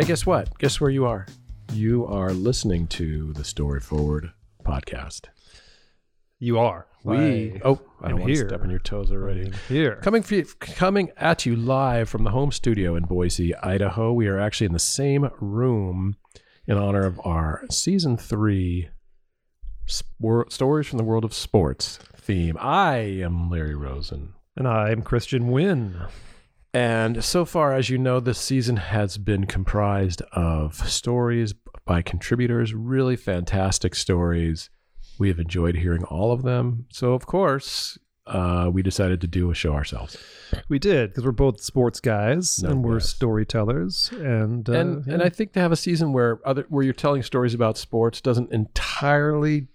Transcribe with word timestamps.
Hey, 0.00 0.06
guess 0.06 0.24
what? 0.24 0.56
Guess 0.58 0.80
where 0.80 0.88
you 0.88 1.04
are? 1.04 1.26
You 1.74 2.06
are 2.06 2.32
listening 2.32 2.86
to 2.86 3.34
the 3.34 3.44
Story 3.44 3.80
Forward 3.80 4.32
podcast. 4.64 5.26
You 6.38 6.58
are. 6.58 6.86
We 7.04 7.60
oh, 7.62 7.78
I 8.00 8.06
I'm 8.06 8.10
don't 8.12 8.20
want 8.20 8.32
to 8.32 8.34
here. 8.34 8.48
step 8.48 8.62
on 8.62 8.70
your 8.70 8.78
toes 8.78 9.12
already. 9.12 9.44
I'm 9.44 9.52
here. 9.68 9.96
Coming 9.96 10.22
for 10.22 10.36
you, 10.36 10.46
coming 10.58 11.10
at 11.18 11.44
you 11.44 11.54
live 11.54 12.08
from 12.08 12.24
the 12.24 12.30
home 12.30 12.50
studio 12.50 12.96
in 12.96 13.04
Boise, 13.04 13.54
Idaho. 13.56 14.14
We 14.14 14.26
are 14.28 14.38
actually 14.38 14.68
in 14.68 14.72
the 14.72 14.78
same 14.78 15.28
room 15.38 16.16
in 16.66 16.78
honor 16.78 17.04
of 17.04 17.20
our 17.22 17.66
season 17.70 18.16
three 18.16 18.88
spor- 19.84 20.48
stories 20.48 20.86
from 20.86 20.96
the 20.96 21.04
world 21.04 21.26
of 21.26 21.34
sports 21.34 21.98
theme. 22.16 22.56
I 22.58 22.96
am 22.96 23.50
Larry 23.50 23.74
Rosen. 23.74 24.32
And 24.56 24.66
I'm 24.66 25.02
Christian 25.02 25.48
Wynn. 25.48 26.06
And 26.72 27.24
so 27.24 27.44
far, 27.44 27.74
as 27.74 27.90
you 27.90 27.98
know, 27.98 28.20
this 28.20 28.38
season 28.38 28.76
has 28.76 29.18
been 29.18 29.46
comprised 29.46 30.22
of 30.32 30.76
stories 30.88 31.52
by 31.84 32.02
contributors, 32.02 32.72
really 32.72 33.16
fantastic 33.16 33.94
stories. 33.94 34.70
We 35.18 35.28
have 35.28 35.40
enjoyed 35.40 35.76
hearing 35.76 36.04
all 36.04 36.32
of 36.32 36.42
them. 36.42 36.86
So, 36.90 37.12
of 37.12 37.26
course, 37.26 37.98
uh, 38.26 38.70
we 38.72 38.82
decided 38.82 39.20
to 39.22 39.26
do 39.26 39.50
a 39.50 39.54
show 39.54 39.72
ourselves. 39.74 40.16
We 40.68 40.78
did 40.78 41.10
because 41.10 41.24
we're 41.24 41.32
both 41.32 41.60
sports 41.60 41.98
guys 41.98 42.62
No, 42.62 42.70
and 42.70 42.84
we're 42.84 42.98
yes. 42.98 43.08
storytellers. 43.08 44.10
And 44.12 44.68
uh, 44.68 44.72
and 44.72 45.06
yeah. 45.06 45.14
and 45.14 45.22
I 45.22 45.28
think 45.28 45.52
to 45.54 45.60
have 45.60 45.72
a 45.72 45.76
season 45.76 46.12
where 46.12 46.40
other 46.46 46.64
where 46.68 46.84
you're 46.84 46.94
telling 46.94 47.22
stories 47.22 47.54
about 47.54 47.76
sports 47.76 48.20
doesn't 48.20 48.52
entirely 48.52 49.66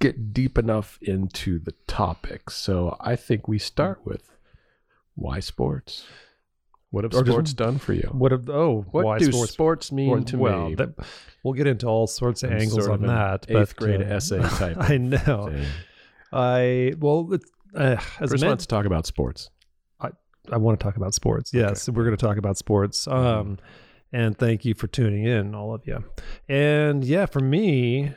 get 0.00 0.32
deep 0.34 0.58
enough 0.58 0.98
into 1.02 1.60
the 1.60 1.72
topic. 1.86 2.50
So 2.50 2.96
I 3.00 3.14
think 3.14 3.46
we 3.46 3.58
start 3.58 4.00
with 4.04 4.36
why 5.14 5.38
sports. 5.40 6.04
What 6.90 7.04
have 7.04 7.14
Or 7.14 7.22
just- 7.22 7.30
sports 7.32 7.52
done 7.52 7.78
for 7.78 7.92
you? 7.92 8.08
what 8.12 8.32
of 8.32 8.48
oh 8.50 8.84
What 8.90 9.04
why 9.04 9.18
do 9.18 9.30
sports? 9.30 9.52
sports, 9.52 9.92
mean 9.92 10.08
sport- 10.08 10.26
to 10.28 10.38
well, 10.38 10.68
me? 10.70 10.74
that, 10.76 10.90
we'll 11.44 11.54
get 11.54 11.66
into 11.66 11.86
all 11.86 12.06
sorts 12.06 12.42
of 12.42 12.50
angles 12.52 12.84
sort 12.84 12.86
of 12.94 13.02
on 13.02 13.06
that. 13.06 13.46
eighth 13.48 13.76
but, 13.76 13.76
grade 13.76 14.02
uh, 14.02 14.14
essay 14.16 14.40
type 14.58 14.76
I 14.78 14.96
know. 14.98 15.48
thing. 15.50 15.66
I 16.32 16.94
well, 16.98 17.30
uh, 17.74 17.96
as 18.20 18.30
Chris 18.30 18.42
wants 18.44 18.64
to 18.64 18.68
talk 18.68 18.86
about 18.86 19.06
sports. 19.06 19.50
I 20.50 20.56
want 20.56 20.80
to 20.80 20.82
talk 20.82 20.96
about 20.96 21.14
sports. 21.14 21.52
Yes, 21.52 21.88
we're 21.88 22.02
going 22.02 22.16
to 22.16 22.26
talk 22.26 22.36
about 22.38 22.56
sports. 22.56 23.06
Mm-hmm. 23.06 23.16
Um, 23.50 23.58
and 24.12 24.36
thank 24.36 24.64
you 24.64 24.74
for 24.74 24.88
tuning 24.88 25.24
in, 25.24 25.54
all 25.54 25.74
of 25.74 25.86
you. 25.86 26.02
And 26.48 27.04
yeah, 27.04 27.26
for 27.26 27.38
me, 27.40 28.10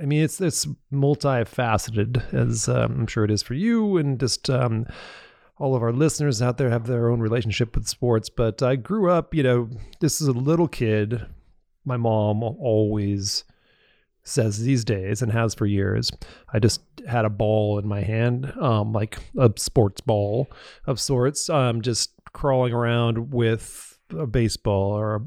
I 0.00 0.06
mean, 0.06 0.22
it's 0.22 0.40
it's 0.40 0.66
multifaceted, 0.90 2.32
as 2.32 2.68
um, 2.68 3.00
I'm 3.00 3.06
sure 3.06 3.24
it 3.24 3.30
is 3.30 3.42
for 3.42 3.54
you, 3.54 3.96
and 3.98 4.18
just 4.18 4.48
um, 4.48 4.86
all 5.58 5.74
of 5.74 5.82
our 5.82 5.92
listeners 5.92 6.42
out 6.42 6.58
there 6.58 6.70
have 6.70 6.86
their 6.86 7.10
own 7.10 7.20
relationship 7.20 7.76
with 7.76 7.88
sports. 7.88 8.28
But 8.28 8.62
I 8.62 8.76
grew 8.76 9.10
up, 9.10 9.34
you 9.34 9.42
know, 9.42 9.70
this 10.00 10.20
is 10.20 10.28
a 10.28 10.32
little 10.32 10.68
kid. 10.68 11.26
My 11.84 11.96
mom 11.96 12.42
always 12.42 13.44
says 14.24 14.62
these 14.62 14.84
days 14.84 15.22
and 15.22 15.30
has 15.32 15.54
for 15.54 15.66
years. 15.66 16.10
I 16.52 16.58
just 16.58 16.80
had 17.06 17.24
a 17.24 17.30
ball 17.30 17.78
in 17.78 17.86
my 17.86 18.00
hand, 18.00 18.52
um, 18.60 18.92
like 18.92 19.18
a 19.38 19.52
sports 19.56 20.00
ball 20.00 20.50
of 20.86 20.98
sorts, 20.98 21.50
um, 21.50 21.82
just 21.82 22.10
crawling 22.32 22.72
around 22.72 23.32
with 23.32 23.98
a 24.10 24.26
baseball 24.26 24.92
or 24.92 25.14
a, 25.16 25.20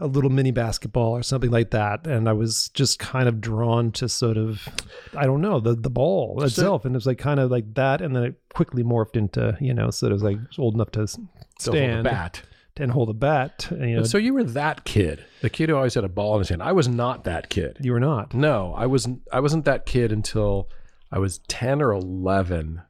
a 0.00 0.06
little 0.06 0.30
mini 0.30 0.50
basketball 0.52 1.10
or 1.16 1.22
something 1.22 1.50
like 1.50 1.70
that. 1.70 2.06
And 2.06 2.28
I 2.28 2.32
was 2.32 2.68
just 2.74 2.98
kind 2.98 3.28
of 3.28 3.40
drawn 3.40 3.90
to 3.92 4.08
sort 4.08 4.36
of, 4.36 4.68
I 5.16 5.24
don't 5.26 5.40
know, 5.40 5.58
the, 5.60 5.74
the 5.74 5.90
ball 5.90 6.36
So- 6.40 6.46
itself. 6.46 6.84
And 6.84 6.94
it 6.94 6.98
was 6.98 7.06
like 7.06 7.18
kind 7.18 7.40
of 7.40 7.50
like 7.50 7.74
that. 7.74 8.00
And 8.00 8.14
then 8.14 8.22
it 8.24 8.34
quickly 8.54 8.84
morphed 8.84 9.16
into, 9.16 9.56
you 9.60 9.74
know, 9.74 9.90
sort 9.90 10.12
of 10.12 10.22
like 10.22 10.38
old 10.58 10.74
enough 10.74 10.90
to 10.92 11.02
s- 11.02 11.18
So 11.58 11.72
hold 11.72 11.82
a 11.82 11.86
stand 11.86 12.04
bat. 12.04 12.42
and 12.76 12.92
hold 12.92 13.10
a 13.10 13.14
bat. 13.14 13.66
You 13.72 13.96
know, 13.96 14.02
so 14.04 14.18
you 14.18 14.34
were 14.34 14.44
that 14.44 14.84
kid, 14.84 15.24
the 15.40 15.50
kid 15.50 15.68
who 15.68 15.74
always 15.76 15.94
had 15.94 16.04
a 16.04 16.08
ball 16.08 16.34
in 16.34 16.38
his 16.40 16.48
hand. 16.50 16.62
I 16.62 16.70
was 16.72 16.86
not 16.86 17.24
that 17.24 17.48
kid. 17.48 17.78
you 17.80 17.90
were 17.92 17.98
not. 18.00 18.34
No, 18.34 18.74
I 18.76 18.86
wasn't. 18.86 19.22
I 19.32 19.40
wasn't 19.40 19.64
that 19.64 19.84
kid 19.84 20.12
until 20.12 20.68
I 21.10 21.18
was 21.18 21.38
ten 21.48 21.82
or 21.82 21.90
eleven. 21.92 22.82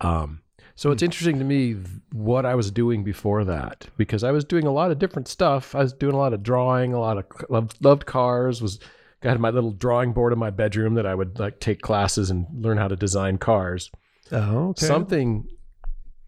Um, 0.00 0.42
so 0.80 0.90
it's 0.92 1.02
interesting 1.02 1.38
to 1.38 1.44
me 1.44 1.76
what 2.10 2.46
I 2.46 2.54
was 2.54 2.70
doing 2.70 3.04
before 3.04 3.44
that 3.44 3.86
because 3.98 4.24
I 4.24 4.30
was 4.30 4.46
doing 4.46 4.66
a 4.66 4.72
lot 4.72 4.90
of 4.90 4.98
different 4.98 5.28
stuff. 5.28 5.74
I 5.74 5.80
was 5.80 5.92
doing 5.92 6.14
a 6.14 6.16
lot 6.16 6.32
of 6.32 6.42
drawing, 6.42 6.94
a 6.94 6.98
lot 6.98 7.18
of 7.18 7.26
loved, 7.50 7.84
loved 7.84 8.06
cars. 8.06 8.62
Was 8.62 8.80
I 9.22 9.28
had 9.28 9.40
my 9.40 9.50
little 9.50 9.72
drawing 9.72 10.14
board 10.14 10.32
in 10.32 10.38
my 10.38 10.48
bedroom 10.48 10.94
that 10.94 11.04
I 11.04 11.14
would 11.14 11.38
like 11.38 11.60
take 11.60 11.82
classes 11.82 12.30
and 12.30 12.46
learn 12.54 12.78
how 12.78 12.88
to 12.88 12.96
design 12.96 13.36
cars. 13.36 13.90
Oh, 14.32 14.70
okay. 14.70 14.86
Something, 14.86 15.48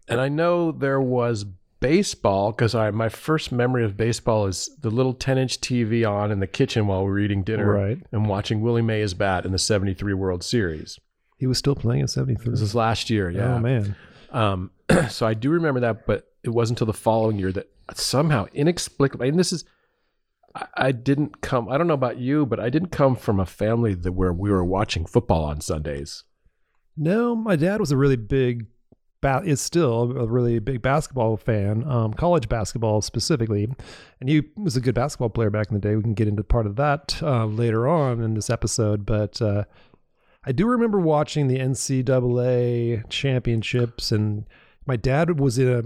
and 0.07 0.21
I 0.21 0.29
know 0.29 0.71
there 0.71 1.01
was 1.01 1.45
baseball 1.79 2.51
because 2.51 2.75
I 2.75 2.91
my 2.91 3.09
first 3.09 3.51
memory 3.51 3.83
of 3.83 3.97
baseball 3.97 4.45
is 4.45 4.69
the 4.81 4.91
little 4.91 5.15
ten 5.15 5.39
inch 5.39 5.61
TV 5.61 6.07
on 6.07 6.31
in 6.31 6.41
the 6.41 6.45
kitchen 6.45 6.85
while 6.85 7.03
we 7.03 7.09
were 7.09 7.17
eating 7.17 7.41
dinner 7.41 7.73
Right. 7.73 7.97
and 8.11 8.27
watching 8.29 8.61
Willie 8.61 8.83
Mays 8.83 9.15
bat 9.15 9.47
in 9.47 9.51
the 9.51 9.57
73 9.57 10.13
World 10.13 10.43
Series. 10.43 10.99
He 11.39 11.47
was 11.47 11.57
still 11.57 11.73
playing 11.75 12.01
in 12.01 12.07
73. 12.07 12.51
This 12.51 12.61
is 12.61 12.75
last 12.75 13.09
year, 13.09 13.31
yeah. 13.31 13.55
Oh, 13.55 13.59
man. 13.59 13.95
Um, 14.33 14.71
so 15.09 15.25
I 15.25 15.33
do 15.33 15.49
remember 15.49 15.79
that, 15.81 16.05
but 16.05 16.27
it 16.43 16.49
wasn't 16.49 16.79
until 16.79 16.91
the 16.91 16.97
following 16.97 17.39
year 17.39 17.51
that 17.53 17.69
somehow 17.93 18.47
inexplicably, 18.53 19.29
and 19.29 19.39
this 19.39 19.53
is, 19.53 19.63
I, 20.55 20.65
I 20.75 20.91
didn't 20.91 21.41
come, 21.41 21.69
I 21.69 21.77
don't 21.77 21.87
know 21.87 21.93
about 21.93 22.17
you, 22.17 22.45
but 22.45 22.59
I 22.59 22.69
didn't 22.69 22.89
come 22.89 23.15
from 23.15 23.39
a 23.39 23.45
family 23.45 23.93
that 23.93 24.11
where 24.11 24.33
we 24.33 24.49
were 24.49 24.65
watching 24.65 25.05
football 25.05 25.45
on 25.45 25.61
Sundays. 25.61 26.23
No, 26.97 27.35
my 27.35 27.55
dad 27.55 27.79
was 27.79 27.91
a 27.91 27.97
really 27.97 28.17
big, 28.17 28.67
is 29.45 29.61
still 29.61 30.17
a 30.17 30.27
really 30.27 30.59
big 30.59 30.81
basketball 30.81 31.37
fan, 31.37 31.87
um, 31.87 32.13
college 32.13 32.49
basketball 32.49 33.01
specifically, 33.01 33.69
and 34.19 34.29
he 34.29 34.43
was 34.57 34.75
a 34.75 34.81
good 34.81 34.93
basketball 34.93 35.29
player 35.29 35.49
back 35.49 35.69
in 35.69 35.75
the 35.75 35.79
day. 35.79 35.95
We 35.95 36.03
can 36.03 36.13
get 36.13 36.27
into 36.27 36.43
part 36.43 36.65
of 36.65 36.75
that 36.75 37.21
uh, 37.21 37.45
later 37.45 37.87
on 37.87 38.21
in 38.21 38.33
this 38.33 38.49
episode, 38.49 39.05
but 39.05 39.41
uh, 39.41 39.63
I 40.45 40.51
do 40.51 40.67
remember 40.67 40.99
watching 40.99 41.47
the 41.47 41.59
NCAA 41.59 43.09
championships, 43.09 44.11
and 44.11 44.45
my 44.85 44.95
dad 44.95 45.39
was 45.39 45.57
in 45.57 45.69
a. 45.69 45.83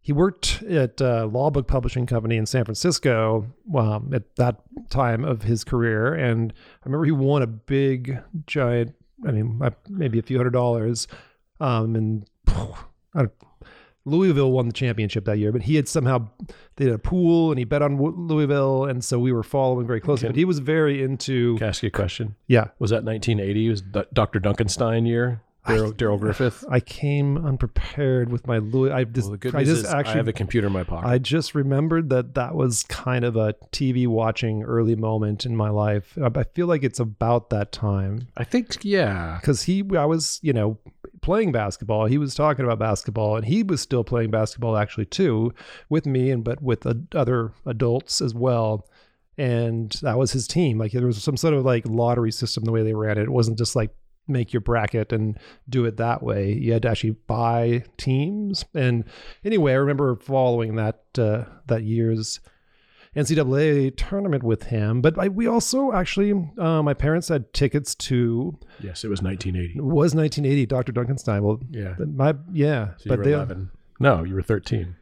He 0.00 0.12
worked 0.12 0.62
at 0.64 1.00
uh, 1.00 1.26
Law 1.26 1.50
Book 1.50 1.66
Publishing 1.66 2.04
Company 2.04 2.36
in 2.36 2.44
San 2.44 2.64
Francisco 2.64 3.46
um, 3.74 4.12
at 4.12 4.36
that 4.36 4.60
time 4.90 5.24
of 5.24 5.42
his 5.42 5.64
career, 5.64 6.12
and 6.12 6.52
I 6.82 6.86
remember 6.86 7.06
he 7.06 7.12
won 7.12 7.42
a 7.42 7.46
big, 7.46 8.18
giant. 8.46 8.94
I 9.26 9.30
mean, 9.30 9.60
uh, 9.62 9.70
maybe 9.88 10.18
a 10.18 10.22
few 10.22 10.36
hundred 10.36 10.50
dollars, 10.50 11.06
um, 11.60 11.96
and 11.96 12.28
I 13.14 13.28
Louisville 14.04 14.52
won 14.52 14.66
the 14.66 14.72
championship 14.72 15.24
that 15.24 15.38
year. 15.38 15.52
But 15.52 15.62
he 15.62 15.76
had 15.76 15.88
somehow 15.88 16.28
they 16.76 16.84
had 16.86 16.94
a 16.94 16.98
pool, 16.98 17.50
and 17.50 17.58
he 17.58 17.64
bet 17.64 17.82
on 17.82 17.96
Louisville, 17.98 18.84
and 18.84 19.04
so 19.04 19.18
we 19.18 19.32
were 19.32 19.42
following 19.42 19.86
very 19.86 20.00
closely. 20.00 20.26
Okay. 20.26 20.32
But 20.32 20.36
he 20.36 20.44
was 20.44 20.58
very 20.58 21.02
into 21.02 21.56
Can 21.56 21.66
I 21.66 21.68
ask 21.68 21.82
you 21.82 21.88
a 21.88 21.90
question? 21.90 22.36
yeah. 22.46 22.68
Was 22.78 22.90
that 22.90 23.04
1980? 23.04 23.68
Was 23.68 23.82
Dr. 24.12 24.40
Dunkenstein 24.40 25.06
year? 25.06 25.40
Darrell 25.66 26.18
Griffith? 26.18 26.64
I 26.68 26.80
came 26.80 27.38
unprepared 27.38 28.30
with 28.30 28.46
my 28.46 28.58
Louis. 28.58 28.90
I 28.90 29.04
just, 29.04 29.26
Well, 29.26 29.32
the 29.32 29.38
good 29.38 29.54
I 29.54 29.64
just 29.64 29.86
actually 29.86 30.14
I 30.14 30.16
have 30.18 30.28
a 30.28 30.32
computer 30.32 30.66
in 30.66 30.72
my 30.72 30.84
pocket. 30.84 31.08
I 31.08 31.18
just 31.18 31.54
remembered 31.54 32.10
that 32.10 32.34
that 32.34 32.54
was 32.54 32.82
kind 32.84 33.24
of 33.24 33.36
a 33.36 33.54
TV 33.72 34.06
watching 34.06 34.62
early 34.62 34.94
moment 34.94 35.46
in 35.46 35.56
my 35.56 35.70
life. 35.70 36.18
I 36.22 36.30
I 36.38 36.44
feel 36.44 36.66
like 36.66 36.84
it's 36.84 37.00
about 37.00 37.50
that 37.50 37.72
time 37.72 38.28
I 38.36 38.44
think, 38.44 38.84
yeah. 38.84 39.38
because 39.40 39.62
he, 39.62 39.82
I 39.96 40.04
was, 40.04 40.38
you 40.42 40.52
know, 40.52 40.78
playing 41.24 41.52
basketball. 41.52 42.04
He 42.04 42.18
was 42.18 42.34
talking 42.34 42.66
about 42.66 42.78
basketball, 42.78 43.36
and 43.36 43.46
he 43.46 43.62
was 43.62 43.80
still 43.80 44.04
playing 44.04 44.30
basketball 44.30 44.76
actually 44.76 45.06
too, 45.06 45.54
with 45.88 46.04
me 46.04 46.30
and 46.30 46.44
but 46.44 46.62
with 46.62 46.84
uh, 46.86 46.94
other 47.14 47.52
adults 47.64 48.20
as 48.20 48.34
well. 48.34 48.86
And 49.38 49.90
that 50.02 50.18
was 50.18 50.32
his 50.32 50.46
team. 50.46 50.78
Like 50.78 50.92
there 50.92 51.06
was 51.06 51.22
some 51.22 51.38
sort 51.38 51.54
of 51.54 51.64
like 51.64 51.86
lottery 51.86 52.30
system 52.30 52.64
the 52.64 52.72
way 52.72 52.82
they 52.82 52.94
ran 52.94 53.16
it. 53.16 53.22
It 53.22 53.30
wasn't 53.30 53.58
just 53.58 53.74
like 53.74 53.90
make 54.28 54.52
your 54.52 54.60
bracket 54.60 55.12
and 55.12 55.38
do 55.68 55.86
it 55.86 55.96
that 55.96 56.22
way. 56.22 56.52
You 56.52 56.74
had 56.74 56.82
to 56.82 56.90
actually 56.90 57.16
buy 57.26 57.84
teams. 57.96 58.66
And 58.74 59.04
anyway, 59.44 59.72
I 59.72 59.76
remember 59.76 60.16
following 60.16 60.76
that 60.76 61.04
uh, 61.18 61.44
that 61.66 61.84
year's 61.84 62.40
NCAA 63.16 63.94
tournament 63.96 64.42
with 64.42 64.64
him. 64.64 65.00
But 65.00 65.18
I, 65.18 65.28
we 65.28 65.46
also 65.46 65.92
actually, 65.92 66.32
uh, 66.58 66.82
my 66.82 66.94
parents 66.94 67.28
had 67.28 67.52
tickets 67.52 67.94
to 67.96 68.58
Yes, 68.80 69.04
it 69.04 69.08
was 69.08 69.22
1980. 69.22 69.78
it 69.78 69.82
was 69.84 70.14
1980, 70.14 70.66
Dr. 70.66 70.92
Dunkenstein. 70.92 71.42
Well, 71.42 71.60
Yeah. 71.70 71.94
my 71.98 72.34
yeah, 72.52 72.88
So 72.96 73.04
you 73.04 73.08
but 73.08 73.18
were 73.18 73.24
they 73.24 73.32
11. 73.32 73.70
No, 74.00 74.24
you 74.24 74.34
were 74.34 74.42
13. 74.42 74.96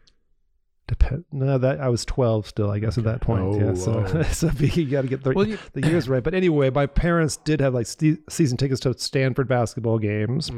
depend. 0.89 1.25
No, 1.33 1.57
that 1.57 1.81
I 1.81 1.89
was 1.89 2.05
12 2.05 2.47
still, 2.49 2.71
I 2.71 2.79
guess, 2.79 2.99
at 2.99 3.05
that 3.05 3.23
point. 3.23 3.57
yeah, 3.61 3.71
Oh, 3.71 3.75
so 3.87 4.01
whoa. 4.03 4.23
so 4.25 4.51
you 4.59 4.85
got 4.91 5.03
to 5.03 5.09
get 5.09 5.23
the, 5.25 5.33
Well, 5.33 5.47
you- 5.49 5.59
the 5.73 5.87
years 5.89 6.09
right. 6.09 6.23
But 6.23 6.35
anyway, 6.35 6.69
my 6.71 6.85
parents 6.87 7.37
did 7.39 7.61
have 7.61 7.73
like 7.73 7.87
st- 7.87 8.21
season 8.31 8.59
tickets 8.59 8.81
to 8.81 8.93
Stanford 8.99 9.49
basketball 9.49 9.99
games 9.99 10.51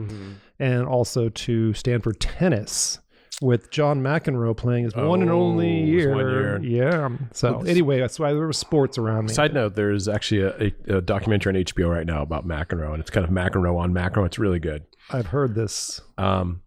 and 0.59 0.87
also 0.87 1.29
to 1.29 1.73
Stanford 1.75 2.19
tennis. 2.19 2.99
With 3.43 3.71
John 3.71 4.01
McEnroe 4.03 4.57
playing 4.57 4.85
his 4.85 4.95
one 4.95 5.21
and 5.23 5.31
Oh, 5.31 5.41
only 5.41 5.83
year. 5.83 6.15
year. 6.17 6.61
Yeah. 6.63 7.09
So 7.33 7.59
Well, 7.59 7.69
anyway, 7.69 7.99
that's 7.99 8.19
why 8.19 8.33
there 8.33 8.47
was 8.47 8.57
sports 8.59 8.97
around 8.97 9.27
me. 9.27 9.33
Side 9.35 9.53
note: 9.53 9.75
There's 9.75 10.09
actually 10.09 10.43
a, 10.43 10.73
a, 10.89 10.97
a 10.99 11.01
documentary 11.01 11.57
on 11.59 11.65
HBO 11.65 11.91
right 11.91 12.07
now 12.07 12.23
about 12.23 12.47
McEnroe, 12.47 12.93
and 12.93 13.01
it's 13.01 13.11
kind 13.11 13.25
of 13.25 13.31
McEnroe 13.31 13.77
on 13.79 13.93
McEnroe. 13.93 14.27
It's 14.27 14.39
really 14.39 14.61
good. 14.61 14.85
I've 15.11 15.27
heard 15.27 15.55
this. 15.55 16.01
Um, 16.17 16.63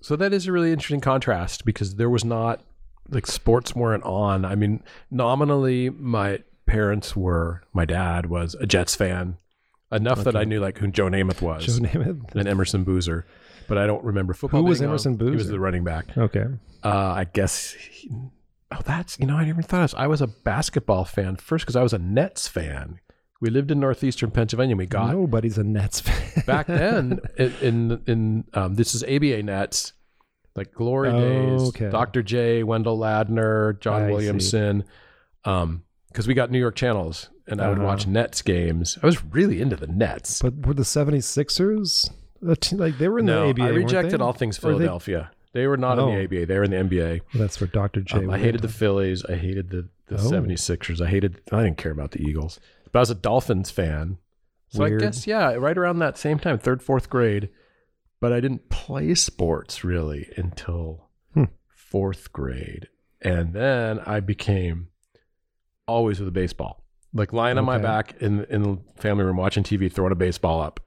so 0.00 0.16
that 0.16 0.32
is 0.32 0.46
a 0.46 0.52
really 0.52 0.72
interesting 0.72 1.00
contrast 1.00 1.64
because 1.64 1.94
there 1.96 2.10
was 2.10 2.24
not 2.24 2.62
like 3.10 3.26
sports 3.26 3.74
weren't 3.74 4.04
on. 4.04 4.44
I 4.44 4.54
mean, 4.54 4.82
nominally, 5.10 5.90
my 5.90 6.40
parents 6.66 7.16
were. 7.16 7.62
My 7.72 7.84
dad 7.84 8.26
was 8.26 8.54
a 8.56 8.66
Jets 8.66 8.94
fan, 8.94 9.38
enough 9.92 10.24
that 10.24 10.36
I 10.36 10.44
knew 10.44 10.60
like 10.60 10.78
who 10.78 10.88
Joe 10.88 11.06
Namath 11.08 11.40
was 11.42 11.64
Joe 11.64 11.82
Namath. 11.84 12.34
and 12.34 12.48
Emerson 12.48 12.84
Boozer, 12.84 13.24
but 13.68 13.78
I 13.78 13.86
don't 13.86 14.02
remember 14.04 14.32
football. 14.34 14.62
Who 14.62 14.66
was 14.66 14.78
being 14.80 14.88
on. 14.88 14.94
Emerson 14.94 15.18
He 15.18 15.30
was 15.30 15.48
the 15.48 15.60
running 15.60 15.84
back. 15.84 16.16
Okay. 16.16 16.44
Uh, 16.84 16.88
I 16.88 17.24
guess. 17.32 17.72
He, 17.72 18.10
oh, 18.72 18.80
that's 18.84 19.18
you 19.20 19.26
know 19.26 19.36
I 19.36 19.44
never 19.44 19.62
thought 19.62 19.82
of 19.84 19.90
this. 19.90 19.94
I 19.98 20.06
was 20.08 20.20
a 20.20 20.26
basketball 20.26 21.04
fan 21.04 21.36
first 21.36 21.64
because 21.64 21.76
I 21.76 21.82
was 21.82 21.92
a 21.92 21.98
Nets 21.98 22.48
fan. 22.48 22.98
We 23.40 23.50
lived 23.50 23.70
in 23.70 23.78
northeastern 23.78 24.32
Pennsylvania. 24.32 24.74
We 24.74 24.86
got 24.86 25.12
Nobody's 25.12 25.58
a 25.58 25.62
Nets 25.64 26.00
fan. 26.00 26.42
back 26.44 26.66
then 26.68 27.20
in 27.36 27.52
in, 27.62 28.02
in 28.08 28.44
um, 28.54 28.74
this 28.74 28.94
is 28.96 29.04
ABA 29.04 29.44
Nets, 29.44 29.92
like 30.56 30.72
glory 30.72 31.10
Oh, 31.10 31.20
days. 31.20 31.68
okay. 31.68 31.88
Dr. 31.90 32.22
J, 32.24 32.62
Wendell 32.64 32.98
Ladner, 32.98 33.78
John 33.80 34.02
I. 34.02 34.10
Williamson, 34.10 34.82
um, 35.44 35.84
because 36.08 36.26
we 36.26 36.34
got 36.34 36.50
New 36.50 36.58
York 36.58 36.74
channels, 36.74 37.30
and 37.46 37.60
I 37.60 37.68
would 37.68 37.78
Uh-huh. 37.78 37.86
watch 37.86 38.06
Nets 38.08 38.42
games. 38.42 38.98
I 39.02 39.06
was 39.06 39.24
really 39.26 39.60
into 39.60 39.76
the 39.76 39.86
Nets. 39.86 40.42
But 40.42 40.66
were 40.66 40.74
the 40.74 40.82
76ers 40.82 42.10
like 42.40 42.98
they 42.98 43.08
were 43.08 43.18
in 43.20 43.26
no, 43.26 43.52
the 43.52 43.62
ABA? 43.62 43.62
I 43.64 43.68
rejected 43.76 44.20
all 44.20 44.32
things 44.32 44.58
Or 44.58 44.72
they- 44.72 44.78
Philadelphia. 44.78 45.30
They, 45.54 45.66
were 45.66 45.76
not 45.78 45.98
Oh. 45.98 46.08
in 46.08 46.14
the 46.14 46.24
ABA. 46.24 46.46
They 46.46 46.56
were 46.58 46.64
in 46.64 46.70
the 46.70 46.76
NBA. 46.76 47.22
That's 47.34 47.60
where 47.60 47.66
Dr. 47.68 48.02
J. 48.02 48.18
Um, 48.18 48.30
I 48.30 48.38
hated 48.38 48.60
the 48.60 48.68
Phillies. 48.68 49.24
I 49.24 49.34
hated 49.36 49.70
the, 49.70 49.88
the 50.06 50.16
Oh. 50.16 50.30
76ers. 50.30 51.00
I 51.00 51.08
hated, 51.08 51.40
I 51.50 51.62
didn't 51.64 51.78
care 51.78 51.90
about 51.90 52.12
the 52.12 52.20
Eagles. 52.22 52.60
But 52.92 52.98
I 52.98 53.00
was 53.00 53.10
a 53.10 53.14
Dolphins 53.14 53.70
fan. 53.70 54.18
So 54.68 54.80
Weird. 54.84 55.02
I 55.02 55.06
guess, 55.06 55.26
yeah, 55.26 55.54
right 55.54 55.76
around 55.76 55.98
that 56.00 56.18
same 56.18 56.38
time, 56.38 56.58
third, 56.58 56.82
fourth 56.82 57.08
grade. 57.08 57.48
But 58.20 58.32
I 58.32 58.40
didn't 58.40 58.68
play 58.68 59.14
sports 59.14 59.82
really 59.82 60.28
until 60.36 61.08
Hmm. 61.34 61.44
fourth 61.68 62.32
grade. 62.32 62.88
And 63.22 63.54
then 63.54 64.00
I 64.00 64.20
became 64.20 64.88
always 65.86 66.18
with 66.20 66.28
a 66.28 66.32
baseball. 66.32 66.84
Like 67.14 67.32
lying 67.32 67.56
on 67.58 67.64
my 67.64 67.78
back 67.78 68.14
in, 68.20 68.44
in 68.44 68.62
the 68.62 68.78
family 69.02 69.24
room 69.24 69.38
watching 69.38 69.64
TV, 69.64 69.90
throwing 69.90 70.12
a 70.12 70.16
baseball 70.16 70.60
up. 70.60 70.78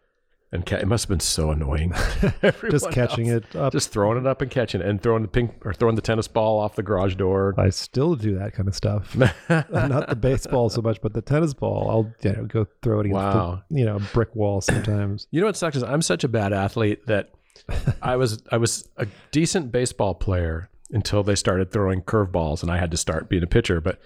And 0.54 0.66
ca- 0.66 0.76
it 0.78 0.88
must 0.88 1.06
have 1.06 1.10
been 1.10 1.22
so 1.22 1.52
annoying. 1.52 1.94
Just 2.70 2.92
catching 2.92 3.30
else- 3.30 3.46
it 3.52 3.56
up. 3.56 3.72
Just 3.72 3.92
throwing 3.94 4.18
it 4.18 4.28
up 4.28 4.42
and 4.42 4.52
catching 4.52 4.82
it 4.82 4.88
and 4.88 5.02
throwing 5.02 5.22
the 5.22 5.30
pink 5.30 5.54
or 5.66 5.74
throwing 5.74 5.96
the 5.96 6.02
tennis 6.02 6.28
ball 6.28 6.60
off 6.60 6.76
the 6.76 6.84
garage 6.84 7.16
door. 7.16 7.56
I 7.58 7.70
still 7.70 8.16
do 8.16 8.38
that 8.38 8.54
kind 8.54 8.68
of 8.68 8.76
stuff. 8.76 9.16
Not 9.50 10.10
the 10.10 10.18
baseball 10.20 10.70
so 10.70 10.82
much, 10.82 11.02
but 11.02 11.14
the 11.14 11.22
tennis 11.22 11.54
ball. 11.54 11.90
I'll 11.90 12.14
you 12.30 12.36
know 12.36 12.46
go 12.46 12.68
throw 12.82 13.00
it 13.00 13.06
against 13.06 13.16
Wow. 13.16 13.64
the 13.70 13.80
you 13.80 13.86
know 13.86 14.00
brick 14.14 14.36
wall 14.36 14.60
sometimes. 14.60 15.28
You 15.32 15.40
know 15.40 15.48
what 15.48 15.56
sucks 15.56 15.78
is 15.78 15.84
I'm 15.84 16.02
such 16.02 16.24
a 16.26 16.28
bad 16.28 16.52
athlete 16.52 17.08
that 17.08 17.30
I 18.02 18.18
was 18.18 18.44
I 18.52 18.58
was 18.58 18.90
a 18.98 19.08
decent 19.32 19.72
baseball 19.72 20.16
player 20.16 20.70
until 20.90 21.24
they 21.24 21.36
started 21.36 21.72
throwing 21.72 22.02
curveballs 22.02 22.62
and 22.62 22.70
I 22.70 22.78
had 22.78 22.92
to 22.92 22.98
start 22.98 23.30
being 23.30 23.44
a 23.44 23.48
pitcher. 23.48 23.80
But 23.80 24.00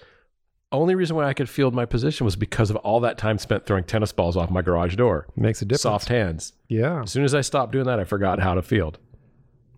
only 0.79 0.95
reason 0.95 1.15
why 1.15 1.25
I 1.25 1.33
could 1.33 1.49
field 1.49 1.73
my 1.73 1.85
position 1.85 2.25
was 2.25 2.35
because 2.35 2.69
of 2.69 2.75
all 2.77 2.99
that 3.01 3.17
time 3.17 3.37
spent 3.37 3.65
throwing 3.65 3.83
tennis 3.83 4.11
balls 4.11 4.35
off 4.37 4.49
my 4.49 4.61
garage 4.61 4.95
door. 4.95 5.27
Makes 5.35 5.61
a 5.61 5.65
difference. 5.65 5.81
Soft 5.81 6.07
hands. 6.09 6.53
Yeah. 6.67 7.03
As 7.03 7.11
soon 7.11 7.23
as 7.23 7.33
I 7.35 7.41
stopped 7.41 7.71
doing 7.71 7.85
that, 7.85 7.99
I 7.99 8.03
forgot 8.03 8.39
how 8.39 8.53
to 8.55 8.61
field. 8.61 8.99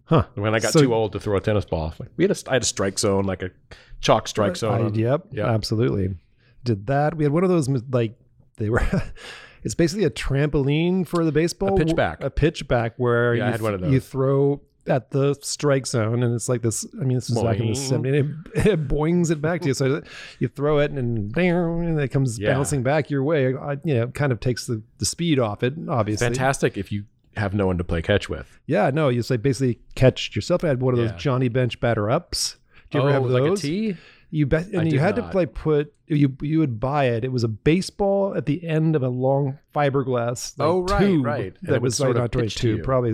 Huh. 0.06 0.26
When 0.36 0.56
I 0.56 0.60
got 0.60 0.72
So- 0.74 0.82
too 0.82 0.94
old 0.94 1.12
to 1.14 1.20
throw 1.20 1.36
a 1.38 1.42
tennis 1.42 1.66
ball, 1.66 1.94
like, 2.00 2.10
we 2.16 2.24
had 2.24 2.32
a, 2.32 2.50
I 2.50 2.54
had 2.54 2.62
a 2.62 2.66
strike 2.66 2.98
zone, 3.00 3.26
like 3.26 3.44
a 3.44 3.52
chalk 4.00 4.28
strike 4.28 4.56
zone. 4.56 4.94
I, 4.94 4.98
yep. 4.98 5.26
Yep. 5.32 5.46
Absolutely. 5.46 6.16
Did 6.64 6.88
that. 6.88 7.16
We 7.18 7.24
had 7.26 7.34
one 7.34 7.44
of 7.44 7.50
those 7.50 7.68
like 7.92 8.18
they 8.58 8.70
were. 8.70 8.82
it's 9.64 9.76
basically 9.76 10.06
a 10.06 10.10
trampoline 10.10 11.06
for 11.08 11.26
the 11.26 11.32
baseball. 11.32 11.80
A 11.80 11.84
pitchback. 11.86 12.24
A 12.24 12.30
pitchback 12.30 12.92
where 12.98 13.36
Yeah, 13.36 13.48
you, 13.48 13.52
had 13.52 13.62
one 13.62 13.74
of 13.74 13.92
you 13.92 14.00
throw 14.00 14.62
at 14.88 15.12
the 15.12 15.36
strike 15.42 15.86
zone, 15.86 16.24
and 16.24 16.34
it's 16.34 16.50
like 16.50 16.62
this. 16.62 16.86
I 17.00 17.04
mean, 17.04 17.18
this 17.18 17.30
is 17.30 17.42
back 17.42 17.60
in 17.60 17.68
the. 17.68 17.74
70s. 17.74 18.46
It, 18.56 18.66
it 18.68 18.88
boings 18.88 19.32
it 19.32 19.42
back 19.42 19.62
to 19.62 19.68
you. 19.68 19.74
So 19.74 20.02
you 20.40 20.48
throw 20.48 20.80
it, 20.80 20.92
and 20.92 21.32
bang, 21.32 21.52
and 21.52 22.00
it 22.00 22.10
comes 22.10 22.40
Yeah. 22.40 22.54
bouncing 22.54 22.84
back 22.84 23.10
your 23.10 23.24
way. 23.24 23.56
I, 23.56 23.78
you 23.84 23.96
know, 23.96 24.08
kind 24.08 24.32
of 24.32 24.40
takes 24.40 24.66
the, 24.66 24.82
the 24.98 25.06
speed 25.06 25.40
off 25.40 25.64
it. 25.64 25.74
Obviously, 25.88 26.26
Fantastic 26.26 26.78
if 26.78 26.92
you 26.92 27.06
have 27.36 27.54
no 27.54 27.68
one 27.68 27.78
to 27.78 27.84
play 27.84 28.02
catch 28.02 28.30
with. 28.30 28.60
Yeah, 28.66 28.90
no, 28.92 29.10
you 29.10 29.22
say 29.22 29.38
basically 29.38 29.80
catch 29.96 30.36
yourself. 30.36 30.64
I 30.64 30.68
had 30.68 30.82
one 30.82 30.94
of 30.94 31.00
those 31.00 31.12
Johnny 31.14 31.50
Bench 31.50 31.80
batter 31.80 32.10
ups. 32.10 32.58
Do 32.90 32.98
you 32.98 33.04
ever 33.04 33.10
oh, 33.10 33.14
have 33.14 33.26
like 33.26 33.44
a 33.44 33.46
those? 33.50 33.62
tee? 33.62 33.98
You 34.30 34.46
bet, 34.46 34.68
and 34.68 34.82
I 34.82 34.84
you 34.84 35.00
had 35.00 35.16
not. 35.16 35.28
to 35.28 35.32
play 35.32 35.46
put 35.46 35.94
you 36.08 36.36
you 36.42 36.60
would 36.60 36.80
buy 36.80 37.06
it. 37.06 37.24
It 37.24 37.32
was 37.32 37.44
a 37.46 37.48
baseball 37.48 38.34
at 38.36 38.46
the 38.46 38.66
end 38.66 38.96
of 38.96 39.04
a 39.04 39.08
long 39.10 39.58
fiberglass. 39.74 40.58
like, 40.58 40.68
Oh, 40.68 40.82
right, 40.82 41.00
tube 41.00 41.26
right. 41.26 41.56
And 41.62 41.74
That 41.76 41.82
was 41.82 41.96
sort 41.96 42.10
like 42.10 42.16
of 42.18 42.22
not 42.24 42.36
really 42.36 42.50
tube, 42.50 42.84
probably. 42.84 43.14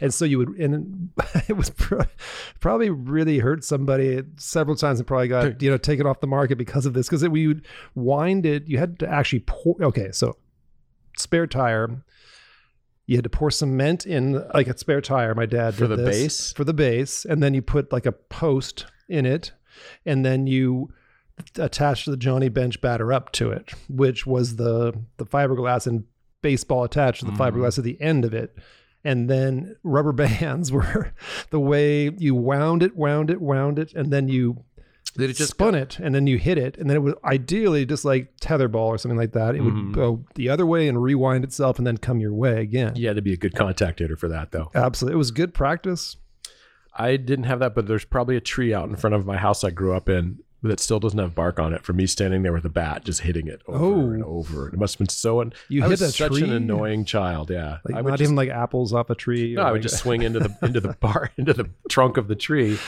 And 0.00 0.12
so 0.12 0.24
you 0.26 0.38
would, 0.38 0.48
and 0.50 1.10
it 1.48 1.56
was 1.56 1.70
pro- 1.70 2.04
probably 2.60 2.90
really 2.90 3.38
hurt 3.38 3.64
somebody 3.64 4.22
several 4.36 4.76
times 4.76 5.00
and 5.00 5.06
probably 5.06 5.28
got 5.28 5.62
you 5.62 5.70
know 5.70 5.78
taken 5.78 6.06
off 6.06 6.20
the 6.20 6.26
market 6.26 6.56
because 6.58 6.84
of 6.86 6.92
this 6.92 7.08
because 7.08 7.26
we 7.28 7.46
would 7.46 7.64
wind 7.94 8.44
it. 8.44 8.66
You 8.68 8.76
had 8.78 8.98
to 9.00 9.08
actually 9.08 9.40
pour. 9.46 9.76
Okay, 9.82 10.12
so 10.12 10.36
spare 11.16 11.46
tire. 11.46 12.02
You 13.06 13.16
had 13.16 13.24
to 13.24 13.30
pour 13.30 13.50
cement 13.50 14.06
in 14.06 14.46
like 14.54 14.68
a 14.68 14.76
spare 14.78 15.00
tire. 15.00 15.34
My 15.34 15.46
dad 15.46 15.74
For 15.74 15.86
the 15.88 15.96
this, 15.96 16.06
base? 16.16 16.52
for 16.52 16.64
the 16.64 16.74
base, 16.74 17.24
and 17.24 17.42
then 17.42 17.54
you 17.54 17.62
put 17.62 17.90
like 17.92 18.06
a 18.06 18.12
post 18.12 18.86
in 19.08 19.26
it, 19.26 19.50
and 20.06 20.24
then 20.24 20.46
you 20.46 20.92
attached 21.56 22.06
the 22.06 22.16
Johnny 22.16 22.48
Bench 22.48 22.80
batter 22.80 23.12
up 23.12 23.32
to 23.32 23.50
it, 23.50 23.72
which 23.88 24.26
was 24.26 24.56
the 24.56 24.92
the 25.16 25.24
fiberglass 25.26 25.86
and 25.86 26.04
baseball 26.42 26.84
attached 26.84 27.20
to 27.20 27.26
the 27.26 27.32
Mm. 27.32 27.38
fiberglass 27.38 27.78
at 27.78 27.84
the 27.84 28.00
end 28.00 28.24
of 28.24 28.34
it. 28.34 28.56
And 29.04 29.30
then 29.30 29.76
rubber 29.82 30.12
bands 30.24 30.70
were 30.70 31.12
the 31.50 31.60
way 31.60 32.10
you 32.18 32.34
wound 32.34 32.82
it, 32.82 32.96
wound 32.96 33.30
it, 33.30 33.40
wound 33.40 33.78
it, 33.78 33.94
and 33.94 34.12
then 34.12 34.28
you 34.28 34.64
Did 35.16 35.30
it 35.30 35.36
just 35.36 35.50
spun 35.52 35.74
it, 35.74 35.98
and 35.98 36.14
then 36.14 36.26
you 36.26 36.36
hit 36.38 36.56
it, 36.58 36.76
and 36.78 36.88
then 36.88 36.96
it 36.96 37.00
would 37.00 37.16
ideally 37.24 37.84
just 37.86 38.04
like 38.04 38.36
tetherball 38.40 38.86
or 38.88 38.98
something 38.98 39.18
like 39.18 39.32
that. 39.32 39.54
It 39.54 39.62
Mhm. 39.62 39.86
would 39.86 39.94
go 39.94 40.24
the 40.34 40.48
other 40.50 40.66
way 40.66 40.86
and 40.88 41.02
rewind 41.02 41.42
itself, 41.44 41.78
and 41.78 41.86
then 41.86 41.96
come 41.96 42.20
your 42.20 42.32
way 42.34 42.60
again. 42.60 42.92
Yeah, 42.96 43.14
to 43.14 43.22
be 43.22 43.32
a 43.32 43.36
good 43.36 43.54
contact 43.54 43.98
hitter 44.00 44.16
for 44.16 44.28
that, 44.28 44.52
though. 44.52 44.70
Absolutely, 44.74 45.14
it 45.14 45.18
was 45.18 45.30
good 45.30 45.52
practice. 45.54 46.16
I 46.94 47.16
didn't 47.16 47.44
have 47.44 47.60
that, 47.60 47.74
but 47.74 47.86
there's 47.86 48.04
probably 48.04 48.36
a 48.36 48.40
tree 48.40 48.74
out 48.74 48.88
in 48.88 48.96
front 48.96 49.14
of 49.14 49.24
my 49.26 49.36
house 49.36 49.62
I 49.64 49.70
grew 49.70 49.94
up 49.94 50.08
in 50.08 50.40
that 50.62 50.78
still 50.78 51.00
doesn't 51.00 51.18
have 51.18 51.34
bark 51.34 51.58
on 51.58 51.72
it. 51.72 51.82
For 51.84 51.92
me 51.94 52.06
standing 52.06 52.42
there 52.42 52.52
with 52.52 52.64
a 52.66 52.68
bat, 52.70 53.04
just 53.04 53.20
hitting 53.22 53.46
it 53.46 53.62
over 53.66 53.84
Oh. 53.84 54.10
and 54.10 54.24
over. 54.24 54.68
It 54.68 54.76
must 54.78 54.94
have 54.94 54.98
been 54.98 55.08
so. 55.08 55.40
Un- 55.40 55.52
You 55.68 55.80
I 55.82 55.88
hit 55.88 56.00
was 56.00 56.14
such 56.16 56.32
tree? 56.32 56.42
an 56.42 56.52
annoying 56.52 57.04
child. 57.06 57.50
Yeah, 57.50 57.78
Like 57.84 57.94
I 57.96 58.02
would 58.02 58.10
not 58.10 58.18
just, 58.18 58.26
even 58.28 58.36
like 58.36 58.50
apples 58.50 58.92
off 58.92 59.08
a 59.08 59.14
tree. 59.14 59.54
no, 59.54 59.62
I 59.62 59.66
would 59.72 59.76
like- 59.78 59.82
just 59.82 59.98
swing 60.02 60.22
into 60.22 60.38
the 60.40 60.54
into 60.62 60.80
the 60.80 60.94
bar 61.00 61.30
into 61.38 61.52
the 61.54 61.70
trunk 61.88 62.16
of 62.18 62.28
the 62.28 62.36
tree. 62.36 62.78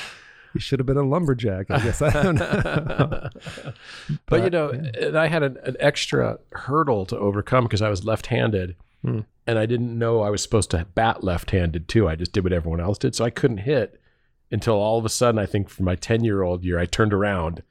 You 0.54 0.61
should 0.61 0.80
have 0.80 0.87
been 0.87 0.99
a 0.99 1.02
lumberjack, 1.02 1.71
I 1.71 1.78
guess. 1.78 2.02
I 2.02 2.11
don't 2.23 2.35
know. 2.35 3.30
but, 4.26 4.44
you 4.44 4.50
know, 4.50 4.68
and 4.68 5.16
I 5.16 5.26
had 5.28 5.42
an, 5.42 5.56
an 5.64 5.76
extra 5.80 6.38
hurdle 6.52 7.06
to 7.06 7.16
overcome 7.18 7.64
because 7.64 7.80
I 7.80 7.88
was 7.88 8.04
left-handed, 8.04 8.76
Hmm. 9.02 9.21
and 9.47 9.59
I 9.59 9.66
didn't 9.66 9.99
know 9.99 10.21
I 10.23 10.30
was 10.30 10.42
supposed 10.42 10.71
to 10.71 10.87
bat 10.94 11.25
left-handed 11.25 11.88
too. 11.88 12.09
I 12.09 12.14
just 12.16 12.32
did 12.32 12.44
what 12.44 12.52
everyone 12.52 12.80
else 12.80 12.99
did, 12.99 13.14
so 13.16 13.25
I 13.25 13.30
couldn't 13.30 13.59
hit 13.59 14.00
until 14.50 14.75
all 14.75 14.99
of 14.99 15.04
a 15.04 15.09
sudden. 15.09 15.38
I 15.40 15.47
think 15.47 15.68
for 15.68 15.82
my 15.82 15.97
ten-year-old 15.97 16.64
year, 16.64 16.78
I 16.78 16.87
turned 16.87 17.12
around, 17.12 17.62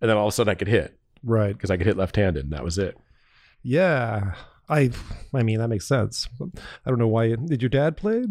and 0.00 0.10
then 0.10 0.16
all 0.16 0.26
of 0.26 0.32
a 0.32 0.34
sudden 0.34 0.50
I 0.50 0.54
could 0.56 0.68
hit 0.68 0.98
right. 1.22 1.52
because 1.52 1.70
I 1.70 1.76
could 1.76 1.86
hit 1.86 1.96
left-handed, 1.96 2.44
and 2.44 2.52
that 2.52 2.64
was 2.64 2.76
it. 2.78 2.96
Yeah. 3.62 4.34
I 4.68 4.90
I 5.34 5.42
mean 5.42 5.58
that 5.58 5.68
makes 5.68 5.86
sense. 5.86 6.28
I 6.40 6.88
don't 6.90 6.98
know 6.98 7.08
why 7.08 7.34
did 7.36 7.62
your 7.62 7.68
dad 7.68 7.96
play? 7.96 8.24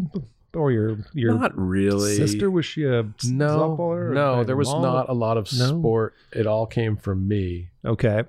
Or 0.55 0.71
your 0.71 0.97
your 1.13 1.33
Not 1.35 1.57
really. 1.57 2.15
sister 2.15 2.49
was 2.51 2.65
she 2.65 2.83
a 2.85 3.03
No, 3.25 3.75
softballer? 3.77 4.09
or 4.09 4.13
no, 4.13 4.43
there 4.43 4.55
was 4.57 4.67
not 4.71 5.09
a 5.09 5.13
lot 5.13 5.37
of 5.37 5.47
No? 5.57 5.79
sport. 5.79 6.13
It 6.31 6.45
all 6.47 6.65
came 6.65 6.95
from 6.97 7.27
me. 7.27 7.69
Okay. 7.85 8.23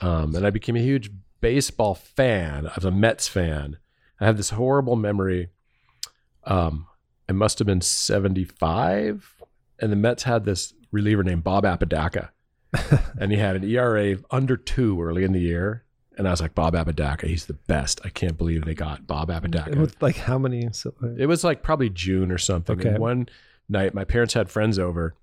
um, 0.00 0.34
and 0.34 0.46
I 0.46 0.50
became 0.50 0.76
a 0.76 0.80
huge 0.80 1.10
baseball 1.40 1.94
fan. 1.94 2.66
I 2.66 2.72
was 2.74 2.84
a 2.84 2.90
Mets 2.90 3.28
fan. 3.28 3.78
I 4.20 4.26
have 4.26 4.36
this 4.36 4.50
horrible 4.50 4.96
memory. 4.96 5.48
Um, 6.44 6.86
I 7.28 7.32
must 7.32 7.58
have 7.58 7.66
been 7.66 7.80
75, 7.80 9.42
and 9.78 9.92
the 9.92 9.96
Mets 9.96 10.24
had 10.24 10.44
this 10.44 10.74
reliever 10.90 11.22
named 11.22 11.44
Bob 11.44 11.64
Apodaca, 11.64 12.32
and 13.18 13.30
he 13.30 13.38
had 13.38 13.56
an 13.56 13.64
ERA 13.64 14.16
under 14.30 14.56
two 14.56 15.00
early 15.02 15.24
in 15.24 15.32
the 15.32 15.40
year. 15.40 15.84
And 16.18 16.26
I 16.28 16.32
was 16.32 16.40
like, 16.40 16.54
Bob 16.54 16.74
Apodaca, 16.74 17.26
he's 17.26 17.46
the 17.46 17.54
best. 17.54 18.00
I 18.04 18.10
can't 18.10 18.36
believe 18.36 18.64
they 18.64 18.74
got 18.74 19.06
Bob 19.06 19.30
Apodaca. 19.30 19.78
With 19.78 20.02
like 20.02 20.16
how 20.16 20.38
many 20.38 20.68
It 21.16 21.26
was 21.26 21.44
like 21.44 21.62
probably 21.62 21.88
June 21.88 22.30
or 22.30 22.36
something. 22.36 22.78
Okay. 22.78 22.90
And 22.90 22.98
one 22.98 23.28
night, 23.68 23.94
my 23.94 24.04
parents 24.04 24.34
had 24.34 24.50
friends 24.50 24.78
over 24.78 25.14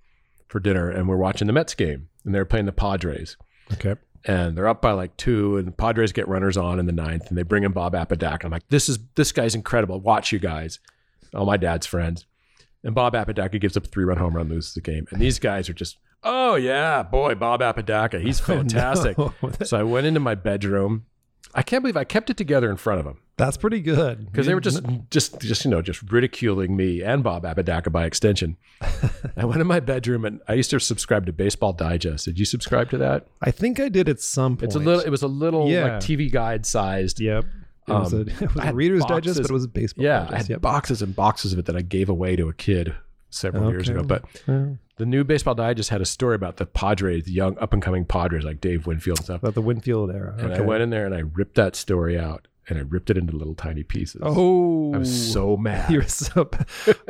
for 0.48 0.60
dinner, 0.60 0.90
and 0.90 1.08
we're 1.08 1.18
watching 1.18 1.46
the 1.46 1.54
Mets 1.54 1.76
game, 1.76 2.10
and 2.26 2.34
they 2.34 2.40
were 2.40 2.46
playing 2.46 2.66
the 2.66 2.72
Padres 2.72 3.38
Okay. 3.74 3.96
And 4.26 4.58
they're 4.58 4.68
up 4.68 4.82
by 4.82 4.92
like 4.92 5.16
two, 5.18 5.58
and 5.58 5.68
the 5.68 5.72
Padres 5.72 6.12
get 6.12 6.28
runners 6.28 6.58
on 6.58 6.80
in 6.80 6.86
the 6.86 6.92
ninth, 6.92 7.28
and 7.30 7.38
they 7.38 7.44
bring 7.44 7.64
in 7.64 7.72
Bob 7.72 7.96
Apodaca. 7.96 8.46
I'm 8.46 8.52
like, 8.52 8.68
this 8.70 8.90
is 8.90 9.00
this 9.16 9.32
guy's 9.32 9.56
incredible. 9.56 10.00
Watch 10.00 10.32
you 10.32 10.40
guys, 10.40 10.80
all 11.34 11.46
my 11.46 11.58
dad's 11.58 11.86
friends, 11.88 12.26
and 12.84 12.96
Bob 12.96 13.16
Apodaca 13.16 13.60
gives 13.60 13.78
up 13.78 13.86
a 13.86 13.88
three 13.88 14.04
run 14.06 14.18
home 14.18 14.36
run, 14.36 14.50
loses 14.50 14.74
the 14.74 14.82
game, 14.82 15.08
and 15.12 15.22
these 15.22 15.40
guys 15.40 15.70
are 15.70 15.74
just, 15.74 15.98
oh 16.24 16.56
yeah, 16.56 17.04
boy, 17.04 17.36
Bob 17.36 17.62
Apodaca, 17.62 18.20
he's 18.20 18.40
fantastic. 18.42 19.18
No. 19.18 19.34
So 19.64 19.80
I 19.80 19.84
went 19.84 20.08
into 20.08 20.20
my 20.20 20.36
bedroom. 20.36 21.06
I 21.58 21.64
can't 21.64 21.82
believe 21.84 21.98
I 21.98 22.04
kept 22.04 22.30
it 22.30 22.38
together 22.38 22.70
in 22.70 22.78
front 22.78 23.00
of 23.00 23.06
them 23.06 23.20
That's 23.36 23.58
pretty 23.58 23.82
good. 23.82 24.32
because 24.32 24.46
they 24.46 24.54
were 24.54 24.62
just, 24.62 24.82
just, 25.10 25.40
just 25.42 25.66
you 25.66 25.72
know, 25.72 25.82
just 25.82 26.04
ridiculing 26.12 26.78
me 26.78 27.02
and 27.02 27.24
Bob 27.24 27.44
Apodaca 27.46 27.90
by 27.90 28.06
extension. 28.06 28.58
I 29.36 29.44
went 29.44 29.60
in 29.60 29.66
my 29.68 29.80
bedroom 29.80 30.24
and 30.24 30.40
I 30.48 30.54
used 30.54 30.70
to 30.70 30.80
subscribe 30.80 31.26
to 31.26 31.34
Baseball 31.34 31.74
Digest. 31.74 32.26
Did 32.26 32.38
you 32.38 32.46
subscribe 32.46 32.92
to 32.92 32.98
that? 33.00 33.26
I 33.42 33.50
think 33.52 33.80
I 33.80 33.90
did 33.90 34.08
at 34.08 34.20
some 34.22 34.56
point. 34.56 34.66
It's 34.66 34.76
a 34.76 34.80
little. 34.80 35.02
It 35.02 35.10
was 35.10 35.24
a 35.24 35.28
little 35.28 35.68
Yeah. 35.68 35.84
like 35.84 35.94
TV 36.02 36.32
guide 36.32 36.66
sized. 36.66 37.20
Yep. 37.20 37.44
It 37.88 37.92
was 37.92 38.14
a, 38.14 38.18
Um, 38.22 38.28
it 38.42 38.54
was 38.56 38.64
a 38.66 38.74
Reader's 38.76 39.02
boxes- 39.02 39.16
Digest, 39.38 39.42
but 39.42 39.50
it 39.50 39.54
was 39.54 39.64
a 39.64 39.68
baseball. 39.70 40.06
Yeah, 40.06 40.28
I 40.30 40.38
had 40.38 40.50
Yep. 40.50 40.62
boxes 40.62 41.02
and 41.02 41.16
boxes 41.16 41.54
of 41.54 41.60
it 41.60 41.66
that 41.66 41.76
I 41.76 41.82
gave 41.82 42.10
away 42.10 42.36
to 42.36 42.48
a 42.50 42.54
kid 42.54 42.94
several 43.38 43.70
years 43.72 43.88
ago. 43.90 44.04
But 44.04 44.24
Yeah. 44.48 44.68
the 44.98 45.06
new 45.06 45.24
Baseball 45.24 45.56
Digest 45.56 45.90
had 45.90 46.02
a 46.02 46.06
story 46.06 46.36
about 46.36 46.58
the 46.58 46.66
Padres, 46.66 47.26
the 47.26 47.32
young 47.32 47.58
up 47.60 47.74
and 47.74 47.82
coming 47.82 48.06
Padres 48.06 48.44
like 48.44 48.60
Dave 48.62 48.88
Winfield 48.88 49.20
and 49.20 49.26
stuff. 49.26 49.42
About 49.44 49.54
the 49.56 49.62
Winfield 49.62 50.12
era. 50.12 50.36
And 50.38 50.54
I 50.54 50.62
went 50.62 50.82
in 50.84 50.90
there 50.90 51.06
and 51.06 51.14
I 51.16 51.20
ripped 51.20 51.56
that 51.56 51.76
story 51.76 52.18
out 52.18 52.48
and 52.70 52.78
I 52.78 52.82
ripped 52.82 53.10
it 53.10 53.18
into 53.18 53.34
little 53.36 53.56
tiny 53.56 53.84
pieces. 53.84 54.22
Oh, 54.26 54.94
I 54.94 54.98
was 54.98 55.32
so 55.32 55.56
mad. 55.56 55.90
You're 55.92 56.04
so 56.04 56.50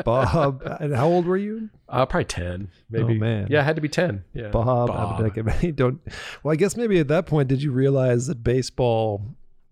Bob. 0.06 0.62
and 0.80 0.96
how 0.96 1.08
old 1.08 1.26
were 1.26 1.38
you? 1.38 1.70
Uh, 1.90 2.06
probably 2.06 2.26
ten, 2.26 2.70
maybe. 2.90 3.16
Oh, 3.16 3.20
man. 3.20 3.48
yeah, 3.50 3.62
it 3.62 3.64
had 3.64 3.76
to 3.78 3.82
be 3.82 3.90
ten. 3.90 4.24
Yeah, 4.34 4.50
Bob. 4.50 4.90
Bob. 4.90 5.34
Don't. 5.76 6.00
Well, 6.44 6.52
I 6.52 6.56
guess 6.58 6.76
maybe 6.78 7.00
at 7.00 7.08
that 7.08 7.26
point, 7.26 7.48
did 7.48 7.64
you 7.64 7.72
realize 7.72 8.28
that 8.28 8.44
baseball 8.44 9.24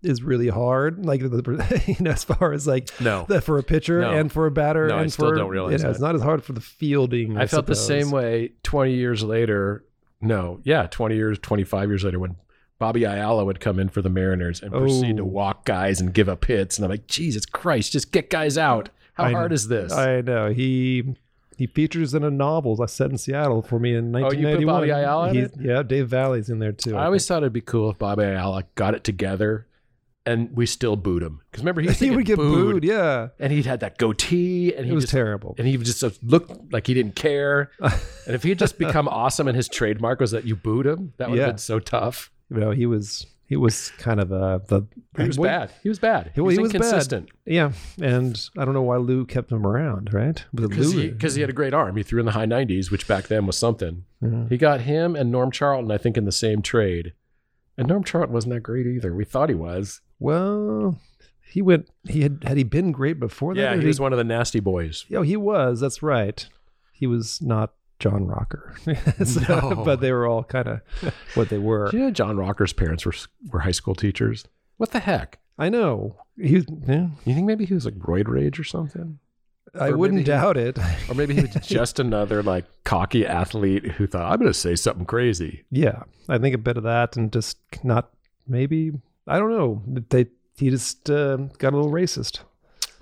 is 0.05 0.23
really 0.23 0.47
hard? 0.47 1.05
Like, 1.05 1.19
the, 1.21 1.83
you 1.87 1.95
know, 2.03 2.11
as 2.11 2.23
far 2.23 2.53
as 2.53 2.65
like 2.67 2.89
No, 3.01 3.25
that 3.29 3.43
for 3.43 3.57
a 3.57 3.63
pitcher 3.63 4.01
No. 4.01 4.11
and 4.11 4.31
for 4.31 4.45
a 4.45 4.51
batter, 4.51 4.87
No, 4.87 4.97
I 4.99 5.07
still 5.07 5.29
for 5.29 5.35
don't 5.35 5.49
realize 5.49 5.81
you 5.81 5.85
know, 5.85 5.91
it's 5.91 5.99
not 5.99 6.15
as 6.15 6.21
hard 6.21 6.43
for 6.43 6.53
the 6.53 6.61
fielding. 6.61 7.37
I, 7.37 7.41
I 7.43 7.47
felt 7.47 7.65
the 7.65 7.75
same 7.75 8.11
way 8.11 8.51
twenty 8.63 8.93
years 8.93 9.23
later. 9.23 9.83
No, 10.21 10.59
yeah, 10.63 10.87
twenty 10.87 11.15
years, 11.15 11.39
twenty 11.39 11.63
five 11.63 11.89
years 11.89 12.03
later 12.03 12.19
when. 12.19 12.35
Bobby 12.77 13.05
Ayala 13.05 13.45
would 13.45 13.61
come 13.61 13.79
in 13.79 13.87
for 13.87 14.01
the 14.01 14.09
Mariners 14.09 14.61
and 14.61 14.69
proceed 14.69 15.15
to 15.15 15.23
Oh. 15.23 15.27
walk 15.27 15.63
guys 15.63 16.01
and 16.01 16.13
give 16.13 16.27
up 16.27 16.43
hits, 16.43 16.77
and 16.77 16.83
I'm 16.83 16.91
like, 16.91 17.07
Jesus 17.07 17.45
Christ, 17.45 17.93
just 17.93 18.11
get 18.11 18.29
guys 18.29 18.57
out. 18.57 18.89
How 19.13 19.23
I 19.23 19.31
hard 19.31 19.51
know. 19.51 19.55
is 19.55 19.69
this? 19.69 19.93
I 19.93 20.19
know 20.19 20.49
he. 20.51 21.15
He 21.57 21.67
features 21.67 22.13
in 22.13 22.25
a 22.25 22.29
novel 22.29 22.77
I 22.83 22.87
set 22.87 23.11
in 23.11 23.17
Seattle 23.17 23.61
for 23.61 23.79
me 23.79 23.95
in 23.95 24.13
Oh, 24.13 24.29
you 24.29 24.45
put 24.57 24.65
Bobby 24.65 24.89
Ayala 24.89 25.29
in 25.29 25.37
it? 25.37 25.53
Yeah, 25.57 25.83
Dave 25.83 26.09
Valle's 26.09 26.49
in 26.49 26.59
there 26.59 26.73
too. 26.73 26.97
I 26.97 27.05
always 27.05 27.25
thought 27.25 27.43
it'd 27.43 27.53
be 27.53 27.61
cool 27.61 27.89
if 27.91 27.97
Bobby 27.97 28.23
Ayala 28.25 28.63
got 28.75 28.93
it 28.93 29.05
together 29.05 29.65
and 30.25 30.55
we 30.55 30.65
still 30.65 30.95
booed 30.95 31.21
him. 31.23 31.41
Because 31.51 31.63
remember, 31.63 31.81
he, 31.81 31.89
he 31.91 32.11
would 32.15 32.25
get 32.25 32.37
booed. 32.37 32.83
Yeah, 32.83 33.29
and 33.39 33.51
he 33.51 33.61
had 33.63 33.79
that 33.81 33.97
goatee, 33.97 34.73
and 34.73 34.85
it 34.85 34.89
he 34.89 34.95
was 34.95 35.03
just 35.05 35.11
terrible. 35.13 35.55
and 35.57 35.67
he 35.67 35.77
would 35.77 35.85
just 35.85 36.03
looked 36.23 36.71
like 36.73 36.87
he 36.87 36.93
didn't 36.93 37.15
care. 37.15 37.71
and 37.79 38.35
if 38.35 38.43
he 38.43 38.49
had 38.49 38.59
just 38.59 38.77
become 38.77 39.07
awesome, 39.07 39.47
and 39.47 39.55
his 39.55 39.67
trademark 39.67 40.19
was 40.19 40.31
that 40.31 40.45
you 40.45 40.55
booed 40.55 40.85
him, 40.85 41.13
that 41.17 41.29
would 41.29 41.37
Yeah. 41.37 41.45
have 41.45 41.53
been 41.53 41.57
so 41.59 41.79
tough. 41.79 42.31
you 42.49 42.57
know, 42.59 42.71
he 42.71 42.85
was 42.85 43.25
he 43.47 43.55
was 43.55 43.91
kind 43.99 44.19
of 44.19 44.31
a 44.31 44.59
the 44.67 44.81
He 45.17 45.27
was 45.27 45.37
bad. 45.37 45.71
He 45.83 45.89
was 45.89 45.99
bad. 45.99 46.31
He 46.33 46.41
Well, 46.41 46.49
he 46.49 46.57
was 46.59 46.73
bad. 46.73 47.27
Yeah, 47.45 47.73
and 48.01 48.41
I 48.57 48.65
don't 48.65 48.73
know 48.73 48.81
why 48.81 48.97
Lou 48.97 49.23
kept 49.25 49.51
him 49.51 49.67
around. 49.67 50.11
Right? 50.13 50.43
Because 50.53 50.93
he, 50.93 51.13
he 51.19 51.41
had 51.41 51.49
a 51.51 51.53
great 51.53 51.73
arm. 51.73 51.95
He 51.95 52.01
threw 52.03 52.19
in 52.19 52.25
the 52.25 52.31
high 52.31 52.47
90s, 52.47 52.89
which 52.89 53.07
back 53.07 53.27
then 53.27 53.45
was 53.45 53.55
something. 53.57 54.05
Yeah. 54.21 54.45
He 54.49 54.57
got 54.57 54.81
him 54.81 55.15
and 55.15 55.31
Norm 55.31 55.51
Charlton, 55.51 55.91
I 55.91 55.99
think, 55.99 56.17
in 56.17 56.25
the 56.25 56.31
same 56.31 56.63
trade. 56.63 57.13
And 57.77 57.87
Norm 57.87 58.03
Charlton 58.03 58.33
wasn't 58.33 58.53
that 58.53 58.61
great 58.61 58.87
either. 58.87 59.13
We 59.13 59.25
thought 59.25 59.49
he 59.49 59.55
was. 59.55 60.01
Well, 60.19 60.97
he 61.41 61.61
went. 61.61 61.89
He 62.07 62.21
had 62.21 62.43
had 62.45 62.57
he 62.57 62.63
been 62.63 62.91
great 62.91 63.19
before 63.19 63.53
that? 63.53 63.59
Yeah, 63.61 63.75
he 63.77 63.85
was 63.87 63.99
one 63.99 64.13
of 64.13 64.17
the 64.17 64.23
nasty 64.23 64.59
boys. 64.59 65.05
Oh, 65.13 65.21
he 65.23 65.35
was. 65.37 65.79
That's 65.81 66.01
right. 66.01 66.47
He 66.93 67.05
was 67.07 67.41
not 67.41 67.73
John 67.99 68.25
Rocker, 68.27 68.75
So- 69.25 69.59
No. 69.69 69.83
but 69.83 69.99
they 69.99 70.11
were 70.13 70.25
all 70.27 70.43
kind 70.43 70.67
of 70.67 70.81
what 71.33 71.49
they 71.49 71.57
were. 71.57 71.89
Know 71.93 72.11
John 72.11 72.37
Rocker's 72.37 72.73
parents 72.73 73.05
were 73.05 73.13
were 73.51 73.59
high 73.59 73.71
school 73.71 73.95
teachers? 73.95 74.45
What 74.77 74.91
the 74.91 74.99
heck? 74.99 75.39
I 75.57 75.69
know. 75.69 76.17
He, 76.37 76.65
yeah, 76.87 77.07
You 77.25 77.33
think 77.33 77.45
maybe 77.45 77.65
he 77.65 77.73
was 77.73 77.85
like 77.85 77.95
roid 77.95 78.27
rage 78.27 78.59
or 78.59 78.65
something? 78.65 79.19
I 79.79 79.89
Or 79.89 79.97
wouldn't 79.97 80.19
he- 80.19 80.23
doubt 80.25 80.57
it. 80.57 80.77
Or 81.09 81.15
maybe 81.15 81.35
he 81.35 81.41
was 81.41 81.49
just 81.67 81.99
another 81.99 82.41
like 82.43 82.65
cocky 82.83 83.25
athlete 83.25 83.85
who 83.93 84.07
thought, 84.07 84.31
I'm 84.31 84.39
going 84.39 84.51
to 84.51 84.57
say 84.57 84.75
something 84.75 85.05
crazy. 85.05 85.65
Yeah, 85.71 86.03
I 86.29 86.37
think 86.37 86.55
a 86.55 86.59
bit 86.59 86.77
of 86.77 86.83
that, 86.83 87.15
and 87.17 87.31
just 87.31 87.57
not 87.83 88.09
maybe. 88.47 88.91
I 89.27 89.39
don't 89.39 89.49
know. 89.51 89.81
They 90.09 90.27
he 90.57 90.69
just 90.69 91.09
uh, 91.09 91.37
got 91.57 91.73
a 91.73 91.75
little 91.75 91.91
racist. 91.91 92.39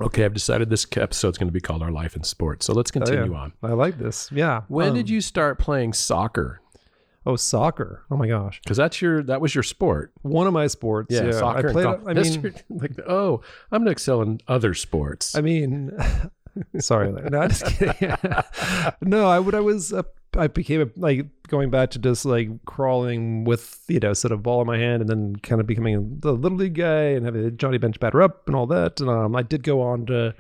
Okay, 0.02 0.26
I've 0.26 0.34
decided 0.34 0.70
this 0.70 0.88
episode's 0.98 1.38
going 1.38 1.48
to 1.48 1.54
be 1.54 1.62
called 1.62 1.84
Our 1.84 1.92
Life 1.92 2.16
in 2.16 2.24
Sports. 2.24 2.66
So 2.66 2.74
let's 2.74 2.90
continue 2.92 3.36
on. 3.36 3.54
I 3.62 3.74
like 3.74 4.00
this. 4.00 4.30
Yeah. 4.32 4.64
When 4.68 4.90
Um, 4.90 4.96
did 4.96 5.10
you 5.10 5.22
start 5.22 5.60
playing 5.60 5.94
soccer? 5.94 6.62
Oh, 7.26 7.36
soccer. 7.38 8.04
Oh 8.12 8.18
my 8.18 8.28
gosh. 8.28 8.60
Because 8.64 8.76
that's 8.78 9.02
your 9.02 9.22
that 9.24 9.40
was 9.40 9.54
your 9.56 9.64
sport. 9.64 10.12
One 10.24 10.48
of 10.48 10.52
my 10.54 10.68
sports. 10.68 11.14
Yeah, 11.14 11.32
soccer. 11.32 11.70
I 11.70 11.72
played. 11.72 11.86
I 11.86 12.14
mean, 12.14 12.54
like 12.70 13.00
oh, 13.08 13.42
I'm 13.72 13.80
going 13.82 13.86
to 13.86 13.92
excel 13.92 14.22
in 14.24 14.40
other 14.48 14.74
sports. 14.74 15.36
I 15.36 15.42
mean, 15.42 15.92
sorry, 16.80 17.12
no, 17.12 17.40
I'm 17.40 17.50
just 17.50 17.66
kidding. 17.66 18.16
no, 19.02 19.28
I 19.28 19.40
would. 19.40 19.56
I 19.56 19.60
was. 19.60 19.94
I 20.36 20.48
became 20.48 20.82
a, 20.82 20.88
like 20.96 21.28
going 21.48 21.70
back 21.70 21.92
to 21.92 22.00
just 22.00 22.26
like 22.26 22.50
crawling 22.66 23.44
with 23.44 23.84
you 23.88 24.00
know 24.00 24.14
sort 24.14 24.32
of 24.32 24.44
ball 24.44 24.62
in 24.62 24.68
my 24.68 24.78
hand, 24.78 25.02
and 25.02 25.10
then 25.10 25.36
kind 25.38 25.62
of 25.62 25.68
becoming 25.68 26.20
the 26.20 26.34
little 26.34 26.58
league 26.58 26.76
guy 26.76 27.04
and 27.04 27.26
having 27.26 27.46
a 27.46 27.52
Johnny 27.52 27.78
Bench 27.78 28.00
batter 28.00 28.22
up 28.22 28.48
and 28.48 28.56
all 28.56 28.68
that. 28.68 29.00
And 29.00 29.10
um, 29.10 29.36
I 29.36 29.44
did 29.44 29.64
go 29.64 29.82
on 29.82 30.06
to 30.08 30.34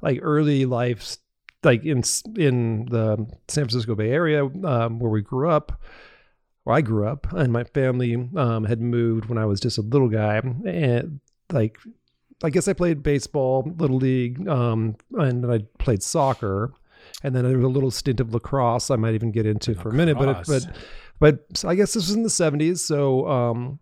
like 0.00 0.18
early 0.22 0.66
life, 0.66 1.16
like 1.62 1.84
in 1.84 2.02
in 2.36 2.86
the 2.86 3.26
San 3.48 3.64
Francisco 3.64 3.94
Bay 3.94 4.10
Area 4.10 4.44
um, 4.44 4.98
where 4.98 5.10
we 5.10 5.22
grew 5.22 5.50
up. 5.50 5.80
Where 6.64 6.76
I 6.76 6.80
grew 6.80 7.08
up, 7.08 7.32
and 7.32 7.52
my 7.52 7.64
family 7.64 8.14
um, 8.36 8.64
had 8.64 8.80
moved 8.80 9.24
when 9.26 9.36
I 9.36 9.46
was 9.46 9.58
just 9.58 9.78
a 9.78 9.82
little 9.82 10.08
guy, 10.08 10.36
and 10.36 11.18
like 11.52 11.76
I 12.44 12.50
guess 12.50 12.68
I 12.68 12.72
played 12.72 13.02
baseball, 13.02 13.72
little 13.78 13.96
league, 13.98 14.46
um, 14.48 14.96
and 15.14 15.42
then 15.44 15.50
I 15.50 15.58
played 15.78 16.02
soccer, 16.02 16.72
and 17.22 17.34
then 17.34 17.44
there 17.44 17.56
was 17.56 17.64
a 17.64 17.68
little 17.68 17.90
stint 17.90 18.20
of 18.20 18.32
lacrosse. 18.34 18.90
I 18.90 18.96
might 18.96 19.14
even 19.14 19.30
get 19.30 19.46
into 19.46 19.74
for 19.74 19.90
a 19.90 19.92
minute, 19.94 20.18
but 20.18 20.28
it, 20.28 20.36
but 20.46 20.66
but 21.20 21.56
so 21.56 21.68
I 21.68 21.74
guess 21.74 21.94
this 21.94 22.06
was 22.08 22.14
in 22.16 22.22
the 22.22 22.30
seventies. 22.30 22.82
So 22.84 23.28
um, 23.28 23.78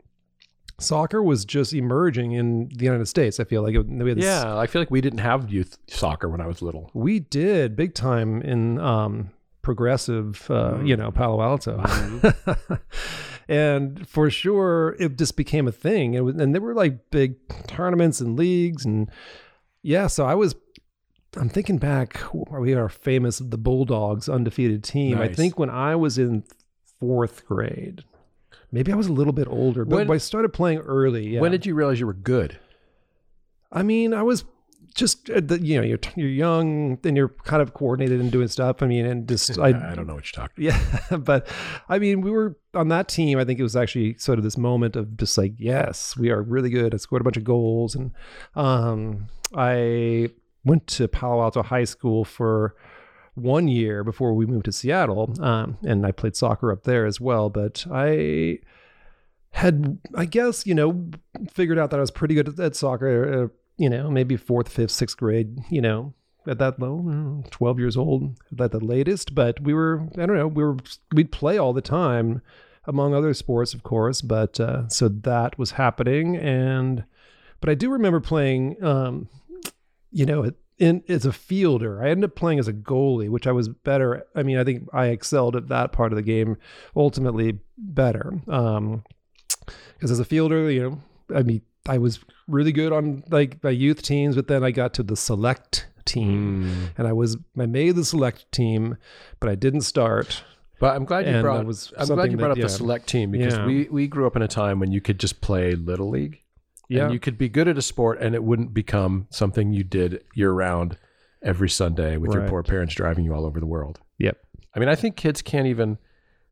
soccer 0.78 1.22
was 1.22 1.44
just 1.44 1.72
emerging 1.74 2.32
in 2.32 2.68
the 2.74 2.84
United 2.84 3.06
States. 3.06 3.40
I 3.40 3.44
feel 3.44 3.62
like 3.62 3.74
it, 3.74 3.86
we 3.86 4.08
had 4.10 4.18
this, 4.18 4.24
yeah, 4.24 4.56
I 4.58 4.66
feel 4.66 4.80
like 4.82 4.90
we 4.90 5.00
didn't 5.00 5.20
have 5.20 5.50
youth 5.50 5.78
soccer 5.86 6.28
when 6.28 6.40
I 6.40 6.46
was 6.46 6.60
little. 6.62 6.90
we 6.94 7.20
did 7.20 7.76
big 7.76 7.94
time 7.94 8.42
in 8.42 8.78
um, 8.80 9.30
progressive, 9.62 10.46
uh, 10.50 10.72
Mm. 10.74 10.88
you 10.88 10.96
know, 10.96 11.10
Palo 11.10 11.40
Alto. 11.42 11.78
Mm-hmm. 11.78 12.74
and 13.50 14.08
for 14.08 14.30
sure, 14.30 14.94
it 15.00 15.18
just 15.18 15.36
became 15.36 15.66
a 15.66 15.72
thing. 15.72 16.14
It 16.14 16.20
was, 16.20 16.36
and 16.36 16.54
there 16.54 16.62
were 16.62 16.72
like 16.74 17.10
big 17.10 17.34
tournaments 17.66 18.20
and 18.20 18.38
leagues, 18.38 18.84
and 18.84 19.10
yeah. 19.82 20.06
So 20.06 20.24
I 20.24 20.34
was, 20.36 20.54
I'm 21.36 21.48
thinking 21.48 21.78
back. 21.78 22.20
We 22.32 22.74
are 22.74 22.88
famous 22.88 23.38
the 23.38 23.58
Bulldogs 23.58 24.28
undefeated 24.28 24.84
team. 24.84 25.18
I 25.18 25.28
think 25.28 25.58
when 25.58 25.68
I 25.68 25.96
was 25.96 26.16
in 26.16 26.44
fourth 27.00 27.44
grade, 27.44 28.04
maybe 28.70 28.92
I 28.92 28.96
was 28.96 29.08
a 29.08 29.12
little 29.12 29.32
bit 29.32 29.48
older, 29.48 29.84
but 29.84 29.96
When- 30.06 30.10
I 30.10 30.18
started 30.18 30.52
playing 30.52 30.78
early. 30.78 31.26
Yeah. 31.30 31.40
When 31.40 31.50
did 31.50 31.66
you 31.66 31.74
realize 31.74 31.98
you 31.98 32.06
were 32.06 32.12
good? 32.14 32.58
I 33.72 33.82
mean, 33.82 34.14
I 34.14 34.22
was 34.22 34.44
just 34.94 35.30
uh, 35.30 35.40
the, 35.42 35.60
you 35.60 35.76
know 35.76 35.86
you're 35.86 35.98
you're 36.16 36.28
young 36.28 36.98
and 37.04 37.16
you're 37.16 37.28
kind 37.28 37.62
of 37.62 37.74
coordinated 37.74 38.20
and 38.20 38.30
doing 38.30 38.48
stuff. 38.48 38.82
I 38.82 38.86
mean, 38.86 39.06
and 39.06 39.28
just 39.28 39.58
I 39.58 39.68
I 39.68 39.94
don't 39.94 40.06
know 40.06 40.14
what 40.14 40.32
you're 40.32 40.46
talking. 40.46 40.64
yeah, 40.64 41.16
but 41.18 41.46
I 41.88 41.98
mean, 41.98 42.20
we 42.20 42.30
were 42.30 42.56
on 42.74 42.88
that 42.88 43.08
team. 43.08 43.38
I 43.38 43.44
think 43.44 43.58
it 43.58 43.62
was 43.62 43.76
actually 43.76 44.16
sort 44.18 44.38
of 44.38 44.44
this 44.44 44.58
moment 44.58 44.96
of 44.96 45.16
just 45.16 45.36
like, 45.38 45.54
yes, 45.58 46.16
we 46.16 46.30
are 46.30 46.42
really 46.42 46.70
good. 46.70 46.94
I 46.94 46.96
scored 46.98 47.22
a 47.22 47.24
bunch 47.24 47.36
of 47.36 47.44
goals, 47.44 47.94
and 47.94 48.12
um, 48.54 49.28
I 49.54 50.30
went 50.64 50.86
to 50.88 51.08
Palo 51.08 51.42
Alto 51.42 51.62
High 51.62 51.84
School 51.84 52.24
for 52.24 52.74
one 53.34 53.68
year 53.68 54.04
before 54.04 54.34
we 54.34 54.46
moved 54.46 54.66
to 54.66 54.72
Seattle, 54.72 55.34
um, 55.40 55.78
and 55.82 56.04
I 56.04 56.12
played 56.12 56.36
soccer 56.36 56.72
up 56.72 56.84
there 56.84 57.06
as 57.06 57.20
well. 57.20 57.48
But 57.48 57.86
I 57.90 58.58
had, 59.52 59.98
I 60.14 60.24
guess, 60.26 60.66
you 60.66 60.74
know, 60.74 61.10
figured 61.52 61.78
out 61.78 61.90
that 61.90 61.96
I 61.96 62.00
was 62.00 62.10
pretty 62.10 62.34
good 62.34 62.48
at, 62.48 62.60
at 62.60 62.76
soccer. 62.76 63.50
You 63.80 63.88
know, 63.88 64.10
maybe 64.10 64.36
fourth, 64.36 64.68
fifth, 64.68 64.90
sixth 64.90 65.16
grade. 65.16 65.58
You 65.70 65.80
know, 65.80 66.14
at 66.46 66.58
that 66.58 66.78
low, 66.78 67.02
mm, 67.04 67.48
12 67.50 67.78
years 67.78 67.96
old 67.96 68.36
at 68.58 68.72
the 68.72 68.84
latest, 68.84 69.34
but 69.34 69.60
we 69.60 69.74
were, 69.74 70.08
I 70.18 70.26
don't 70.26 70.36
know, 70.36 70.48
we 70.48 70.64
were, 70.64 70.76
we'd 71.14 71.32
play 71.32 71.58
all 71.58 71.72
the 71.72 71.82
time 71.82 72.42
among 72.84 73.14
other 73.14 73.34
sports, 73.34 73.74
of 73.74 73.82
course, 73.82 74.20
but, 74.20 74.58
uh, 74.58 74.88
so 74.88 75.08
that 75.08 75.58
was 75.58 75.72
happening. 75.72 76.36
And, 76.36 77.04
but 77.60 77.68
I 77.68 77.74
do 77.74 77.90
remember 77.90 78.20
playing, 78.20 78.82
um, 78.82 79.28
you 80.10 80.24
know, 80.26 80.50
in, 80.78 81.04
as 81.08 81.26
a 81.26 81.32
fielder, 81.32 82.02
I 82.02 82.08
ended 82.08 82.30
up 82.30 82.36
playing 82.36 82.58
as 82.58 82.68
a 82.68 82.72
goalie, 82.72 83.28
which 83.28 83.46
I 83.46 83.52
was 83.52 83.68
better. 83.68 84.24
I 84.34 84.42
mean, 84.42 84.56
I 84.56 84.64
think 84.64 84.88
I 84.94 85.06
excelled 85.06 85.56
at 85.56 85.68
that 85.68 85.92
part 85.92 86.12
of 86.12 86.16
the 86.16 86.22
game 86.22 86.56
ultimately 86.96 87.58
better. 87.76 88.40
Um, 88.48 89.04
cause 90.00 90.10
as 90.10 90.20
a 90.20 90.24
fielder, 90.24 90.70
you 90.70 90.82
know, 90.82 91.02
I 91.36 91.42
mean, 91.42 91.60
I 91.88 91.98
was 91.98 92.20
really 92.46 92.72
good 92.72 92.92
on 92.92 93.22
like 93.30 93.62
my 93.64 93.70
youth 93.70 94.02
teams, 94.02 94.36
but 94.36 94.48
then 94.48 94.62
I 94.64 94.70
got 94.70 94.94
to 94.94 95.02
the 95.02 95.16
select 95.16 95.86
team 96.04 96.64
Mm. 96.64 96.90
and 96.98 97.06
I 97.06 97.12
was 97.12 97.36
I 97.58 97.66
made 97.66 97.94
the 97.96 98.04
select 98.04 98.50
team, 98.52 98.96
but 99.38 99.48
I 99.48 99.54
didn't 99.54 99.82
start. 99.82 100.42
But 100.80 100.96
I'm 100.96 101.04
glad 101.04 101.26
you 101.26 101.40
brought. 101.42 101.66
was 101.66 101.92
I'm 101.98 102.06
glad 102.06 102.30
you 102.32 102.38
brought 102.38 102.56
that- 102.56 102.62
up 102.64 102.68
the 102.68 102.68
select 102.68 103.06
team 103.06 103.30
because 103.30 103.54
Yeah. 103.54 103.66
we 103.66 103.84
we 103.90 104.06
grew 104.08 104.26
up 104.26 104.34
in 104.36 104.42
a 104.42 104.48
time 104.48 104.80
when 104.80 104.92
you 104.92 105.00
could 105.00 105.18
just 105.20 105.40
play 105.40 105.74
little 105.74 106.08
league, 106.08 106.40
Yeah. 106.88 107.04
And 107.04 107.12
you 107.12 107.20
could 107.20 107.38
be 107.38 107.48
good 107.48 107.68
at 107.68 107.76
a 107.78 107.82
sport 107.82 108.18
and 108.20 108.34
it 108.34 108.42
wouldn't 108.42 108.72
become 108.74 109.26
something 109.30 109.72
you 109.72 109.84
did 109.84 110.22
year 110.34 110.52
round 110.52 110.96
every 111.42 111.68
Sunday 111.70 112.16
with 112.16 112.32
your 112.34 112.48
poor 112.48 112.62
parents 112.62 112.94
driving 112.94 113.24
you 113.24 113.32
all 113.34 113.44
over 113.46 113.60
the 113.60 113.66
world. 113.66 114.00
Yep. 114.18 114.36
I 114.74 114.78
mean, 114.80 114.88
I 114.88 114.94
think 114.94 115.16
kids 115.16 115.40
can't 115.42 115.66
even 115.66 115.98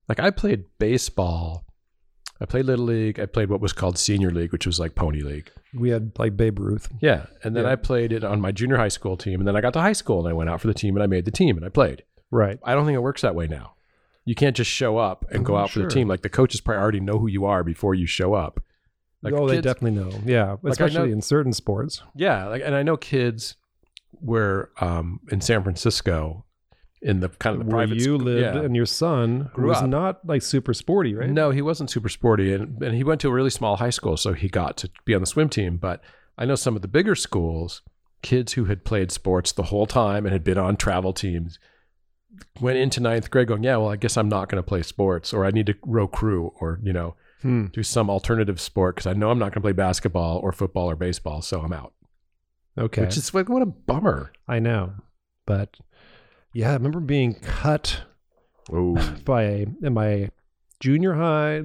like 0.09 0.21
I 0.21 0.31
played 0.31 0.65
baseball. 0.79 1.65
I 2.41 2.45
played 2.47 2.67
little 2.67 2.85
league. 2.85 3.19
I 3.19 3.27
played 3.27 3.51
what 3.51 3.61
was 3.61 3.73
called 3.73 3.99
senior 3.99 4.31
league, 4.31 4.53
which 4.53 4.67
was 4.67 4.79
like 4.79 4.95
pony 4.95 5.23
league. 5.23 5.51
We 5.75 5.91
had 5.91 6.13
like 6.19 6.37
Babe 6.37 6.59
Ruth. 6.61 6.89
Yeah, 7.01 7.27
and 7.43 7.55
then 7.57 7.65
Yeah. 7.65 7.73
I 7.73 7.77
played 7.77 8.13
it 8.13 8.23
on 8.25 8.41
my 8.41 8.53
junior 8.53 8.77
high 8.77 8.89
school 8.89 9.17
team, 9.17 9.41
and 9.41 9.49
then 9.49 9.57
I 9.57 9.61
got 9.61 9.73
to 9.75 9.81
high 9.81 9.93
school 9.93 10.21
and 10.21 10.29
I 10.29 10.33
went 10.33 10.49
out 10.49 10.61
for 10.61 10.67
the 10.69 10.75
team 10.75 10.97
and 10.97 11.03
I 11.03 11.07
made 11.07 11.25
the 11.25 11.31
team 11.33 11.57
and 11.57 11.67
I 11.67 11.69
played. 11.69 12.05
Right. 12.31 12.59
I 12.63 12.75
don't 12.75 12.85
think 12.87 12.95
it 12.97 13.01
works 13.03 13.23
that 13.23 13.35
way 13.35 13.47
now. 13.49 13.75
You 14.25 14.35
can't 14.35 14.55
just 14.55 14.71
show 14.71 14.99
up 14.99 15.25
and 15.31 15.45
go 15.45 15.57
out 15.57 15.71
for 15.71 15.81
the 15.81 15.89
team. 15.89 16.07
Like 16.07 16.21
the 16.23 16.29
coaches 16.29 16.61
probably 16.61 16.81
already 16.83 17.01
know 17.01 17.19
who 17.19 17.27
you 17.29 17.45
are 17.47 17.65
before 17.65 17.95
you 17.95 18.07
show 18.07 18.35
up. 18.35 18.63
Like 19.23 19.33
oh, 19.35 19.49
they 19.49 19.61
definitely 19.61 19.99
know. 20.01 20.11
Yeah, 20.25 20.57
Like, 20.63 20.73
especially 20.73 21.09
know- 21.09 21.15
in 21.15 21.23
certain 21.23 21.53
sports. 21.53 22.03
Yeah, 22.15 22.47
like, 22.47 22.63
and 22.65 22.75
I 22.75 22.83
know 22.83 22.97
kids 22.97 23.57
were 24.21 24.71
um, 24.81 25.21
in 25.31 25.41
San 25.41 25.63
Francisco 25.63 26.45
in 27.01 27.21
the 27.21 27.29
kind 27.29 27.55
of 27.55 27.61
the 27.61 27.67
Where 27.75 27.85
private 27.87 27.95
you 27.99 28.01
school- 28.17 28.19
lived, 28.19 28.57
yeah. 28.57 28.61
and 28.63 28.75
your 28.75 28.87
son 28.87 29.51
Grew 29.55 29.69
was 29.69 29.79
up. 29.79 29.89
not 29.89 30.27
like 30.27 30.43
super 30.43 30.75
sporty, 30.75 31.15
right? 31.15 31.31
No, 31.31 31.51
he 31.51 31.63
wasn't 31.63 31.91
super 31.91 32.09
sporty, 32.09 32.53
and, 32.53 32.83
and 32.83 32.95
he 32.97 33.05
went 33.05 33.21
to 33.21 33.29
a 33.29 33.33
really 33.33 33.51
small 33.51 33.77
high 33.77 33.91
school, 33.91 34.17
so 34.17 34.33
he 34.33 34.49
got 34.49 34.77
to 34.79 34.91
be 35.05 35.15
on 35.15 35.21
the 35.21 35.27
swim 35.27 35.49
team. 35.49 35.77
But 35.77 36.03
I 36.37 36.45
know 36.45 36.55
some 36.57 36.75
of 36.77 36.83
the 36.83 36.89
bigger 36.89 37.15
schools, 37.15 37.83
kids 38.23 38.55
who 38.55 38.65
had 38.65 38.85
played 38.85 39.11
sports 39.13 39.53
the 39.53 39.65
whole 39.65 39.87
time 39.87 40.27
and 40.27 40.33
had 40.33 40.43
been 40.45 40.59
on 40.59 40.77
travel 40.77 41.13
teams, 41.13 41.59
went 42.61 42.79
into 42.79 43.01
ninth 43.01 43.31
grade 43.31 43.49
going, 43.49 43.63
"Yeah, 43.63 43.77
well, 43.77 43.91
I 43.91 43.97
guess 43.97 44.17
I'm 44.17 44.29
not 44.29 44.49
going 44.49 44.63
to 44.63 44.67
play 44.69 44.83
sports, 44.83 45.33
or 45.33 45.45
I 45.45 45.51
need 45.51 45.67
to 45.67 45.75
row 45.85 46.09
crew, 46.09 46.53
or 46.61 46.81
you 46.83 46.93
know, 46.93 47.15
Hmm. 47.43 47.67
do 47.67 47.85
some 47.85 48.11
alternative 48.11 48.61
sport 48.61 48.97
because 48.97 49.07
I 49.07 49.13
know 49.13 49.31
I'm 49.31 49.39
not 49.39 49.47
going 49.53 49.61
to 49.63 49.67
play 49.67 49.73
basketball 49.73 50.39
or 50.39 50.51
football 50.51 50.91
or 50.91 50.97
baseball, 50.97 51.43
so 51.43 51.61
I'm 51.61 51.73
out." 51.73 51.93
Okay. 52.77 53.03
Which 53.03 53.17
is 53.17 53.33
like 53.35 53.49
what 53.49 53.63
a 53.63 53.67
bummer. 53.67 54.33
I 54.47 54.59
know, 54.59 54.93
but 55.47 55.77
yeah, 56.53 56.71
I 56.71 56.75
remember 56.75 57.01
being 57.01 57.35
cut 57.35 58.03
by 59.25 59.43
a 59.43 59.67
in 59.83 59.95
my 59.95 60.31
junior 60.81 61.15
high 61.15 61.63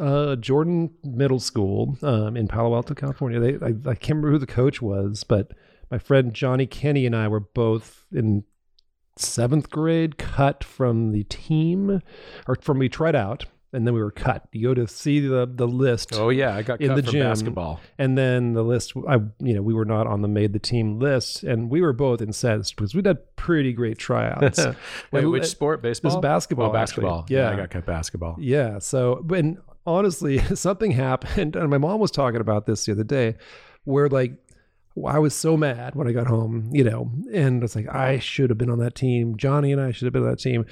uh 0.00 0.34
jordan 0.36 0.90
middle 1.04 1.38
school 1.38 1.96
um 2.02 2.36
in 2.36 2.48
palo 2.48 2.74
alto 2.74 2.94
california. 2.94 3.38
They 3.38 3.54
I, 3.64 3.68
I 3.68 3.94
can't 3.94 4.08
remember 4.16 4.32
who 4.32 4.38
the 4.38 4.46
coach 4.46 4.82
was 4.82 5.22
but 5.22 5.52
my 5.90 5.98
friend 5.98 6.34
johnny 6.34 6.66
kenny 6.66 7.06
and 7.06 7.14
i 7.14 7.28
were 7.28 7.40
both 7.40 8.06
in 8.12 8.44
seventh 9.16 9.70
grade 9.70 10.18
cut 10.18 10.64
from 10.64 11.12
the 11.12 11.22
team 11.24 12.02
or 12.48 12.56
from 12.56 12.78
we 12.78 12.88
tried 12.88 13.14
out 13.14 13.46
and 13.74 13.86
then 13.86 13.92
we 13.94 14.00
were 14.00 14.10
cut 14.10 14.46
you 14.52 14.68
go 14.68 14.74
to 14.74 14.86
see 14.88 15.20
the 15.20 15.50
the 15.52 15.66
list 15.68 16.10
oh 16.14 16.28
yeah, 16.30 16.54
I 16.54 16.62
got 16.62 16.80
In 16.80 16.88
cut 16.88 16.96
the 16.96 17.02
from 17.02 17.12
gym. 17.12 17.28
basketball. 17.28 17.80
and 17.98 18.16
then 18.16 18.52
the 18.54 18.62
list 18.62 18.92
i 19.08 19.16
you 19.40 19.54
know 19.54 19.62
we 19.62 19.74
were 19.74 19.84
not 19.84 20.06
on 20.06 20.22
the 20.22 20.28
made 20.28 20.52
the 20.52 20.58
team 20.58 20.98
list 20.98 21.42
and 21.42 21.68
we 21.70 21.80
were 21.80 21.92
both 21.92 22.20
incensed 22.22 22.76
because 22.76 22.94
we'd 22.94 23.06
had 23.06 23.18
pretty 23.36 23.72
great 23.72 23.98
tryouts 23.98 24.58
Wait, 25.12 25.22
And 25.24 25.30
which 25.30 25.46
sport? 25.46 25.82
Baseball. 25.82 26.20
basketball, 26.20 26.70
Oh, 26.70 26.72
basketball. 26.72 27.20
actually. 27.20 27.36
Yeah, 27.36 27.50
I 27.50 27.56
got 27.56 27.70
cut 27.70 27.84
basketball. 27.86 28.36
Yeah. 28.38 28.78
So, 28.78 29.24
and 29.34 29.58
honestly, 29.86 30.38
something 30.54 30.92
happened, 30.92 31.56
and 31.56 31.68
my 31.68 31.78
mom 31.78 32.00
was 32.00 32.10
talking 32.10 32.40
about 32.40 32.64
this 32.66 32.86
the 32.86 32.92
other 32.92 33.04
day, 33.04 33.34
where 33.84 34.08
like 34.08 34.32
I 35.06 35.18
was 35.18 35.34
so 35.34 35.56
mad 35.56 35.94
when 35.96 36.06
I 36.08 36.12
got 36.12 36.26
home, 36.28 36.70
you 36.72 36.84
know, 36.84 37.10
and 37.32 37.62
it's 37.64 37.74
like 37.76 37.88
I 37.92 38.18
should 38.20 38.48
have 38.50 38.58
been 38.58 38.70
on 38.70 38.78
that 38.78 38.94
team. 38.94 39.36
Johnny 39.36 39.72
and 39.72 39.80
I 39.80 39.90
should 39.90 40.06
have 40.06 40.12
been 40.12 40.22
on 40.22 40.30
that 40.30 40.38
team. 40.38 40.64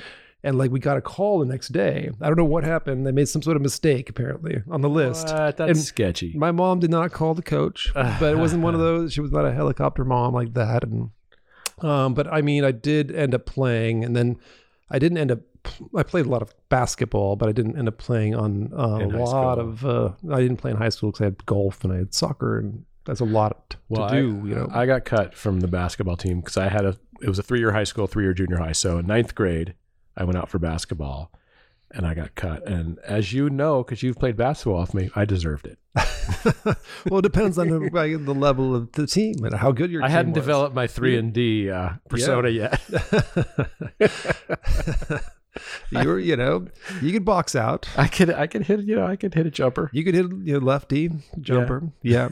And 0.44 0.58
like 0.58 0.70
we 0.72 0.80
got 0.80 0.96
a 0.96 1.00
call 1.00 1.38
the 1.38 1.46
next 1.46 1.68
day. 1.68 2.10
I 2.20 2.26
don't 2.26 2.36
know 2.36 2.44
what 2.44 2.64
happened. 2.64 3.06
They 3.06 3.12
made 3.12 3.28
some 3.28 3.42
sort 3.42 3.56
of 3.56 3.62
mistake 3.62 4.10
apparently 4.10 4.60
on 4.70 4.80
the 4.80 4.88
list. 4.88 5.28
What? 5.28 5.56
That's 5.56 5.70
And 5.70 5.78
sketchy. 5.78 6.32
My 6.36 6.50
mom 6.50 6.80
did 6.80 6.90
not 6.90 7.12
call 7.12 7.34
the 7.34 7.42
coach, 7.42 7.90
but 7.94 8.22
it 8.32 8.38
wasn't 8.38 8.62
one 8.64 8.74
of 8.74 8.80
those. 8.80 9.12
She 9.12 9.20
was 9.20 9.30
not 9.30 9.44
a 9.44 9.52
helicopter 9.52 10.04
mom 10.04 10.34
like 10.34 10.54
that. 10.54 10.82
And 10.82 11.10
um, 11.80 12.14
but 12.14 12.26
I 12.32 12.42
mean, 12.42 12.64
I 12.64 12.72
did 12.72 13.10
end 13.14 13.34
up 13.34 13.46
playing, 13.46 14.04
and 14.04 14.14
then 14.16 14.36
I 14.90 14.98
didn't 14.98 15.18
end 15.18 15.30
up. 15.30 15.40
I 15.96 16.02
played 16.02 16.26
a 16.26 16.28
lot 16.28 16.42
of 16.42 16.52
basketball, 16.68 17.36
but 17.36 17.48
I 17.48 17.52
didn't 17.52 17.78
end 17.78 17.86
up 17.86 17.96
playing 17.98 18.34
on 18.34 18.72
uh, 18.72 18.98
a 19.00 19.06
lot 19.06 19.58
school. 19.58 19.68
of. 19.70 19.86
Uh, 19.86 20.10
I 20.32 20.40
didn't 20.40 20.56
play 20.56 20.72
in 20.72 20.76
high 20.76 20.88
school 20.88 21.10
because 21.12 21.20
I 21.20 21.24
had 21.26 21.46
golf 21.46 21.84
and 21.84 21.92
I 21.92 21.96
had 21.98 22.14
soccer, 22.14 22.58
and 22.58 22.84
that's 23.04 23.20
a 23.20 23.24
lot 23.24 23.70
to 23.70 23.76
Well, 23.88 24.08
do. 24.08 24.40
I, 24.44 24.48
you 24.48 24.54
know, 24.56 24.68
I 24.72 24.86
got 24.86 25.04
cut 25.04 25.34
from 25.34 25.60
the 25.60 25.68
basketball 25.68 26.16
team 26.16 26.40
because 26.40 26.56
I 26.56 26.68
had 26.68 26.84
a. 26.84 26.96
It 27.20 27.28
was 27.28 27.38
a 27.38 27.42
three-year 27.44 27.70
high 27.70 27.84
school, 27.84 28.08
three-year 28.08 28.34
junior 28.34 28.56
high. 28.58 28.72
So 28.72 28.98
in 28.98 29.06
ninth 29.06 29.36
grade, 29.36 29.74
I 30.16 30.24
went 30.24 30.38
out 30.38 30.48
for 30.48 30.58
basketball, 30.58 31.32
and 31.90 32.06
I 32.06 32.14
got 32.14 32.34
cut. 32.34 32.66
And 32.66 32.98
as 33.00 33.32
you 33.32 33.50
know, 33.50 33.82
because 33.82 34.02
you've 34.02 34.18
played 34.18 34.36
basketball 34.36 34.80
with 34.80 34.94
me, 34.94 35.10
I 35.14 35.24
deserved 35.24 35.66
it. 35.66 35.78
well, 37.08 37.18
it 37.18 37.22
depends 37.22 37.58
on 37.58 37.68
the, 37.68 37.78
like, 37.92 38.24
the 38.24 38.34
level 38.34 38.74
of 38.74 38.92
the 38.92 39.06
team 39.06 39.44
and 39.44 39.54
how 39.54 39.72
good 39.72 39.90
your. 39.90 40.02
I 40.02 40.08
hadn't 40.08 40.32
was. 40.32 40.42
developed 40.42 40.74
my 40.74 40.86
three 40.86 41.16
and 41.16 41.32
D 41.32 41.70
uh, 41.70 41.90
persona 42.08 42.48
yet. 42.48 42.80
You're, 45.90 46.18
you 46.18 46.34
know, 46.34 46.66
you 47.02 47.12
could 47.12 47.26
box 47.26 47.54
out. 47.54 47.86
I 47.96 48.08
could, 48.08 48.30
I 48.30 48.46
could 48.46 48.62
hit, 48.62 48.80
you 48.80 48.96
know, 48.96 49.04
I 49.04 49.16
could 49.16 49.34
hit 49.34 49.46
a 49.46 49.50
jumper. 49.50 49.90
You 49.92 50.02
could 50.02 50.14
hit 50.14 50.26
your 50.44 50.60
lefty 50.60 51.10
jumper. 51.42 51.92
Yeah. 52.00 52.30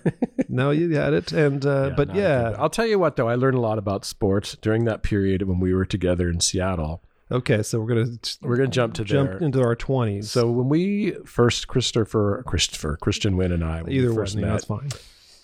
no, 0.48 0.70
you 0.70 0.96
had 0.96 1.12
it. 1.12 1.30
And 1.30 1.66
uh, 1.66 1.90
but 1.94 2.08
no, 2.08 2.14
yeah. 2.14 2.54
I'll 2.58 2.70
tell 2.70 2.86
you 2.86 2.98
what 2.98 3.16
though, 3.16 3.28
I 3.28 3.34
learned 3.34 3.58
a 3.58 3.60
lot 3.60 3.76
about 3.76 4.06
sports 4.06 4.56
during 4.62 4.84
that 4.84 5.02
period 5.02 5.42
when 5.42 5.60
we 5.60 5.74
were 5.74 5.84
together 5.84 6.30
in 6.30 6.40
Seattle. 6.40 7.02
Okay, 7.32 7.62
so 7.62 7.80
we're 7.80 7.86
gonna 7.94 8.18
We're 8.42 8.56
gonna 8.56 8.68
jump 8.68 8.94
to 8.94 9.04
jump 9.04 9.30
there. 9.30 9.38
into 9.38 9.60
our 9.62 9.76
twenties. 9.76 10.30
So 10.30 10.50
when 10.50 10.68
we 10.68 11.12
first 11.24 11.68
Christopher, 11.68 12.42
Christopher, 12.46 12.96
Christian 13.00 13.36
Wynn 13.36 13.52
and 13.52 13.64
I, 13.64 13.82
either 13.88 14.08
one, 14.08 14.16
first 14.16 14.34
yeah, 14.34 14.40
met, 14.42 14.50
that's 14.52 14.64
fine. 14.64 14.88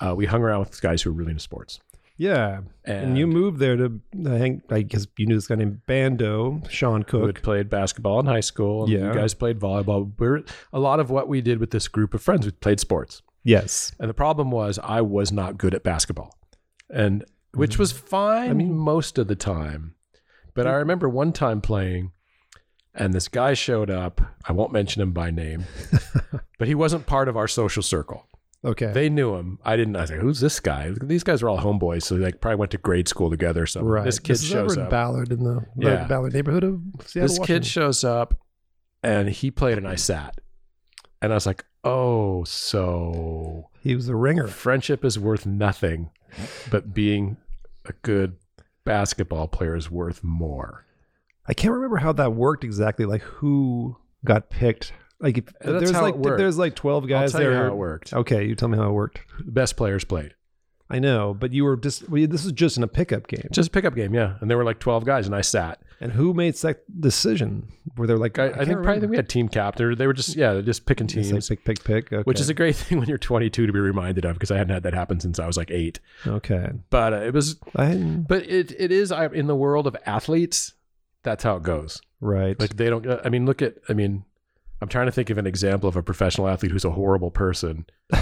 uh, 0.01 0.15
we 0.15 0.27
hung 0.27 0.43
around 0.43 0.61
with 0.61 0.81
guys 0.83 1.03
who 1.03 1.11
were 1.13 1.17
really 1.19 1.31
into 1.31 1.43
sports. 1.43 1.79
Yeah, 2.19 2.61
and, 2.87 3.09
And, 3.09 3.19
you 3.19 3.27
moved 3.27 3.59
there 3.59 3.77
to 3.77 4.01
I 4.27 4.31
hang. 4.31 4.63
I 4.71 4.81
guess 4.83 5.07
you 5.19 5.27
knew 5.27 5.35
this 5.35 5.47
guy 5.49 5.55
named 5.57 5.83
Bando, 5.87 6.63
Sean 6.71 7.03
who 7.03 7.05
Cook. 7.05 7.27
had 7.27 7.43
played 7.45 7.69
basketball 7.69 8.19
in 8.21 8.27
high 8.27 8.41
school. 8.41 8.85
And 8.85 8.93
Yeah. 8.93 9.09
you 9.09 9.15
guys 9.15 9.35
played 9.35 9.61
volleyball. 9.61 10.11
We're 10.19 10.43
a 10.73 10.81
lot 10.81 10.99
of 10.99 11.11
what 11.11 11.29
we 11.29 11.43
did 11.43 11.59
with 11.61 11.73
this 11.73 11.89
group 11.89 12.15
of 12.15 12.23
friends. 12.23 12.47
We 12.47 12.53
played 12.53 12.81
sports, 12.81 13.21
Yes, 13.45 13.93
and 14.01 14.09
the 14.09 14.15
problem 14.15 14.51
was 14.51 14.79
I 14.83 15.03
was 15.03 15.31
not 15.31 15.59
good 15.59 15.75
at 15.75 15.83
basketball, 15.83 16.35
and 16.89 17.23
which 17.53 17.79
was 17.79 17.93
fine 17.93 18.49
Mm. 18.49 18.51
I 18.51 18.55
mean- 18.55 18.75
most 18.75 19.19
of 19.19 19.29
the 19.29 19.37
time. 19.37 19.93
But 20.57 20.67
I 20.67 20.73
mm. 20.73 20.79
remember 20.79 21.09
one 21.09 21.33
time 21.33 21.61
playing, 21.61 22.11
and 22.95 23.15
this 23.15 23.29
guy 23.29 23.55
showed 23.55 23.91
up. 23.91 24.21
I 24.49 24.53
won't 24.53 24.73
mention 24.73 25.03
him 25.03 25.13
by 25.13 25.31
name, 25.31 25.65
but 26.59 26.67
he 26.67 26.75
wasn't 26.75 27.07
part 27.07 27.29
of 27.29 27.37
our 27.37 27.47
social 27.47 27.83
circle. 27.83 28.27
okay, 28.65 28.91
They 28.93 29.09
knew 29.09 29.35
him. 29.37 29.59
I 29.65 29.77
didn't. 29.77 29.95
I 29.97 30.01
was 30.01 30.11
like, 30.11 30.21
"Who's 30.21 30.41
this 30.41 30.59
guy?" 30.59 30.93
These 31.03 31.23
guys 31.23 31.43
are 31.43 31.49
all 31.49 31.59
homeboys, 31.61 32.03
so 32.03 32.17
they 32.17 32.25
like, 32.25 32.41
probably 32.41 32.57
went 32.57 32.73
to 32.73 32.79
grade 32.79 33.07
school 33.07 33.31
together. 33.31 33.63
or 33.63 33.67
something. 33.67 33.89
right. 33.89 34.05
This 34.05 34.19
kid 34.19 34.33
is 34.33 34.45
shows 34.45 34.73
over 34.73 34.81
in 34.81 34.87
up. 34.87 34.91
Ballard 34.91 35.31
in 35.31 35.45
the 35.45 35.65
Yeah. 35.77 36.07
Ballard 36.09 36.33
neighborhood 36.33 36.65
of 36.65 36.81
Seattle. 37.05 37.29
this 37.29 37.39
Washington. 37.39 37.47
kid 37.63 37.67
shows 37.67 38.03
up, 38.03 38.35
and 39.03 39.29
he 39.29 39.51
played, 39.51 39.77
and 39.79 39.87
I 39.87 39.95
sat, 39.97 40.41
and 41.21 41.33
I 41.33 41.37
was 41.37 41.45
like, 41.47 41.65
"Oh, 41.85 42.45
so 42.45 43.69
he 43.83 43.95
was 43.95 44.09
a 44.09 44.17
ringer. 44.17 44.49
friendship 44.49 45.05
is 45.05 45.19
worth 45.19 45.45
nothing, 45.45 46.11
but 46.71 46.95
being 46.95 47.37
a 47.85 47.93
good 48.03 48.37
basketball 48.87 49.49
player 49.49 49.77
is 49.77 49.91
worth 49.91 50.25
more." 50.25 50.87
I 51.47 51.53
can't 51.55 51.75
remember 51.75 51.99
how 51.99 52.13
that 52.15 52.33
worked 52.33 52.65
exactly. 52.65 53.05
Like 53.05 53.21
who 53.23 53.97
got 54.25 54.49
picked. 54.49 54.93
Like 55.21 55.39
if, 55.39 55.45
That's 55.47 55.61
there's 55.63 55.91
how 55.91 56.03
like 56.03 56.15
it 56.15 56.21
worked. 56.21 56.39
there's 56.39 56.59
like 56.59 56.75
twelve 56.75 57.07
guys 57.07 57.35
I'll 57.35 57.41
tell 57.41 57.51
there. 57.51 57.59
you 57.59 57.65
how 57.69 57.73
it 57.73 57.77
worked. 57.77 58.13
Okay, 58.13 58.45
you 58.47 58.55
tell 58.55 58.69
me 58.69 58.79
how 58.79 58.89
it 58.89 58.93
worked. 58.93 59.21
The 59.45 59.53
best 59.53 59.77
players 59.77 60.05
played. 60.05 60.35
I 60.89 61.01
know, 61.01 61.35
but 61.35 61.53
you 61.53 61.65
were 61.65 61.77
just 61.77 62.09
well, 62.09 62.27
this 62.29 62.45
was 62.45 62.53
just 62.53 62.77
in 62.77 62.83
a 62.83 62.89
pickup 62.89 63.27
game. 63.27 63.49
Just 63.51 63.69
a 63.69 63.73
pickup 63.73 63.97
game, 63.97 64.15
yeah. 64.15 64.35
And 64.41 64.49
there 64.49 64.57
were 64.57 64.65
like 64.65 64.79
twelve 64.79 65.05
guys, 65.05 65.27
and 65.27 65.35
I 65.35 65.41
sat. 65.41 65.81
And 66.01 66.13
who 66.13 66.33
made 66.33 66.55
that 66.57 67.01
decision? 67.01 67.69
Were 67.97 68.07
there 68.07 68.19
like 68.19 68.39
I, 68.39 68.47
I, 68.47 68.53
can't 68.53 68.69
think 68.69 68.83
probably 68.83 69.07
we 69.09 69.17
had 69.17 69.29
team 69.29 69.49
captain. 69.49 69.97
They 69.97 70.07
were 70.07 70.13
just 70.13 70.37
yeah, 70.37 70.53
they're 70.53 70.63
just 70.63 70.87
picking 70.87 71.07
teams. 71.07 71.33
like 71.33 71.65
pick, 71.65 71.65
pick, 71.65 71.85
pick. 71.85 72.13
Okay. 72.13 72.23
which 72.23 72.39
is 72.39 72.49
a 72.49 72.55
great 72.55 72.77
thing 72.77 72.99
when 72.99 73.09
you're 73.09 73.19
22 73.19 73.67
to 73.67 73.73
be 73.73 73.79
reminded 73.81 74.25
of 74.25 74.35
because 74.35 74.51
I 74.51 74.59
hadn't 74.59 74.75
had 74.75 74.85
that 74.85 74.95
happen 74.95 75.19
since 75.19 75.39
I 75.39 75.47
was 75.47 75.57
like 75.57 75.71
eight. 75.71 75.99
okay. 76.27 76.71
But 76.91 77.15
uh, 77.15 77.21
it 77.23 77.35
was, 77.35 77.57
I 77.75 77.95
but 77.97 78.47
it 78.47 78.73
it 78.79 78.93
is 78.93 79.11
I, 79.11 79.27
in 79.27 79.47
the 79.47 79.57
world 79.57 79.87
of 79.87 79.97
athletes. 80.07 80.75
That's 81.25 81.43
how 81.43 81.57
it 81.57 81.65
goes. 81.65 82.01
right. 82.21 82.59
Like 82.61 82.77
they 82.77 82.89
don't. 82.89 83.05
I 83.25 83.29
mean, 83.29 83.47
look 83.47 83.61
at. 83.61 83.75
I 83.89 83.93
mean, 83.93 84.25
I'm 84.81 84.89
trying 84.89 85.07
to 85.07 85.13
think 85.13 85.31
of 85.31 85.39
an 85.39 85.47
example 85.47 85.89
of 85.89 85.97
a 85.97 86.03
professional 86.03 86.49
athlete 86.49 86.71
who's 86.71 86.85
a 86.85 86.91
horrible 86.91 87.31
person. 87.31 87.87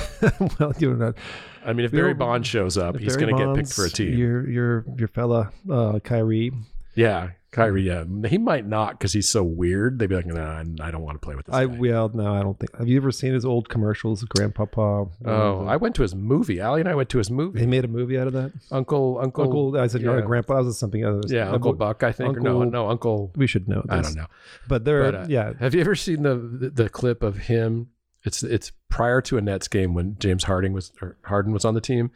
well, 0.60 0.72
you're 0.78 0.96
not. 0.96 1.16
I 1.64 1.72
mean, 1.72 1.84
if 1.84 1.92
Barry 1.92 2.14
Bonds 2.14 2.46
shows 2.46 2.78
up, 2.78 2.98
he's 2.98 3.16
going 3.16 3.34
to 3.34 3.44
get 3.44 3.54
picked 3.56 3.72
for 3.72 3.86
a 3.86 3.90
team. 3.90 4.16
Your 4.16 4.48
your 4.48 4.84
your 4.96 5.08
fella, 5.08 5.50
uh, 5.70 5.98
Kyrie. 6.00 6.52
Yeah, 6.94 7.30
Kyrie. 7.54 7.82
Yeah, 7.82 8.04
he 8.28 8.38
might 8.38 8.66
not 8.66 8.98
because 8.98 9.12
he's 9.12 9.28
so 9.28 9.42
weird. 9.42 9.98
They'd 9.98 10.08
be 10.08 10.16
like, 10.16 10.26
nah, 10.26 10.64
I 10.80 10.90
don't 10.90 11.02
want 11.02 11.14
to 11.14 11.24
play 11.24 11.34
with 11.34 11.46
this 11.46 11.54
I 11.54 11.66
guy. 11.66 11.76
well, 11.78 12.10
no, 12.12 12.34
I 12.34 12.42
don't 12.42 12.58
think. 12.58 12.76
Have 12.76 12.88
you 12.88 12.96
ever 12.96 13.12
seen 13.12 13.32
his 13.32 13.44
old 13.44 13.68
commercials, 13.68 14.24
Grandpapa? 14.24 15.08
Oh, 15.24 15.66
I 15.66 15.76
went 15.76 15.94
to 15.96 16.02
his 16.02 16.14
movie. 16.14 16.60
Allie 16.60 16.80
and 16.80 16.88
I 16.88 16.94
went 16.94 17.08
to 17.10 17.18
his 17.18 17.30
movie. 17.30 17.60
They 17.60 17.66
movie. 17.66 17.76
made 17.76 17.84
a 17.84 17.88
movie 17.88 18.18
out 18.18 18.26
of 18.26 18.32
that. 18.32 18.52
Uncle, 18.70 19.18
Uncle, 19.22 19.44
Uncle, 19.44 19.80
I 19.80 19.86
said, 19.86 20.02
yeah. 20.02 20.12
no, 20.16 20.22
Grandpa. 20.22 20.56
That 20.56 20.64
was 20.64 20.78
something 20.78 21.04
other. 21.04 21.20
yeah, 21.28 21.50
Uncle 21.50 21.72
Buck. 21.72 22.02
I 22.02 22.12
think. 22.12 22.36
or 22.36 22.40
no, 22.40 22.64
no, 22.64 22.88
Uncle. 22.88 23.32
We 23.36 23.46
should 23.46 23.68
know. 23.68 23.82
This. 23.86 23.90
I 23.90 24.02
don't 24.02 24.16
know. 24.16 24.26
But 24.68 24.84
there, 24.84 25.12
But, 25.12 25.14
uh, 25.14 25.26
yeah, 25.28 25.52
Have 25.60 25.74
you 25.74 25.80
ever 25.80 25.94
seen 25.94 26.22
the, 26.22 26.34
the 26.36 26.70
the 26.70 26.88
clip 26.88 27.22
of 27.22 27.36
him? 27.36 27.90
It's 28.24 28.42
it's 28.42 28.72
prior 28.88 29.20
to 29.22 29.36
a 29.36 29.40
Nets 29.40 29.68
game 29.68 29.94
when 29.94 30.16
James 30.18 30.44
Harden 30.44 30.72
was 30.72 30.92
or 31.02 31.18
Harden 31.24 31.52
was 31.52 31.64
on 31.64 31.74
the 31.74 31.80
team, 31.80 32.10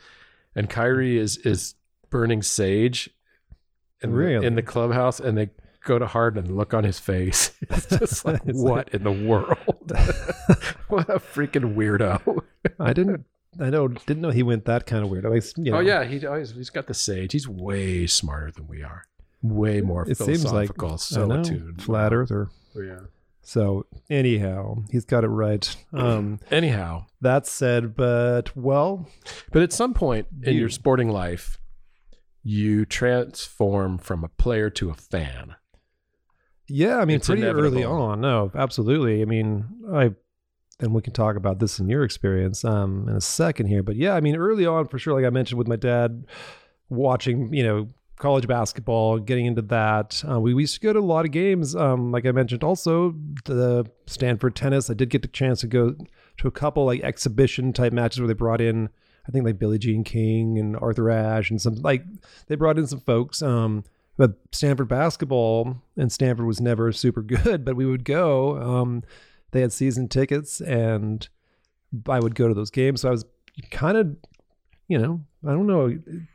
and 0.54 0.68
Kyrie 0.70 1.18
is 1.18 1.36
is 1.38 1.74
burning 2.10 2.42
sage 2.42 3.10
in, 4.02 4.12
Really? 4.12 4.40
the, 4.40 4.46
in 4.46 4.54
the 4.54 4.62
clubhouse, 4.62 5.20
and 5.20 5.36
they 5.36 5.50
go 5.84 5.98
to 5.98 6.06
Harden 6.06 6.44
and 6.44 6.56
look 6.56 6.74
on 6.74 6.84
his 6.84 6.98
face. 6.98 7.52
It's 7.70 7.86
just 7.86 8.24
like, 8.24 8.42
what 8.44 8.88
in 8.90 9.02
the 9.04 9.12
world? 9.12 9.56
what 10.88 11.08
a 11.08 11.18
freaking 11.18 11.74
weirdo! 11.74 12.42
I 12.80 12.92
didn't. 12.92 13.24
I 13.60 13.70
know. 13.70 13.88
Didn't 13.88 14.20
know 14.20 14.30
he 14.30 14.42
went 14.42 14.66
that 14.66 14.86
kind 14.86 15.02
of 15.04 15.10
weird. 15.10 15.24
At 15.26 15.32
least, 15.32 15.56
you 15.58 15.72
know, 15.72 15.78
Oh 15.78 15.80
yeah, 15.80 16.04
he 16.04 16.24
always 16.26 16.52
he's 16.52 16.70
got 16.70 16.86
the 16.86 16.94
sage. 16.94 17.32
He's 17.32 17.48
way 17.48 18.06
smarter 18.06 18.50
than 18.52 18.68
we 18.68 18.82
are. 18.82 19.04
Way 19.42 19.80
more 19.80 20.08
It 20.08 20.16
seems 20.16 20.44
like 20.52 20.70
solitude, 20.98 21.78
know, 21.78 21.84
flat 21.84 22.12
earther. 22.12 22.48
Yeah. 22.76 23.00
So 23.42 23.86
anyhow, 24.10 24.82
he's 24.90 25.04
got 25.04 25.24
it 25.24 25.28
right. 25.28 25.74
Um, 25.92 26.38
Anyhow, 26.50 27.06
that 27.22 27.46
said, 27.46 27.96
but 27.96 28.54
well, 28.56 29.08
but 29.52 29.62
at 29.62 29.72
some 29.72 29.94
point 29.94 30.26
in 30.42 30.54
You- 30.54 30.60
your 30.60 30.68
sporting 30.68 31.08
life, 31.08 31.57
you 32.48 32.86
transform 32.86 33.98
from 33.98 34.24
a 34.24 34.28
player 34.28 34.70
to 34.70 34.88
a 34.88 34.94
fan. 34.94 35.54
yeah. 36.66 36.96
I 36.96 37.04
mean, 37.04 37.16
It's 37.16 37.26
pretty 37.26 37.44
early 37.44 37.84
on. 37.84 38.22
No, 38.22 38.50
absolutely. 38.54 39.20
I 39.20 39.26
mean, 39.26 39.66
I 39.92 40.14
and 40.80 40.94
we 40.94 41.02
can 41.02 41.12
talk 41.12 41.36
about 41.36 41.58
this 41.58 41.78
in 41.78 41.90
your 41.90 42.04
experience 42.04 42.64
um, 42.64 43.06
in 43.06 43.16
a 43.16 43.20
second 43.20 43.66
here. 43.66 43.82
But 43.82 43.96
yeah, 43.96 44.14
I 44.14 44.20
mean, 44.20 44.34
early 44.34 44.64
on 44.64 44.88
for 44.88 44.98
sure. 44.98 45.12
Like 45.12 45.26
I 45.26 45.30
mentioned 45.30 45.58
with 45.58 45.68
my 45.68 45.76
dad, 45.76 46.26
watching 46.88 47.52
you 47.52 47.62
know 47.62 47.88
college 48.16 48.46
basketball, 48.46 49.18
getting 49.18 49.44
into 49.44 49.62
that. 49.62 50.24
Uh, 50.26 50.40
we, 50.40 50.54
we 50.54 50.62
used 50.62 50.74
to 50.74 50.80
go 50.80 50.94
to 50.94 51.00
a 51.00 51.00
lot 51.00 51.26
of 51.26 51.32
games. 51.32 51.76
Um, 51.76 52.10
like 52.12 52.24
I 52.24 52.32
mentioned, 52.32 52.64
also 52.64 53.14
the 53.44 53.84
Stanford 54.06 54.56
tennis. 54.56 54.88
I 54.88 54.94
did 54.94 55.10
get 55.10 55.20
the 55.20 55.28
chance 55.28 55.60
to 55.60 55.66
go 55.66 55.96
to 56.38 56.48
a 56.48 56.50
couple 56.50 56.86
like 56.86 57.02
exhibition 57.02 57.74
type 57.74 57.92
matches 57.92 58.20
where 58.20 58.28
they 58.28 58.32
brought 58.32 58.62
in, 58.62 58.88
I 59.28 59.30
think 59.30 59.44
like 59.44 59.58
Billie 59.58 59.78
Jean 59.78 60.04
King 60.04 60.58
and 60.58 60.76
Arthur 60.76 61.10
Ashe 61.10 61.50
and 61.50 61.60
some 61.60 61.74
like 61.76 62.02
they 62.46 62.56
brought 62.56 62.78
in 62.78 62.86
some 62.86 63.00
folks. 63.00 63.42
Um, 63.42 63.84
but 64.16 64.32
Stanford 64.52 64.88
basketball 64.88 65.76
and 65.96 66.10
Stanford 66.10 66.46
was 66.46 66.60
never 66.60 66.90
super 66.92 67.22
good, 67.44 67.64
but 67.64 67.76
we 67.76 67.86
would 67.86 68.04
go. 68.04 68.60
Um, 68.60 69.04
they 69.50 69.60
had 69.60 69.72
season 69.72 70.08
tickets 70.08 70.60
and 70.60 71.28
I 72.08 72.20
would 72.20 72.34
go 72.34 72.48
to 72.48 72.54
those 72.54 72.70
games. 72.70 73.02
So 73.02 73.08
I 73.08 73.12
was 73.12 73.24
kind 73.70 73.96
of, 73.96 74.16
you 74.88 74.98
know, 74.98 75.20
I 75.46 75.52
don't 75.52 75.66
know, 75.66 75.86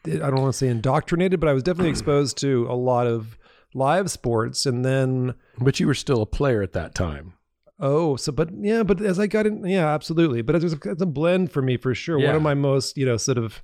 I 0.05 0.29
don't 0.29 0.41
want 0.41 0.53
to 0.53 0.57
say 0.57 0.67
indoctrinated, 0.67 1.39
but 1.39 1.49
I 1.49 1.53
was 1.53 1.63
definitely 1.63 1.89
exposed 1.89 2.37
to 2.39 2.67
a 2.69 2.75
lot 2.75 3.07
of 3.07 3.37
live 3.73 4.09
sports. 4.09 4.65
And 4.65 4.85
then, 4.85 5.33
But 5.59 5.79
you 5.79 5.87
were 5.87 5.93
still 5.93 6.21
a 6.21 6.25
player 6.25 6.61
at 6.61 6.73
that 6.73 6.95
time. 6.95 7.33
Oh, 7.79 8.15
so, 8.15 8.31
but 8.31 8.49
yeah, 8.59 8.83
but 8.83 9.01
as 9.01 9.19
I 9.19 9.27
got 9.27 9.45
in, 9.47 9.65
yeah, 9.65 9.87
absolutely. 9.93 10.41
But 10.41 10.55
it 10.55 10.63
was 10.63 10.73
it's 10.73 11.01
a 11.01 11.05
blend 11.05 11.51
for 11.51 11.61
me 11.61 11.77
for 11.77 11.93
sure. 11.95 12.19
One 12.19 12.35
of 12.35 12.41
my 12.41 12.53
most, 12.53 12.97
you 12.97 13.05
know, 13.05 13.17
sort 13.17 13.37
of, 13.37 13.61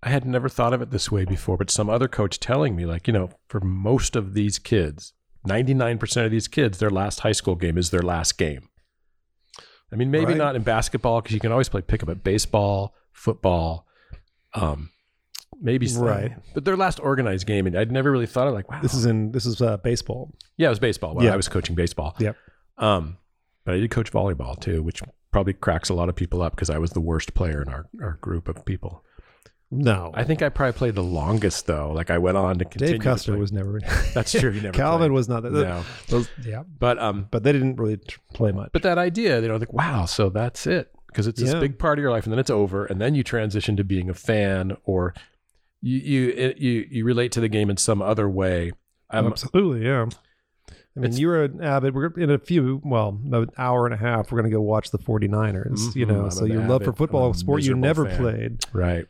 I 0.03 0.09
had 0.09 0.25
never 0.25 0.47
thought 0.49 0.73
of 0.73 0.81
it 0.81 0.91
this 0.91 1.11
way 1.11 1.25
before, 1.25 1.57
but 1.57 1.69
some 1.71 1.89
other 1.89 2.07
coach 2.07 2.39
telling 2.39 2.75
me 2.75 2.85
like, 2.85 3.07
you 3.07 3.13
know, 3.13 3.29
for 3.47 3.59
most 3.59 4.15
of 4.15 4.33
these 4.35 4.59
kids, 4.59 5.13
99% 5.47 6.25
of 6.25 6.31
these 6.31 6.47
kids, 6.47 6.77
their 6.77 6.89
last 6.89 7.21
high 7.21 7.31
school 7.31 7.55
game 7.55 7.77
is 7.77 7.89
their 7.89 8.01
last 8.01 8.37
game. 8.37 8.69
I 9.91 9.95
mean, 9.95 10.11
maybe 10.11 10.33
Right. 10.33 10.37
not 10.37 10.55
in 10.55 10.63
basketball 10.63 11.21
because 11.21 11.33
you 11.33 11.39
can 11.39 11.51
always 11.51 11.69
play 11.69 11.81
pickup 11.81 12.09
at 12.09 12.23
baseball, 12.23 12.93
football, 13.13 13.87
um, 14.53 14.91
maybe 15.61 15.87
Right. 15.95 16.33
But 16.53 16.65
their 16.65 16.77
last 16.77 16.99
organized 16.99 17.47
game, 17.47 17.65
and 17.65 17.75
I'd 17.77 17.91
never 17.91 18.11
really 18.11 18.27
thought 18.27 18.47
of 18.47 18.53
like, 18.53 18.69
wow, 18.69 18.81
this 18.81 18.93
is 18.93 19.05
in 19.05 19.31
this 19.31 19.45
is 19.45 19.61
uh, 19.61 19.77
baseball. 19.77 20.33
yeah, 20.57 20.67
it 20.67 20.71
was 20.71 20.79
baseball. 20.79 21.15
Well, 21.15 21.25
Yeah. 21.25 21.33
I 21.33 21.37
was 21.37 21.47
coaching 21.47 21.75
baseball. 21.75 22.15
Yep. 22.19 22.35
Um, 22.77 23.17
but 23.65 23.73
I 23.75 23.77
did 23.79 23.89
coach 23.91 24.11
volleyball 24.11 24.59
too, 24.59 24.83
which 24.83 25.01
probably 25.31 25.53
cracks 25.53 25.89
a 25.89 25.93
lot 25.93 26.09
of 26.09 26.15
people 26.15 26.41
up 26.41 26.53
because 26.55 26.69
I 26.69 26.77
was 26.77 26.91
the 26.91 27.01
worst 27.01 27.33
player 27.33 27.61
in 27.61 27.69
our, 27.69 27.87
our 28.01 28.17
group 28.21 28.47
of 28.47 28.63
people. 28.65 29.03
No, 29.69 30.11
I 30.13 30.23
think 30.23 30.41
I 30.41 30.47
probably 30.49 30.73
played 30.77 30.95
the 30.95 31.03
longest 31.03 31.67
though. 31.67 31.91
Like 31.91 32.09
I 32.09 32.17
went 32.19 32.37
on 32.37 32.57
to 32.59 32.65
continue. 32.65 32.93
Dave 32.93 33.01
Custer 33.01 33.37
was 33.37 33.51
never. 33.51 33.79
That's 34.13 34.31
true. 34.31 34.51
He 34.51 34.61
never. 34.61 34.71
Calvin 34.73 35.07
played. 35.09 35.11
was 35.15 35.27
not 35.27 35.43
that. 35.43 35.51
No. 35.51 35.83
Those, 36.07 36.29
yeah, 36.45 36.63
But 36.79 36.97
um, 36.99 37.27
but 37.31 37.43
they 37.43 37.51
didn't 37.51 37.75
really 37.75 37.99
play 38.33 38.51
much. 38.53 38.69
but 38.71 38.83
that 38.83 38.97
idea, 38.97 39.41
you 39.41 39.47
know, 39.49 39.57
like 39.57 39.73
wow, 39.73 40.05
so 40.05 40.29
that's 40.29 40.67
it 40.67 40.91
because 41.07 41.27
it's 41.27 41.39
this 41.41 41.51
Yeah. 41.53 41.59
big 41.59 41.77
part 41.79 41.99
of 41.99 42.01
your 42.03 42.11
life, 42.11 42.23
and 42.25 42.31
then 42.31 42.39
it's 42.39 42.49
over, 42.49 42.85
and 42.85 43.01
then 43.01 43.13
you 43.13 43.23
transition 43.23 43.75
to 43.75 43.83
being 43.83 44.09
a 44.09 44.13
fan, 44.13 44.77
or 44.85 45.13
you 45.81 45.97
you 45.99 46.53
you 46.57 46.87
you 46.89 47.03
relate 47.05 47.33
to 47.33 47.41
the 47.41 47.49
game 47.49 47.69
in 47.69 47.75
some 47.77 48.01
other 48.01 48.29
way. 48.29 48.71
I'm, 49.09 49.27
Absolutely, 49.27 49.85
yeah. 49.85 50.05
I 50.95 50.99
mean, 50.99 51.13
you 51.13 51.27
were 51.27 51.43
an 51.43 51.61
avid. 51.63 51.93
We're 51.93 52.07
in 52.17 52.31
a 52.31 52.39
few, 52.39 52.81
well, 52.83 53.19
an 53.31 53.49
hour 53.57 53.85
and 53.85 53.93
a 53.93 53.97
half. 53.97 54.31
We're 54.31 54.39
going 54.39 54.49
to 54.49 54.55
go 54.57 54.61
watch 54.61 54.89
the 54.89 54.97
49ers, 54.97 55.95
you 55.95 56.05
Mhm, 56.05 56.09
know. 56.09 56.23
I'm 56.25 56.31
so 56.31 56.45
your 56.45 56.63
love 56.67 56.83
for 56.83 56.91
football 56.91 57.33
sport 57.35 57.61
you 57.63 57.75
never 57.75 58.05
fan. 58.05 58.17
played. 58.17 58.65
Right. 58.73 59.07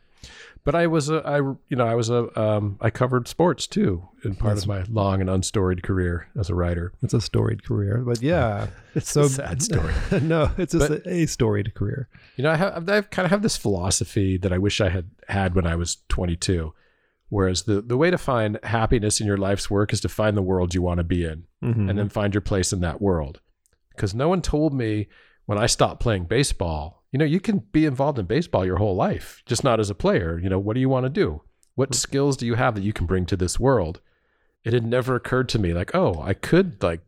But 0.64 0.74
I 0.74 0.86
was 0.86 1.08
a, 1.08 1.22
I, 1.26 1.38
you 1.38 1.76
know, 1.76 1.86
I 1.86 1.94
was 1.94 2.10
a, 2.10 2.38
um, 2.38 2.76
I 2.80 2.90
covered 2.90 3.26
sports 3.26 3.66
too 3.66 4.06
in 4.24 4.34
part 4.34 4.56
That's- 4.56 4.62
of 4.64 4.68
my 4.68 5.00
long 5.02 5.20
and 5.22 5.30
unstoried 5.30 5.82
career 5.82 6.28
as 6.38 6.50
a 6.50 6.54
writer. 6.54 6.92
It's 7.02 7.14
a 7.14 7.20
storied 7.20 7.64
career, 7.64 7.98
but 8.06 8.20
yeah. 8.22 8.68
It's 8.94 9.10
So 9.10 9.22
a 9.22 9.28
sad 9.28 9.62
story. 9.62 9.94
no, 10.22 10.50
it's 10.58 10.72
just 10.72 10.88
But- 10.88 11.06
a, 11.06 11.10
a 11.22 11.26
storied 11.26 11.74
career. 11.74 12.08
You 12.36 12.44
know, 12.44 12.50
I 12.50 12.56
have, 12.56 12.88
I 12.88 13.00
kind 13.02 13.24
of 13.24 13.30
have 13.30 13.42
this 13.42 13.56
philosophy 13.56 14.36
that 14.38 14.52
I 14.52 14.58
wish 14.58 14.80
I 14.80 14.88
had 14.90 15.10
had 15.28 15.54
when 15.54 15.66
I 15.66 15.76
was 15.76 15.98
22. 16.08 16.74
Whereas 17.30 17.62
the, 17.64 17.80
the 17.82 17.96
way 17.96 18.10
to 18.10 18.18
find 18.18 18.58
happiness 18.62 19.20
in 19.20 19.26
your 19.26 19.36
life's 19.36 19.70
work 19.70 19.92
is 19.92 20.00
to 20.00 20.08
find 20.08 20.36
the 20.36 20.42
world 20.42 20.74
you 20.74 20.82
want 20.82 20.98
to 20.98 21.04
be 21.04 21.24
in 21.24 21.44
Mhm. 21.62 21.88
and 21.90 21.98
then 21.98 22.08
find 22.08 22.34
your 22.34 22.40
place 22.40 22.72
in 22.72 22.80
that 22.80 23.00
world. 23.02 23.40
Because 23.94 24.14
no 24.14 24.28
one 24.28 24.42
told 24.42 24.72
me 24.74 25.08
when 25.46 25.58
I 25.58 25.66
stopped 25.66 26.00
playing 26.00 26.24
baseball, 26.24 26.97
you 27.12 27.18
know, 27.18 27.24
you 27.24 27.40
can 27.40 27.58
be 27.72 27.86
involved 27.86 28.18
in 28.18 28.26
baseball 28.26 28.66
your 28.66 28.76
whole 28.76 28.94
life, 28.94 29.42
just 29.46 29.64
not 29.64 29.80
as 29.80 29.90
a 29.90 29.94
player. 29.94 30.38
You 30.38 30.48
know, 30.48 30.58
what 30.58 30.74
do 30.74 30.80
you 30.80 30.88
want 30.88 31.04
to 31.04 31.10
do? 31.10 31.42
What 31.74 31.94
skills 31.94 32.36
do 32.36 32.46
you 32.46 32.54
have 32.54 32.74
that 32.74 32.82
you 32.82 32.92
can 32.92 33.06
bring 33.06 33.24
to 33.26 33.36
this 33.36 33.58
world? 33.58 34.00
It 34.64 34.72
had 34.72 34.84
never 34.84 35.14
occurred 35.14 35.48
to 35.50 35.58
me 35.58 35.72
like, 35.72 35.94
oh, 35.94 36.20
I 36.20 36.34
could 36.34 36.82
like 36.82 37.00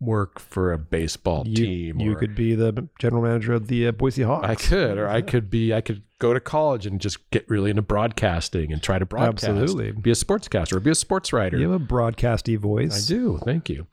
work 0.00 0.40
for 0.40 0.72
a 0.72 0.78
baseball 0.78 1.44
you, 1.46 1.54
team. 1.54 2.00
you 2.00 2.16
could 2.16 2.34
be 2.34 2.54
the 2.54 2.88
general 2.98 3.22
manager 3.22 3.52
of 3.52 3.68
the 3.68 3.88
uh, 3.88 3.92
Boise 3.92 4.22
Hawks. 4.22 4.48
I 4.48 4.54
could, 4.54 4.98
or 4.98 5.08
I 5.08 5.22
could 5.22 5.50
be, 5.50 5.72
I 5.72 5.80
could 5.80 6.02
go 6.18 6.32
to 6.32 6.40
college 6.40 6.86
and 6.86 7.00
just 7.00 7.30
get 7.30 7.48
really 7.48 7.70
into 7.70 7.82
broadcasting 7.82 8.72
and 8.72 8.82
try 8.82 8.98
to 8.98 9.06
broadcast. 9.06 9.44
Absolutely. 9.44 9.92
Be 9.92 10.10
a 10.10 10.14
sportscaster 10.14 10.76
or 10.76 10.80
be 10.80 10.90
a 10.90 10.94
sports 10.94 11.32
writer. 11.32 11.58
You 11.58 11.70
have 11.70 11.80
a 11.80 11.84
broadcasty 11.84 12.58
voice. 12.58 13.06
I 13.06 13.14
do. 13.14 13.38
Thank 13.44 13.68
you. 13.68 13.86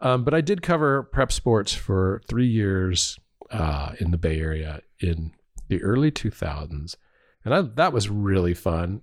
Um, 0.00 0.24
but 0.24 0.34
I 0.34 0.40
did 0.40 0.62
cover 0.62 1.02
prep 1.02 1.32
sports 1.32 1.74
for 1.74 2.22
three 2.28 2.46
years 2.46 3.18
uh, 3.50 3.92
in 3.98 4.12
the 4.12 4.18
Bay 4.18 4.38
Area 4.38 4.80
in 5.00 5.32
the 5.68 5.82
early 5.82 6.10
2000s. 6.10 6.96
And 7.44 7.54
I, 7.54 7.62
that 7.62 7.92
was 7.92 8.08
really 8.08 8.54
fun. 8.54 9.02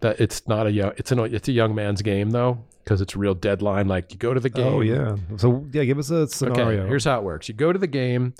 that 0.00 0.20
it's 0.20 0.46
not 0.48 0.66
a 0.66 0.72
young 0.72 0.92
it's 0.96 1.12
an 1.12 1.20
it's 1.20 1.48
a 1.48 1.52
young 1.52 1.74
man's 1.74 2.02
game 2.02 2.30
though 2.30 2.64
because 2.82 3.00
it's 3.00 3.14
a 3.14 3.18
real 3.18 3.34
deadline. 3.34 3.88
Like 3.88 4.12
you 4.12 4.18
go 4.18 4.34
to 4.34 4.40
the 4.40 4.50
oh, 4.54 4.56
game. 4.56 4.74
Oh 4.74 4.80
yeah. 4.80 5.16
So 5.36 5.66
yeah, 5.72 5.84
give 5.84 5.98
us 5.98 6.10
a 6.10 6.26
scenario. 6.28 6.80
Okay, 6.80 6.88
here's 6.88 7.04
how 7.04 7.18
it 7.18 7.24
works. 7.24 7.48
You 7.48 7.54
go 7.54 7.72
to 7.72 7.78
the 7.78 7.86
game, 7.86 8.34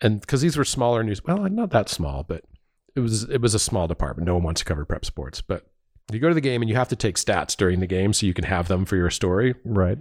and 0.00 0.20
because 0.20 0.40
these 0.40 0.56
were 0.56 0.64
smaller 0.64 1.02
news, 1.02 1.24
well, 1.24 1.38
not 1.38 1.70
that 1.70 1.88
small, 1.88 2.22
but 2.22 2.44
it 2.94 3.00
was 3.00 3.24
it 3.24 3.40
was 3.40 3.54
a 3.54 3.58
small 3.58 3.86
department. 3.86 4.26
No 4.26 4.34
one 4.34 4.42
wants 4.42 4.60
to 4.60 4.64
cover 4.64 4.84
prep 4.84 5.04
sports, 5.04 5.40
but 5.40 5.66
you 6.10 6.18
go 6.18 6.28
to 6.28 6.34
the 6.34 6.40
game 6.40 6.62
and 6.62 6.68
you 6.68 6.76
have 6.76 6.88
to 6.88 6.96
take 6.96 7.16
stats 7.16 7.56
during 7.56 7.80
the 7.80 7.86
game 7.86 8.12
so 8.12 8.26
you 8.26 8.34
can 8.34 8.44
have 8.44 8.68
them 8.68 8.84
for 8.84 8.96
your 8.96 9.10
story. 9.10 9.54
right. 9.64 9.98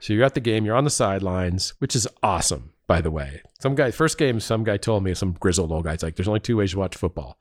So 0.00 0.12
you're 0.12 0.24
at 0.24 0.34
the 0.34 0.40
game, 0.40 0.66
you're 0.66 0.76
on 0.76 0.84
the 0.84 0.90
sidelines, 0.90 1.72
which 1.78 1.96
is 1.96 2.06
awesome, 2.22 2.73
by 2.86 3.00
the 3.00 3.10
way. 3.10 3.42
Some 3.60 3.74
guy, 3.74 3.90
first 3.90 4.18
game, 4.18 4.40
some 4.40 4.64
guy 4.64 4.76
told 4.76 5.02
me, 5.04 5.14
some 5.14 5.32
grizzled 5.32 5.72
old 5.72 5.84
guy's 5.84 6.02
like, 6.02 6.16
there's 6.16 6.28
only 6.28 6.40
two 6.40 6.56
ways 6.58 6.72
you 6.72 6.78
watch 6.78 6.96
football 6.96 7.38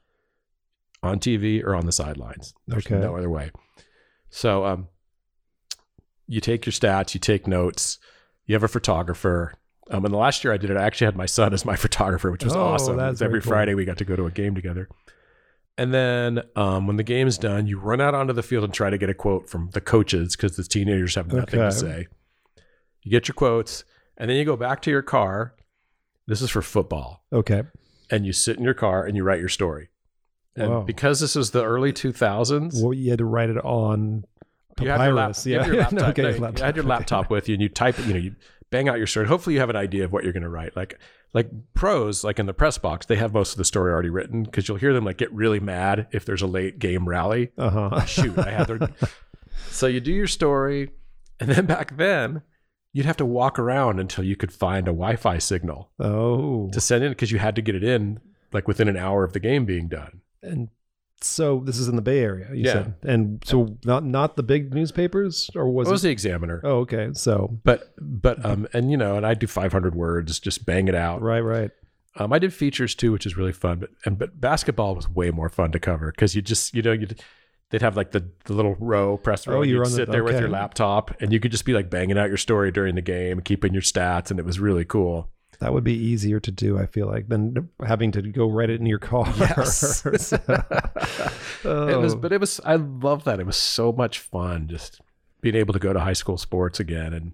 on 1.01 1.19
TV 1.19 1.63
or 1.63 1.75
on 1.75 1.86
the 1.86 1.91
sidelines. 1.91 2.53
There's 2.67 2.86
Okay. 2.86 2.97
no 2.99 3.15
other 3.17 3.29
way. 3.29 3.51
So 4.29 4.65
um, 4.65 4.88
you 6.27 6.39
take 6.39 6.65
your 6.65 6.71
stats, 6.73 7.13
you 7.13 7.19
take 7.19 7.47
notes, 7.47 7.99
you 8.45 8.56
have 8.56 8.63
a 8.63 8.67
photographer. 8.67 9.53
Um, 9.91 10.06
and 10.06 10.13
the 10.13 10.17
last 10.17 10.43
year 10.43 10.53
I 10.53 10.58
did 10.58 10.69
it, 10.69 10.77
I 10.77 10.84
actually 10.84 11.06
had 11.06 11.17
my 11.17 11.25
son 11.25 11.53
as 11.53 11.65
my 11.65 11.75
photographer, 11.86 12.32
which 12.32 12.43
was 12.43 12.56
Oh, 12.56 12.62
awesome. 12.62 12.99
Every 12.99 13.41
cool. 13.41 13.49
Friday 13.49 13.73
we 13.75 13.86
got 13.86 13.97
to 13.97 14.06
go 14.06 14.15
to 14.15 14.25
a 14.25 14.32
game 14.32 14.56
together. 14.56 14.88
And 15.77 15.93
then 15.93 16.43
um, 16.56 16.86
when 16.88 16.97
the 16.97 17.03
game's 17.03 17.38
done, 17.38 17.65
you 17.67 17.79
run 17.79 17.99
out 17.99 18.13
onto 18.13 18.32
the 18.32 18.43
field 18.43 18.63
and 18.63 18.73
try 18.73 18.89
to 18.91 18.97
get 18.97 19.10
a 19.10 19.13
quote 19.13 19.49
from 19.49 19.71
the 19.73 19.82
coaches 19.82 20.36
because 20.36 20.56
the 20.56 20.63
teenagers 20.63 21.15
have 21.15 21.34
nothing 21.34 21.60
to 21.60 21.71
say. 21.71 22.08
You 23.01 23.12
get 23.12 23.27
your 23.27 23.34
quotes, 23.34 23.84
and 24.17 24.30
then 24.30 24.38
you 24.38 24.45
go 24.45 24.56
back 24.56 24.82
to 24.84 24.91
your 24.91 25.02
car. 25.02 25.56
This 26.28 26.41
is 26.41 26.49
for 26.49 26.62
football. 26.62 27.23
Okay. 27.34 27.63
And 28.10 28.26
you 28.26 28.34
sit 28.34 28.58
in 28.58 28.63
your 28.63 28.73
car 28.73 29.06
and 29.06 29.15
you 29.15 29.23
write 29.23 29.39
your 29.39 29.49
story. 29.49 29.89
And 30.56 30.69
Wow. 30.71 30.82
because 30.84 31.19
this 31.19 31.36
is 31.36 31.52
the 31.52 31.63
early 31.63 31.91
2000s, 31.91 32.82
Well, 32.82 32.93
you 32.93 33.10
had 33.10 33.19
to 33.19 33.26
write 33.26 33.49
it 33.49 33.58
on 33.58 34.23
you 34.80 34.88
had 34.89 35.04
your, 35.04 35.13
lap, 35.13 35.30
papyrus. 35.36 35.45
you 35.45 35.58
had 35.58 35.65
your 35.67 35.76
Yeah. 35.76 35.82
laptop, 35.91 36.10
okay, 36.10 36.21
no, 36.21 36.30
laptop. 36.30 36.60
You 36.60 36.65
had 36.65 36.76
your 36.76 36.86
laptop 36.86 37.30
with 37.30 37.49
you, 37.49 37.54
and 37.54 37.62
you 37.62 37.69
type 37.69 37.99
it. 37.99 38.06
You 38.06 38.13
know, 38.13 38.19
you 38.19 38.36
bang 38.71 38.88
out 38.89 38.97
your 38.97 39.08
story. 39.08 39.28
Hopefully, 39.28 39.54
you 39.56 39.60
have 39.60 39.69
an 39.69 39.76
idea 39.76 40.04
of 40.06 40.12
what 40.12 40.23
you're 40.23 40.34
going 40.34 40.43
to 40.43 40.49
write. 40.49 40.76
Like, 40.76 40.99
like 41.34 41.49
pros, 41.73 42.23
like 42.23 42.39
in 42.39 42.45
the 42.47 42.54
press 42.54 42.78
box, 42.78 43.06
they 43.06 43.15
have 43.17 43.34
most 43.34 43.52
of 43.54 43.58
the 43.58 43.65
story 43.65 43.91
already 43.91 44.10
written 44.10 44.43
because 44.43 44.67
you'll 44.67 44.78
hear 44.78 44.93
them 44.93 45.06
like 45.06 45.17
get 45.17 45.32
really 45.34 45.60
mad 45.60 46.08
if 46.12 46.26
there's 46.26 46.41
a 46.41 46.47
late 46.47 46.80
game 46.80 47.08
rally. 47.08 47.52
Uh 47.58 47.69
huh. 47.89 48.06
Shoot, 48.06 48.38
I 48.38 48.49
had 48.52 48.67
their. 48.67 48.80
so 49.69 49.88
you 49.88 49.99
do 49.99 50.12
your 50.12 50.28
story, 50.28 50.91
and 51.39 51.49
then 51.49 51.65
back 51.65 51.97
then, 51.97 52.41
you'd 52.93 53.06
have 53.06 53.17
to 53.17 53.25
walk 53.25 53.58
around 53.60 53.99
until 53.99 54.23
you 54.23 54.36
could 54.36 54.53
find 54.53 54.88
a 54.88 54.91
Wi-Fi 54.91 55.38
signal 55.39 55.89
Oh. 55.99 56.69
to 56.71 56.79
send 56.79 57.03
in 57.03 57.12
because 57.12 57.32
you 57.32 57.39
had 57.39 57.56
to 57.56 57.62
get 57.62 57.75
it 57.75 57.84
in 57.84 58.19
like 58.51 58.67
within 58.67 58.88
an 58.88 58.95
hour 58.97 59.23
of 59.23 59.34
the 59.34 59.39
game 59.39 59.65
being 59.65 59.88
done. 59.89 60.21
and 60.41 60.69
so 61.21 61.62
this 61.65 61.77
is 61.79 61.88
in 61.88 61.95
the 61.95 62.01
Bay 62.01 62.19
Area, 62.19 62.49
you 62.53 62.65
Yeah. 62.65 62.73
said, 62.73 62.93
and 63.03 63.41
so 63.45 63.77
not 63.86 64.03
not 64.03 64.36
the 64.36 64.43
big 64.43 64.73
newspapers, 64.73 65.49
or 65.56 65.69
was 65.69 65.88
It 65.88 65.91
was 65.91 66.03
it? 66.03 66.08
the 66.10 66.12
Examiner, 66.12 66.60
Oh, 66.65 66.79
okay. 66.79 67.12
So 67.13 67.60
but 67.63 67.93
but 68.01 68.45
um 68.45 68.67
and 68.73 68.91
you 68.91 68.97
know, 68.97 69.15
and 69.15 69.25
I 69.25 69.34
do 69.34 69.47
500 69.47 69.95
words, 69.95 70.38
just 70.41 70.65
bang 70.65 70.88
it 70.89 70.95
out. 70.95 71.21
right, 71.21 71.39
right. 71.39 71.71
Um, 72.17 72.32
I 72.34 72.39
did 72.39 72.53
features 72.53 72.93
too, 72.93 73.12
which 73.13 73.25
is 73.25 73.38
really 73.38 73.53
fun. 73.53 73.79
But 73.79 73.91
and 74.06 74.19
but 74.19 74.39
basketball 74.41 74.95
was 74.95 75.10
way 75.10 75.32
more 75.32 75.47
fun 75.49 75.71
to 75.71 75.79
cover 75.79 76.12
because 76.12 76.36
you 76.36 76.41
just 76.41 76.75
you 76.75 76.82
know 76.82 76.91
you 76.91 77.08
they'd 77.69 77.82
have 77.82 77.95
like 77.97 78.12
the, 78.12 78.30
the 78.45 78.54
little 78.54 78.76
row 78.80 79.17
press 79.17 79.47
oh, 79.47 79.52
row. 79.54 79.58
Oh, 79.60 79.62
you 79.62 79.73
you'd 79.73 79.80
were 79.80 79.86
the- 79.86 79.91
sit 79.91 80.12
there 80.12 80.23
with 80.23 80.39
your 80.39 80.49
laptop 80.49 81.19
and 81.21 81.32
you 81.34 81.39
could 81.39 81.52
just 81.52 81.65
be 81.65 81.73
like 81.73 81.89
banging 81.89 82.17
out 82.17 82.28
your 82.30 82.38
story 82.38 82.71
during 82.71 82.95
the 82.95 83.02
game, 83.02 83.39
keeping 83.41 83.73
your 83.73 83.82
stats, 83.82 84.30
and 84.32 84.39
it 84.39 84.45
was 84.45 84.60
really 84.60 84.86
cool. 84.86 85.30
That 85.60 85.71
would 85.71 85.84
be 85.84 85.93
easier 85.93 86.39
to 86.41 86.52
do, 86.52 86.78
I 86.78 86.88
feel 86.88 87.08
like, 87.08 87.30
than 87.30 87.69
having 87.86 88.12
to 88.13 88.21
go 88.21 88.49
write 88.49 88.69
it 88.69 88.80
in 88.82 88.86
your 88.86 88.99
car. 88.99 89.32
Yes. 89.38 90.02
So- 90.28 90.38
It 91.65 91.97
was, 91.97 92.13
Oh. 92.13 92.17
but 92.17 92.34
it 92.34 92.41
was. 92.41 92.60
I 92.65 92.76
love 92.76 93.23
that. 93.23 93.39
It 93.39 93.45
was 93.45 93.56
so 93.56 93.93
much 93.93 94.19
fun 94.19 94.67
just 94.67 94.99
being 95.39 95.56
able 95.56 95.71
to 95.73 95.80
go 95.80 95.93
to 95.93 95.99
high 96.02 96.13
school 96.13 96.38
sports 96.38 96.80
again 96.80 97.13
and 97.13 97.32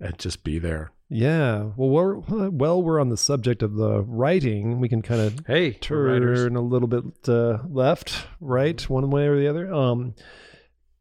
and 0.00 0.18
just 0.18 0.44
be 0.44 0.58
there. 0.58 0.90
Yeah. 1.08 1.70
Well, 1.76 1.88
we're 1.90 2.14
well, 2.50 2.82
we're 2.82 3.00
on 3.00 3.08
the 3.08 3.16
subject 3.16 3.62
of 3.62 3.74
the 3.74 4.02
writing. 4.02 4.80
We 4.80 4.88
can 4.88 5.02
kind 5.02 5.20
of 5.20 5.46
Hey, 5.46 5.72
turn 5.72 6.56
a 6.56 6.60
little 6.60 6.88
bit 6.88 7.04
uh, 7.28 7.58
left, 7.68 8.26
right, 8.40 8.80
one 8.88 9.10
way 9.10 9.26
or 9.26 9.38
the 9.38 9.48
other. 9.48 9.72
Um, 9.72 10.14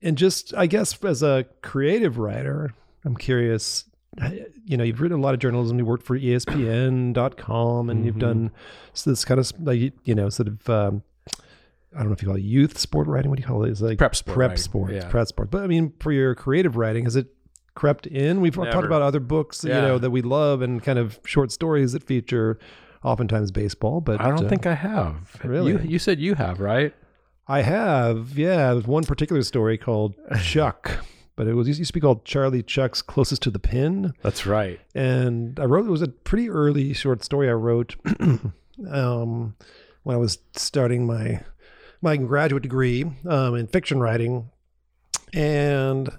and 0.02 0.18
just, 0.18 0.54
I 0.54 0.68
guess, 0.68 1.04
as 1.04 1.24
a 1.24 1.46
creative 1.62 2.18
writer, 2.18 2.74
I'm 3.04 3.16
curious. 3.18 3.86
You 4.66 4.78
know, 4.78 4.84
you've 4.84 5.00
written 5.02 5.20
a 5.20 5.22
lot 5.22 5.34
of 5.34 5.40
journalism. 5.40 5.78
You 5.78 5.86
worked 5.86 6.04
for 6.06 6.18
ESPN.com, 6.18 7.90
and 7.90 8.06
you've 8.06 8.16
Mhm. 8.16 8.20
done 8.20 8.52
so 8.94 9.10
this 9.12 9.26
kind 9.26 9.40
of 9.40 9.52
like 9.62 9.94
you 10.06 10.16
know, 10.16 10.30
sort 10.30 10.48
of. 10.48 10.70
Um, 10.70 11.04
I 11.96 12.00
don't 12.00 12.08
know 12.10 12.14
if 12.14 12.22
you 12.22 12.28
call 12.28 12.38
it 12.38 12.42
youth 12.44 12.78
sport 12.78 13.08
writing. 13.08 13.30
What 13.30 13.38
do 13.38 13.42
you 13.42 13.48
call 13.48 13.64
it? 13.64 13.70
It's 13.70 13.82
like 13.82 13.98
Prep 13.98 14.16
sport 14.16 14.36
prep 14.36 14.50
writing, 14.52 14.64
sports, 14.64 14.94
yeah. 14.94 15.10
prep 15.10 15.28
sport. 15.28 15.50
But 15.52 15.64
I 15.64 15.68
mean, 15.68 15.94
for 16.00 16.12
your 16.12 16.36
creative 16.36 16.76
writing, 16.78 17.06
has 17.06 17.16
it 17.16 17.28
crept 17.78 18.08
in? 18.08 18.42
We've 18.42 18.56
talked 18.56 18.86
about 18.86 19.04
other 19.04 19.20
books, 19.20 19.64
you 19.64 19.70
know, 19.70 20.00
that 20.00 20.10
we 20.10 20.22
love, 20.22 20.62
and 20.62 20.84
kind 20.84 20.98
of 20.98 21.20
short 21.24 21.52
stories 21.52 21.94
that 21.94 22.04
feature 22.04 22.58
oftentimes 23.04 23.52
baseball. 23.52 24.02
But 24.02 24.20
I 24.20 24.30
don't 24.30 24.46
uh, 24.46 24.50
think 24.50 24.66
I 24.66 24.74
have. 24.74 25.38
Really? 25.44 25.74
You, 25.74 25.80
you 25.80 26.00
said 26.00 26.20
you 26.20 26.34
have, 26.34 26.60
right? 26.60 26.94
I 27.48 27.62
have, 27.62 28.38
yeah. 28.38 28.74
There's 28.74 28.88
one 28.88 29.04
particular 29.06 29.44
story 29.44 29.78
called 29.78 30.16
Chuck, 30.42 31.06
but 31.36 31.48
it 31.48 31.54
was 31.54 31.68
it 31.68 31.78
used 31.78 31.90
to 31.90 31.94
be 31.94 32.02
called 32.02 32.26
Charlie 32.26 32.64
Chuck's 32.64 33.04
Closest 33.04 33.44
to 33.44 33.52
the 33.52 33.60
Pin. 33.60 34.14
That's 34.24 34.48
right. 34.48 34.80
And 34.96 35.60
I 35.60 35.66
wrote 35.66 35.86
it 35.86 35.92
was 35.92 36.02
a 36.02 36.08
pretty 36.08 36.50
early 36.50 36.94
short 36.94 37.24
story 37.24 37.48
I 37.48 37.54
wrote 37.54 37.96
um, 38.92 39.56
when 40.04 40.16
I 40.16 40.20
was 40.20 40.40
starting 40.56 41.06
my 41.06 41.44
my 42.02 42.18
graduate 42.18 42.64
degree 42.64 43.06
um, 43.28 43.56
in 43.56 43.68
fiction 43.68 44.00
writing, 44.00 44.50
and 45.34 46.10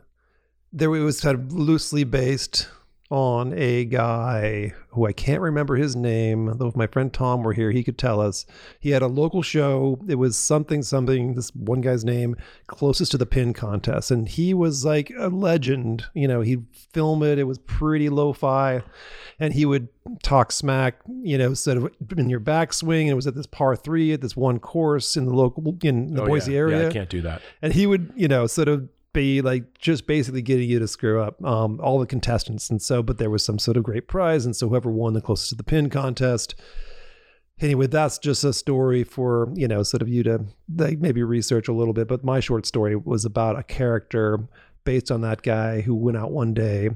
there 0.78 0.94
it 0.94 1.00
was 1.02 1.20
kind 1.20 1.34
of 1.38 1.52
loosely 1.52 2.04
based 2.04 2.68
on 3.10 3.54
a 3.56 3.86
guy 3.86 4.74
who 4.90 5.06
I 5.06 5.12
can't 5.14 5.40
remember 5.40 5.76
his 5.76 5.96
name. 5.96 6.52
Though 6.58 6.66
if 6.66 6.76
my 6.76 6.86
friend 6.86 7.10
Tom 7.10 7.42
were 7.42 7.54
here, 7.54 7.70
he 7.70 7.82
could 7.82 7.96
tell 7.96 8.20
us. 8.20 8.44
He 8.80 8.90
had 8.90 9.00
a 9.00 9.06
local 9.06 9.40
show. 9.40 9.98
It 10.06 10.16
was 10.16 10.36
something 10.36 10.82
something. 10.82 11.34
This 11.34 11.48
one 11.54 11.80
guy's 11.80 12.04
name 12.04 12.36
closest 12.66 13.12
to 13.12 13.18
the 13.18 13.24
pin 13.24 13.54
contest, 13.54 14.10
and 14.10 14.28
he 14.28 14.52
was 14.52 14.84
like 14.84 15.10
a 15.18 15.28
legend. 15.28 16.04
You 16.14 16.28
know, 16.28 16.42
he'd 16.42 16.66
film 16.92 17.22
it. 17.22 17.38
It 17.38 17.44
was 17.44 17.56
pretty 17.60 18.10
lo-fi, 18.10 18.82
and 19.40 19.54
he 19.54 19.64
would 19.64 19.88
talk 20.22 20.52
smack. 20.52 20.96
You 21.22 21.38
know, 21.38 21.54
sort 21.54 21.78
of 21.78 21.88
in 22.18 22.28
your 22.28 22.40
backswing. 22.40 23.02
And 23.02 23.10
it 23.10 23.14
was 23.14 23.26
at 23.26 23.34
this 23.34 23.46
par 23.46 23.74
three 23.74 24.12
at 24.12 24.20
this 24.20 24.36
one 24.36 24.58
course 24.58 25.16
in 25.16 25.24
the 25.24 25.32
local 25.34 25.64
in 25.82 26.12
the 26.12 26.24
Oh, 26.24 26.26
Boise 26.26 26.52
yeah. 26.52 26.58
area 26.58 26.82
Yeah, 26.82 26.88
I 26.88 26.92
can't 26.92 27.08
do 27.08 27.22
that. 27.22 27.40
and 27.62 27.72
he 27.72 27.86
would 27.86 28.12
you 28.16 28.28
know 28.28 28.46
sort 28.46 28.68
of 28.68 28.86
be 29.12 29.40
like 29.40 29.78
just 29.78 30.06
basically 30.06 30.42
getting 30.42 30.68
you 30.68 30.78
to 30.78 30.88
screw 30.88 31.20
up 31.20 31.42
um, 31.44 31.80
all 31.82 31.98
the 31.98 32.06
contestants. 32.06 32.70
And 32.70 32.80
so 32.80 33.02
but 33.02 33.18
there 33.18 33.30
was 33.30 33.44
some 33.44 33.58
sort 33.58 33.76
of 33.76 33.82
great 33.82 34.08
prize. 34.08 34.44
And 34.44 34.54
so 34.54 34.68
whoever 34.68 34.90
won 34.90 35.14
the 35.14 35.20
closest 35.20 35.50
to 35.50 35.54
the 35.54 35.64
pin 35.64 35.90
contest 35.90 36.54
anyway 37.60 37.86
that's 37.86 38.18
just 38.18 38.44
a 38.44 38.52
story 38.52 39.02
for 39.04 39.52
you 39.54 39.66
know 39.66 39.82
sort 39.82 40.02
of 40.02 40.08
you 40.08 40.22
to 40.22 40.44
like 40.76 40.98
maybe 40.98 41.22
research 41.22 41.68
a 41.68 41.72
little 41.72 41.94
bit. 41.94 42.08
But 42.08 42.24
my 42.24 42.40
short 42.40 42.66
story 42.66 42.96
was 42.96 43.24
about 43.24 43.58
a 43.58 43.62
character 43.62 44.40
based 44.84 45.10
on 45.10 45.20
that 45.22 45.42
guy 45.42 45.80
who 45.80 45.94
went 45.94 46.16
out 46.16 46.30
one 46.30 46.54
day. 46.54 46.90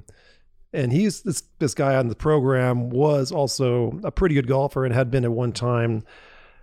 And 0.73 0.93
he's 0.93 1.23
this 1.23 1.43
this 1.59 1.75
guy 1.75 1.97
on 1.97 2.09
the 2.09 2.15
program 2.15 2.91
was 2.91 3.31
also 3.31 3.99
a 4.05 4.11
pretty 4.11 4.35
good 4.35 4.47
golfer 4.47 4.85
and 4.85 4.95
had 4.95 5.11
been 5.11 5.25
at 5.25 5.33
one 5.33 5.53
time 5.53 6.05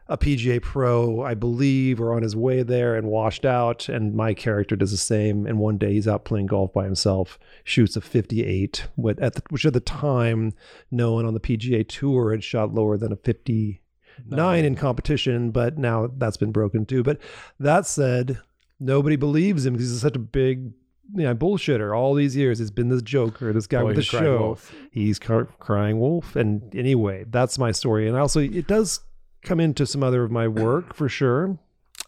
a 0.09 0.17
PGA 0.17 0.59
pro, 0.59 1.21
I 1.21 1.35
believe, 1.35 2.01
or 2.01 2.15
on 2.15 2.23
his 2.23 2.35
way 2.35 2.63
there 2.63 2.95
and 2.95 3.07
washed 3.07 3.45
out. 3.45 3.87
And 3.87 4.15
my 4.15 4.33
character 4.33 4.75
does 4.75 4.89
the 4.89 4.97
same. 4.97 5.45
And 5.45 5.59
one 5.59 5.77
day 5.77 5.93
he's 5.93 6.07
out 6.07 6.25
playing 6.25 6.47
golf 6.47 6.73
by 6.73 6.83
himself, 6.85 7.37
shoots 7.63 7.95
a 7.95 8.01
58, 8.01 8.87
what 8.95 9.19
at 9.19 9.35
the, 9.35 9.43
which 9.51 9.65
at 9.65 9.73
the 9.73 9.79
time, 9.79 10.53
no 10.89 11.13
one 11.13 11.25
on 11.25 11.35
the 11.35 11.39
PGA 11.39 11.87
tour 11.87 12.31
had 12.31 12.43
shot 12.43 12.73
lower 12.73 12.97
than 12.97 13.11
a 13.11 13.15
59 13.17 14.65
in 14.65 14.75
competition. 14.75 15.51
But 15.51 15.77
now 15.77 16.09
that's 16.17 16.37
been 16.37 16.51
broken 16.51 16.87
too. 16.87 17.03
But 17.03 17.19
that 17.59 17.85
said, 17.85 18.39
nobody 18.79 19.15
believes 19.15 19.63
him 19.63 19.73
because 19.73 19.91
he's 19.91 20.01
such 20.01 20.15
a 20.15 20.19
big 20.19 20.73
you 21.15 21.23
know, 21.23 21.35
bullshitter 21.35 21.95
all 21.95 22.15
these 22.15 22.35
years. 22.35 22.57
He's 22.57 22.71
been 22.71 22.89
this 22.89 23.03
joker, 23.03 23.53
this 23.53 23.67
guy 23.67 23.83
with 23.83 23.95
the 23.95 24.01
show 24.01 24.39
wolf. 24.39 24.73
he's 24.91 25.19
cr- 25.19 25.43
crying 25.59 25.99
wolf 25.99 26.35
and 26.35 26.75
anyway 26.75 27.25
that's 27.29 27.57
my 27.57 27.71
story 27.71 28.07
and 28.07 28.15
also 28.15 28.39
it 28.39 28.67
does 28.67 28.99
come 29.41 29.59
into 29.59 29.85
some 29.85 30.03
other 30.03 30.23
of 30.23 30.31
my 30.31 30.47
work 30.47 30.93
for 30.95 31.09
sure 31.09 31.57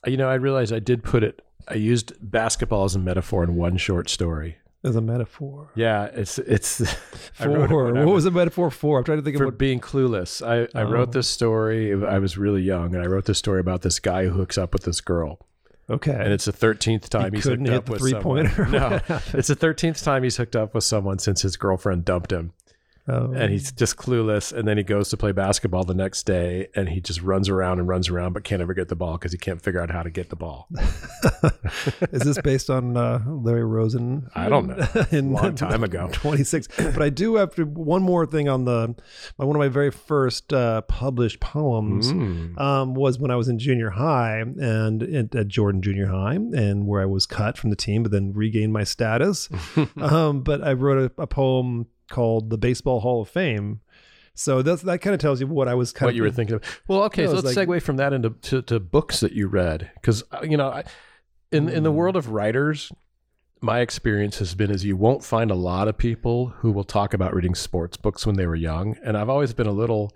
You 0.05 0.17
know, 0.17 0.29
I 0.29 0.35
realized 0.35 0.73
I 0.73 0.79
did 0.79 1.03
put 1.03 1.23
it. 1.23 1.41
I 1.67 1.75
used 1.75 2.13
basketball 2.19 2.85
as 2.85 2.95
a 2.95 2.99
metaphor 2.99 3.43
in 3.43 3.55
one 3.55 3.77
short 3.77 4.09
story. 4.09 4.57
as 4.83 4.95
a 4.95 5.01
metaphor 5.01 5.69
Yeah, 5.75 6.05
it's 6.05 6.39
it's. 6.39 6.91
For 7.33 7.65
it 7.65 7.69
when 7.71 7.97
I 7.97 8.05
what 8.05 8.13
was 8.15 8.25
a 8.25 8.31
metaphor 8.31 8.69
for 8.71 8.97
i'm 8.97 9.03
trying 9.03 9.19
to 9.19 9.23
think 9.23 9.37
for 9.37 9.43
of 9.43 9.47
what 9.47 9.57
being 9.59 9.79
clueless. 9.79 10.41
I, 10.45 10.63
I 10.77 10.83
Oh. 10.83 10.89
wrote 10.91 11.11
this 11.11 11.27
story. 11.27 11.93
I 11.93 12.17
was 12.19 12.37
really 12.37 12.61
young, 12.63 12.95
and 12.95 13.03
I 13.03 13.07
wrote 13.07 13.25
this 13.25 13.37
story 13.37 13.59
about 13.59 13.81
this 13.83 13.99
guy 13.99 14.25
who 14.25 14.31
hooks 14.31 14.57
up 14.57 14.73
with 14.73 14.83
this 14.83 15.01
girl, 15.01 15.39
okay 15.89 16.11
and 16.11 16.33
it's 16.33 16.45
the 16.45 16.51
thirteenth 16.51 17.09
time 17.09 17.33
he's 17.33 17.43
couldn't 17.43 17.65
hooked 17.67 17.71
hit 17.71 17.77
up 17.77 17.85
the 17.85 17.91
with 17.91 18.01
three-pointer? 18.01 18.65
No, 18.69 18.99
it's 19.37 19.47
the 19.49 19.55
thirteenth 19.55 20.03
time 20.03 20.23
he's 20.23 20.37
hooked 20.37 20.55
up 20.55 20.73
with 20.73 20.83
someone 20.83 21.19
since 21.19 21.41
his 21.43 21.57
girlfriend 21.57 22.03
dumped 22.05 22.31
him. 22.31 22.53
Oh. 23.11 23.33
and 23.35 23.51
he's 23.51 23.71
just 23.71 23.97
clueless. 23.97 24.53
And 24.53 24.67
then 24.67 24.77
he 24.77 24.83
goes 24.83 25.09
to 25.09 25.17
play 25.17 25.31
basketball 25.31 25.83
the 25.83 25.93
next 25.93 26.23
day, 26.23 26.67
and 26.75 26.87
he 26.89 27.01
just 27.01 27.21
runs 27.21 27.49
around 27.49 27.79
and 27.79 27.87
runs 27.87 28.09
around, 28.09 28.33
but 28.33 28.43
can't 28.43 28.61
ever 28.61 28.73
get 28.73 28.87
the 28.87 28.95
ball 28.95 29.13
because 29.17 29.31
he 29.31 29.37
can't 29.37 29.61
figure 29.61 29.81
out 29.81 29.89
how 29.91 30.03
to 30.03 30.09
get 30.09 30.29
the 30.29 30.35
ball. 30.35 30.67
Is 32.11 32.21
this 32.21 32.39
based 32.41 32.69
on 32.69 32.95
uh, 32.97 33.21
Larry 33.27 33.63
Rosen? 33.65 34.27
I 34.35 34.49
don't 34.49 34.67
know. 34.67 34.87
In 35.11 35.31
Long 35.31 35.55
time 35.55 35.83
ago. 35.83 36.09
26. 36.13 36.67
But 36.77 37.01
I 37.01 37.09
do 37.09 37.35
have 37.35 37.55
to 37.55 37.63
one 37.65 38.03
more 38.03 38.25
thing 38.25 38.47
on 38.49 38.65
the 38.65 38.95
my, 39.37 39.45
one 39.45 39.55
of 39.55 39.59
my 39.59 39.67
very 39.67 39.91
first 39.91 40.51
uh, 40.53 40.81
published 40.83 41.39
poems 41.39 42.11
Mm. 42.11 42.59
um, 42.59 42.93
was 42.93 43.19
when 43.19 43.31
I 43.31 43.35
was 43.35 43.47
in 43.47 43.57
junior 43.59 43.91
high 43.91 44.39
and 44.39 45.01
at, 45.03 45.33
at 45.35 45.47
Jordan 45.47 45.81
Junior 45.81 46.07
High, 46.07 46.33
and 46.35 46.85
where 46.87 47.01
I 47.01 47.05
was 47.05 47.25
cut 47.25 47.57
from 47.57 47.69
the 47.69 47.75
team, 47.75 48.03
but 48.03 48.11
then 48.11 48.33
regained 48.33 48.73
my 48.73 48.83
status. 48.83 49.49
um, 49.97 50.41
but 50.41 50.63
I 50.63 50.73
wrote 50.73 51.11
a, 51.17 51.21
a 51.21 51.27
poem 51.27 51.87
called 52.11 52.51
"The 52.51 52.57
Baseball 52.59 52.99
Hall 52.99 53.21
of 53.21 53.29
Fame." 53.29 53.81
So 54.33 54.61
that's 54.61 54.83
that 54.83 54.99
kind 54.99 55.13
of 55.13 55.19
tells 55.19 55.41
you 55.41 55.47
what 55.47 55.67
I 55.67 55.73
was 55.73 55.91
kind 55.91 56.07
what 56.07 56.11
of 56.11 56.15
you 56.17 56.23
were 56.23 56.31
thinking 56.31 56.55
of. 56.55 56.81
Well, 56.87 57.03
okay, 57.03 57.25
so 57.25 57.33
let's 57.33 57.55
like- 57.55 57.67
segue 57.67 57.81
from 57.81 57.97
that 57.97 58.13
into 58.13 58.29
to, 58.29 58.61
to 58.63 58.79
books 58.79 59.19
that 59.21 59.33
you 59.33 59.47
read 59.47 59.89
because 59.95 60.23
you 60.43 60.57
know, 60.57 60.69
I, 60.69 60.83
in 61.51 61.67
in 61.67 61.83
the 61.83 61.91
world 61.91 62.15
of 62.15 62.29
writers, 62.29 62.91
my 63.61 63.79
experience 63.79 64.39
has 64.39 64.55
been 64.55 64.71
is 64.71 64.85
you 64.85 64.95
won't 64.95 65.23
find 65.23 65.51
a 65.51 65.55
lot 65.55 65.87
of 65.87 65.97
people 65.97 66.47
who 66.59 66.71
will 66.71 66.83
talk 66.83 67.13
about 67.13 67.33
reading 67.33 67.55
sports 67.55 67.97
books 67.97 68.25
when 68.25 68.35
they 68.35 68.47
were 68.47 68.55
young, 68.55 68.97
and 69.03 69.17
I've 69.17 69.29
always 69.29 69.53
been 69.53 69.67
a 69.67 69.71
little. 69.73 70.11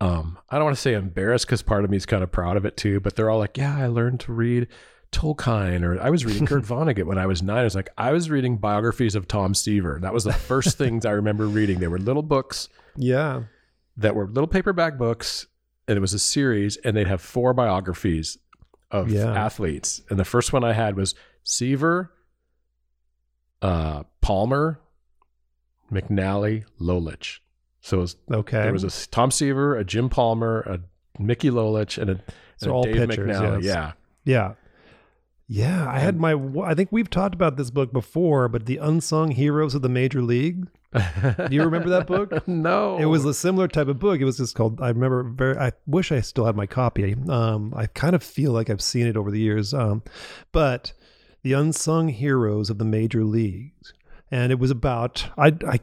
Um, 0.00 0.38
I 0.50 0.56
don't 0.56 0.64
want 0.64 0.76
to 0.76 0.82
say 0.82 0.94
embarrassed 0.94 1.46
because 1.46 1.62
part 1.62 1.84
of 1.84 1.90
me 1.90 1.96
is 1.96 2.06
kind 2.06 2.24
of 2.24 2.32
proud 2.32 2.56
of 2.56 2.64
it 2.64 2.76
too, 2.76 2.98
but 2.98 3.14
they're 3.14 3.30
all 3.30 3.38
like, 3.38 3.56
"Yeah, 3.56 3.76
I 3.76 3.86
learned 3.86 4.18
to 4.20 4.32
read 4.32 4.66
Tolkien," 5.12 5.82
or 5.84 6.00
"I 6.00 6.10
was 6.10 6.24
reading 6.24 6.46
Kurt 6.46 6.62
Vonnegut 6.72 7.04
when 7.04 7.18
I 7.18 7.26
was 7.26 7.42
nine. 7.42 7.58
I 7.58 7.64
was 7.64 7.74
like, 7.74 7.90
I 7.96 8.12
was 8.12 8.28
reading 8.30 8.56
biographies 8.56 9.14
of 9.14 9.28
Tom 9.28 9.54
Seaver. 9.54 9.98
That 10.02 10.12
was 10.12 10.24
the 10.24 10.32
first 10.32 10.76
things 10.78 11.06
I 11.06 11.10
remember 11.12 11.46
reading. 11.46 11.78
They 11.80 11.88
were 11.88 11.98
little 11.98 12.22
books 12.22 12.68
yeah. 12.96 13.42
that 13.96 14.14
were 14.14 14.26
little 14.26 14.48
paperback 14.48 14.98
books 14.98 15.46
and 15.88 15.96
it 15.96 16.00
was 16.00 16.14
a 16.14 16.18
series 16.18 16.76
and 16.78 16.96
they'd 16.96 17.06
have 17.08 17.20
four 17.20 17.52
biographies 17.54 18.38
of 18.90 19.10
Yeah. 19.10 19.32
athletes 19.34 20.00
and 20.10 20.18
the 20.18 20.24
first 20.24 20.52
one 20.52 20.62
i 20.64 20.72
had 20.72 20.96
was 20.96 21.14
seaver 21.44 22.12
uh, 23.60 24.02
palmer 24.20 24.80
mcnally 25.90 26.64
lolich 26.80 27.38
so 27.80 27.98
it 27.98 28.00
was, 28.00 28.16
Okay. 28.30 28.62
there 28.62 28.72
was 28.72 28.84
a 28.84 29.08
tom 29.10 29.30
seaver 29.30 29.76
a 29.76 29.84
jim 29.84 30.08
palmer 30.08 30.60
a 30.60 30.80
mickey 31.20 31.50
lolich 31.50 31.98
and 31.98 32.10
a, 32.10 32.20
So 32.56 32.70
a 32.70 32.74
all 32.74 32.82
dave 32.84 33.08
pitchers, 33.08 33.28
mcnally 33.36 33.62
yes. 33.62 33.74
yeah 33.74 33.92
Yeah. 34.24 34.54
Yeah, 35.52 35.86
I 35.86 35.98
had 35.98 36.18
my. 36.18 36.32
I 36.64 36.72
think 36.72 36.90
we've 36.90 37.10
talked 37.10 37.34
about 37.34 37.58
this 37.58 37.68
book 37.68 37.92
before, 37.92 38.48
but 38.48 38.64
the 38.64 38.78
unsung 38.78 39.32
heroes 39.32 39.74
of 39.74 39.82
the 39.82 39.88
major 39.90 40.22
league. 40.22 40.66
Do 40.94 41.48
you 41.50 41.62
remember 41.62 41.90
that 41.90 42.06
book? 42.06 42.48
no 42.48 42.96
It 42.96 43.04
was 43.04 43.26
a 43.26 43.34
similar 43.34 43.68
type 43.68 43.88
of 43.88 43.98
book. 43.98 44.18
It 44.18 44.24
was 44.24 44.38
just 44.38 44.54
called. 44.54 44.80
I 44.80 44.88
remember 44.88 45.22
very. 45.22 45.58
I 45.58 45.72
wish 45.86 46.10
I 46.10 46.22
still 46.22 46.46
had 46.46 46.56
my 46.56 46.64
copy. 46.64 47.14
Um, 47.28 47.74
I 47.76 47.86
kind 47.86 48.14
of 48.14 48.22
feel 48.22 48.52
like 48.52 48.70
I've 48.70 48.80
seen 48.80 49.06
it 49.06 49.14
over 49.14 49.30
the 49.30 49.40
years. 49.40 49.74
Um, 49.74 50.02
but 50.52 50.94
the 51.42 51.52
unsung 51.52 52.08
heroes 52.08 52.70
of 52.70 52.78
the 52.78 52.86
major 52.86 53.22
leagues, 53.22 53.92
and 54.30 54.52
it 54.52 54.58
was 54.58 54.70
about. 54.70 55.28
I. 55.36 55.48
I 55.68 55.80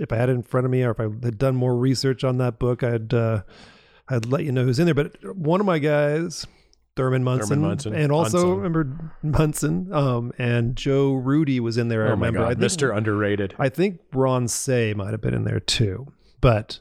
if 0.00 0.12
I 0.12 0.16
had 0.16 0.30
it 0.30 0.32
in 0.32 0.42
front 0.42 0.64
of 0.64 0.72
me, 0.72 0.82
or 0.82 0.90
if 0.90 0.98
I 0.98 1.04
had 1.04 1.38
done 1.38 1.54
more 1.54 1.76
research 1.76 2.24
on 2.24 2.38
that 2.38 2.58
book, 2.58 2.82
I'd. 2.82 3.14
Uh, 3.14 3.42
I'd 4.08 4.26
let 4.26 4.44
you 4.44 4.52
know 4.52 4.64
who's 4.64 4.78
in 4.78 4.84
there. 4.84 4.94
But 4.94 5.36
one 5.36 5.58
of 5.58 5.66
my 5.66 5.80
guys, 5.80 6.46
Thurman 6.96 7.22
Munson, 7.22 7.60
Munson. 7.60 7.94
and 7.94 8.10
also 8.10 8.38
Munson. 8.38 8.56
remember 8.56 9.12
Munson, 9.22 9.92
um, 9.92 10.32
and 10.38 10.74
Joe 10.76 11.12
Rudi 11.12 11.60
was 11.60 11.76
in 11.76 11.88
there. 11.88 12.04
I 12.04 12.08
oh 12.08 12.10
remember. 12.12 12.40
I 12.42 12.48
think- 12.54 12.60
mr 12.62 12.96
underrated 12.96 13.54
I 13.58 13.68
think 13.68 14.00
Ron 14.12 14.48
Cey 14.48 14.94
might 14.94 15.10
have 15.12 15.20
been 15.20 15.34
in 15.34 15.44
there 15.44 15.60
too, 15.60 16.12
but 16.40 16.80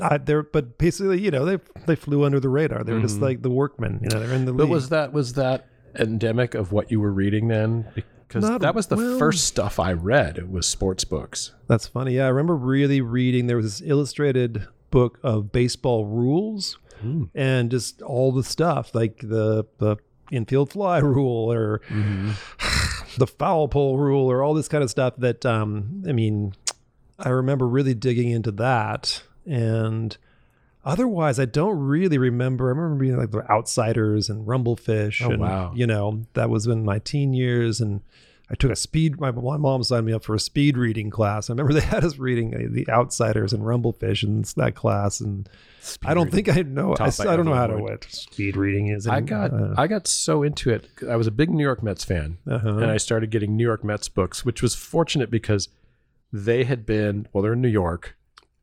I, 0.00 0.18
they're 0.18 0.42
but 0.42 0.78
basically 0.78 1.20
you 1.20 1.30
know 1.30 1.44
they 1.44 1.58
they 1.86 1.94
flew 1.96 2.24
under 2.24 2.40
the 2.40 2.48
radar. 2.48 2.82
They 2.82 2.92
were 2.92 3.00
just 3.00 3.18
Mhm. 3.18 3.22
like 3.22 3.42
the 3.42 3.50
workmen. 3.50 4.00
You 4.02 4.08
know, 4.10 4.20
they're 4.20 4.34
in 4.34 4.44
the 4.46 4.52
But 4.52 4.64
league. 4.64 4.70
was 4.72 4.88
that 4.88 5.12
was 5.12 5.34
that 5.34 5.68
endemic 5.98 6.54
of 6.54 6.72
what 6.72 6.90
you 6.90 6.98
were 7.00 7.12
reading 7.12 7.48
then? 7.48 7.86
Because 8.26 8.48
Not- 8.48 8.62
that 8.62 8.74
was 8.74 8.86
the 8.86 8.96
well- 8.96 9.18
first 9.18 9.44
stuff 9.44 9.78
I 9.78 9.92
read. 9.92 10.38
It 10.38 10.50
was 10.50 10.66
sports 10.66 11.04
books. 11.04 11.52
That's 11.68 11.86
funny. 11.86 12.16
Yeah, 12.16 12.24
I 12.24 12.28
remember 12.30 12.56
really 12.56 13.00
reading. 13.02 13.46
There 13.46 13.58
was 13.58 13.78
this 13.78 13.88
illustrated 13.88 14.66
book 14.90 15.18
of 15.22 15.52
baseball 15.52 16.06
rules 16.06 16.78
Hmm. 17.02 17.24
and 17.34 17.70
just 17.70 18.00
all 18.02 18.32
the 18.32 18.42
stuff 18.44 18.94
like 18.94 19.18
the 19.18 19.64
the 19.78 19.96
infield 20.30 20.72
fly 20.72 20.98
rule 21.16 21.52
or 21.52 21.80
the 23.18 23.26
foul 23.26 23.68
pole 23.68 23.98
rule 23.98 24.30
or 24.30 24.42
all 24.42 24.54
this 24.54 24.68
kind 24.68 24.82
of 24.82 24.90
stuff 24.90 25.14
that 25.18 25.44
um 25.44 26.02
I 26.08 26.12
mean 26.12 26.54
I 27.18 27.28
remember 27.28 27.68
really 27.68 27.94
digging 27.94 28.30
into 28.30 28.50
that 28.52 29.22
and 29.46 30.16
otherwise 30.84 31.38
I 31.38 31.44
don't 31.44 31.78
really 31.78 32.18
remember 32.18 32.66
I 32.66 32.70
remember 32.70 32.96
being 33.04 33.16
like 33.16 33.30
the 33.30 33.48
outsiders 33.50 34.28
and 34.30 34.46
rumblefish 34.46 35.24
Oh, 35.26 35.30
and 35.32 35.40
wow. 35.40 35.72
you 35.74 35.86
know 35.86 36.22
that 36.34 36.48
was 36.50 36.66
in 36.66 36.84
my 36.84 36.98
teen 36.98 37.34
years 37.34 37.80
and 37.80 38.00
I 38.52 38.54
took 38.54 38.70
a 38.70 38.76
speed 38.76 39.18
my, 39.18 39.30
my 39.30 39.56
mom 39.56 39.82
signed 39.82 40.06
me 40.06 40.12
up 40.12 40.24
for 40.24 40.34
a 40.34 40.40
speed 40.40 40.76
reading 40.76 41.10
class 41.10 41.48
I 41.48 41.54
remember 41.54 41.72
they 41.80 41.80
had 41.80 42.04
us 42.04 42.18
reading 42.18 42.54
uh, 42.54 42.68
the 42.70 42.88
outsiders 42.90 43.52
and 43.52 43.62
rumblefish 43.62 44.22
in 44.22 44.44
that 44.56 44.74
class 44.74 45.20
and 45.20 45.48
I 46.04 46.14
don't 46.14 46.30
think 46.30 46.48
I 46.48 46.62
know 46.62 46.94
I, 47.00 47.06
I 47.06 47.36
don't 47.36 47.44
know 47.44 47.54
how 47.54 47.66
to 47.66 47.74
Evelyn 47.74 47.92
what 47.92 48.04
speed 48.04 48.56
reading 48.56 48.88
is 48.88 49.06
I 49.08 49.20
got 49.20 49.52
uh, 49.52 49.74
I 49.76 49.86
got 49.86 50.06
so 50.06 50.42
into 50.42 50.70
it. 50.70 50.88
I 51.08 51.16
was 51.16 51.26
a 51.26 51.30
big 51.30 51.50
New 51.50 51.62
York 51.62 51.82
Mets 51.82 52.04
fan, 52.04 52.38
uh-huh. 52.48 52.68
and 52.68 52.90
I 52.90 52.96
started 52.96 53.30
getting 53.30 53.56
New 53.56 53.64
York 53.64 53.82
Mets 53.82 54.08
books, 54.08 54.44
which 54.44 54.62
was 54.62 54.74
fortunate 54.74 55.30
because 55.30 55.68
they 56.32 56.64
had 56.64 56.86
been 56.86 57.26
well, 57.32 57.42
they're 57.42 57.54
in 57.54 57.60
New 57.60 57.68
York, 57.68 58.16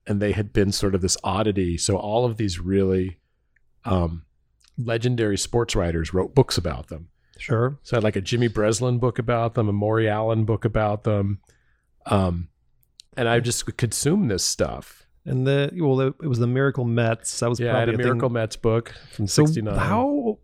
and 0.08 0.22
they 0.22 0.32
had 0.32 0.54
been 0.54 0.72
sort 0.72 0.96
of 0.96 1.02
this 1.02 1.18
oddity. 1.24 1.78
So 1.78 1.98
all 1.98 2.26
of 2.26 2.38
these 2.38 2.60
really 2.60 3.20
um, 3.86 4.24
legendary 4.78 5.38
sports 5.38 5.76
writers 5.76 6.14
wrote 6.14 6.34
books 6.34 6.58
about 6.58 6.88
them. 6.88 7.10
Sure 7.40 7.80
So 7.84 7.96
I 7.96 7.98
had 7.98 8.04
like 8.04 8.16
a 8.16 8.22
Jimmy 8.22 8.48
Breslin 8.48 8.98
book 9.00 9.20
about 9.20 9.54
them, 9.56 9.68
a 9.70 9.74
Maury 9.74 10.08
Allen 10.10 10.46
book 10.46 10.66
about 10.66 11.04
them. 11.04 11.40
Um, 12.06 12.50
and 13.18 13.28
I 13.28 13.40
just 13.40 13.66
would 13.66 13.78
consume 13.78 14.28
this 14.28 14.44
stuff. 14.44 15.06
And 15.26 15.46
the 15.46 15.70
well, 15.76 16.00
it, 16.02 16.14
it 16.24 16.28
was 16.28 16.40
the 16.40 16.48
Miracle 16.48 16.86
Mets. 16.86 17.40
That 17.40 17.50
was 17.50 17.60
Yeah, 17.60 17.76
I 17.76 17.80
had 17.80 17.86
probably 17.88 17.94
a 17.94 17.98
thing. 17.98 18.06
Miracle 18.06 18.30
Mets 18.30 18.56
book 18.56 18.94
from 19.14 19.28
So 19.28 19.46
69. 19.46 19.78
how? 19.78 20.40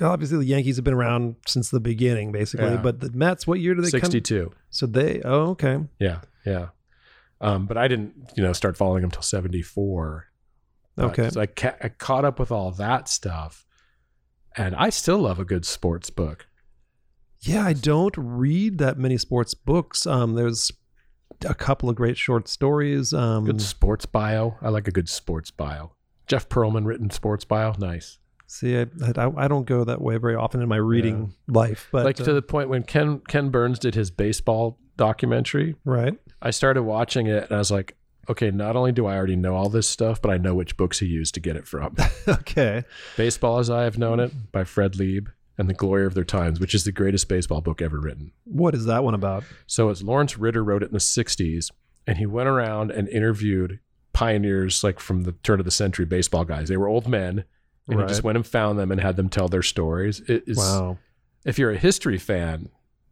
Obviously, 0.00 0.38
the 0.38 0.44
Yankees 0.46 0.76
have 0.76 0.84
been 0.84 0.94
around 0.94 1.36
since 1.46 1.68
the 1.70 1.80
beginning, 1.80 2.32
basically. 2.32 2.66
Yeah. 2.70 2.76
But 2.78 3.00
the 3.00 3.10
Mets, 3.12 3.46
what 3.46 3.60
year 3.60 3.74
did 3.74 3.84
they 3.84 3.90
come? 3.90 4.00
62. 4.10 4.50
So 4.70 4.86
they, 4.86 5.20
oh, 5.24 5.50
okay, 5.50 5.80
Yeah, 5.98 6.20
yeah. 6.46 6.68
Um, 7.42 7.66
but 7.66 7.76
I 7.76 7.88
didn't, 7.88 8.30
you 8.36 8.42
know, 8.42 8.52
start 8.54 8.76
following 8.78 9.02
them 9.02 9.10
till 9.10 9.22
74. 9.22 10.28
But- 10.96 11.04
Okay. 11.10 11.28
So 11.30 11.40
I, 11.42 11.46
ca- 11.46 11.76
I 11.82 11.88
caught 11.88 12.24
up 12.24 12.38
with 12.38 12.50
all 12.52 12.70
that 12.72 13.08
stuff. 13.08 13.66
And 14.56 14.74
I 14.76 14.90
still 14.90 15.18
love 15.18 15.38
a 15.38 15.44
good 15.44 15.64
sports 15.64 16.10
book. 16.10 16.46
yeah. 17.40 17.64
I 17.64 17.72
don't 17.72 18.14
read 18.16 18.78
that 18.78 18.98
many 18.98 19.18
sports 19.18 19.54
books. 19.54 20.06
Um, 20.06 20.34
there's 20.34 20.70
a 21.44 21.54
couple 21.54 21.88
of 21.88 21.96
great 21.96 22.16
short 22.16 22.48
stories. 22.48 23.12
Um, 23.12 23.44
Good 23.44 23.60
sports 23.60 24.06
bio. 24.06 24.56
I 24.62 24.68
like 24.68 24.86
a 24.88 24.92
good 24.92 25.08
sports 25.08 25.50
bio. 25.50 25.92
Jeff 26.26 26.48
Pearlman 26.48 26.86
written 26.86 27.10
sports 27.10 27.44
bio. 27.44 27.74
Nice. 27.78 28.18
see, 28.46 28.78
I, 28.78 28.86
I 29.16 29.30
I 29.36 29.48
don't 29.48 29.66
go 29.66 29.84
that 29.84 30.00
way 30.00 30.18
very 30.18 30.34
often 30.36 30.62
in 30.62 30.68
my 30.68 30.76
reading 30.76 31.34
life, 31.48 31.88
but 31.90 32.04
like 32.04 32.20
uh, 32.20 32.24
to 32.24 32.32
the 32.32 32.42
point 32.42 32.68
when 32.68 32.82
Ken 32.84 33.20
Ken 33.26 33.50
Burns 33.50 33.78
did 33.78 33.94
his 33.94 34.10
baseball 34.10 34.78
documentary, 34.96 35.74
right. 35.84 36.14
I 36.40 36.50
started 36.50 36.82
watching 36.84 37.26
it 37.26 37.44
and 37.44 37.52
I 37.52 37.58
was 37.58 37.70
like, 37.70 37.96
okay, 38.28 38.50
not 38.50 38.76
only 38.76 38.92
do 38.92 39.06
I 39.06 39.16
already 39.16 39.36
know 39.36 39.54
all 39.54 39.68
this 39.68 39.88
stuff, 39.88 40.20
but 40.22 40.30
I 40.30 40.36
know 40.38 40.54
which 40.54 40.76
books 40.76 40.98
he 41.00 41.06
used 41.06 41.34
to 41.34 41.40
get 41.40 41.56
it 41.56 41.66
from. 41.66 41.96
okay, 42.28 42.84
Baseball 43.16 43.58
as 43.58 43.70
I 43.70 43.82
Have 43.84 43.98
Known 43.98 44.20
It 44.20 44.52
by 44.52 44.64
Fred 44.64 44.96
Lieb 44.96 45.28
and 45.58 45.68
The 45.68 45.74
Glory 45.74 46.06
of 46.06 46.14
Their 46.14 46.24
Times, 46.24 46.60
which 46.60 46.74
is 46.74 46.84
the 46.84 46.92
greatest 46.92 47.28
baseball 47.28 47.60
book 47.60 47.82
ever 47.82 48.00
written. 48.00 48.32
what 48.44 48.74
is 48.74 48.86
that 48.86 49.04
one 49.04 49.14
about? 49.14 49.44
So 49.66 49.90
it's 49.90 50.02
Lawrence 50.02 50.38
Ritter 50.38 50.64
wrote 50.64 50.82
it 50.82 50.86
in 50.86 50.92
the 50.92 50.98
60s 50.98 51.70
and 52.06 52.18
he 52.18 52.26
went 52.26 52.48
around 52.48 52.90
and 52.90 53.08
interviewed 53.08 53.78
pioneers 54.12 54.82
like 54.82 54.98
from 55.00 55.22
the 55.22 55.32
turn 55.32 55.58
of 55.58 55.64
the 55.64 55.70
century 55.70 56.04
baseball 56.04 56.44
guys. 56.44 56.68
They 56.68 56.76
were 56.76 56.88
old 56.88 57.08
men 57.08 57.44
and 57.88 58.00
he 58.00 58.06
just 58.06 58.22
went 58.22 58.36
and 58.36 58.46
found 58.46 58.78
them 58.78 58.90
and 58.90 59.00
had 59.00 59.16
them 59.16 59.28
tell 59.28 59.48
their 59.48 59.62
stories. 59.62 60.20
It 60.28 60.44
is 60.46 60.56
Wow, 60.56 60.98
if 61.44 61.58
you're 61.58 61.72
a 61.72 61.76
history 61.78 62.18
fan 62.18 62.68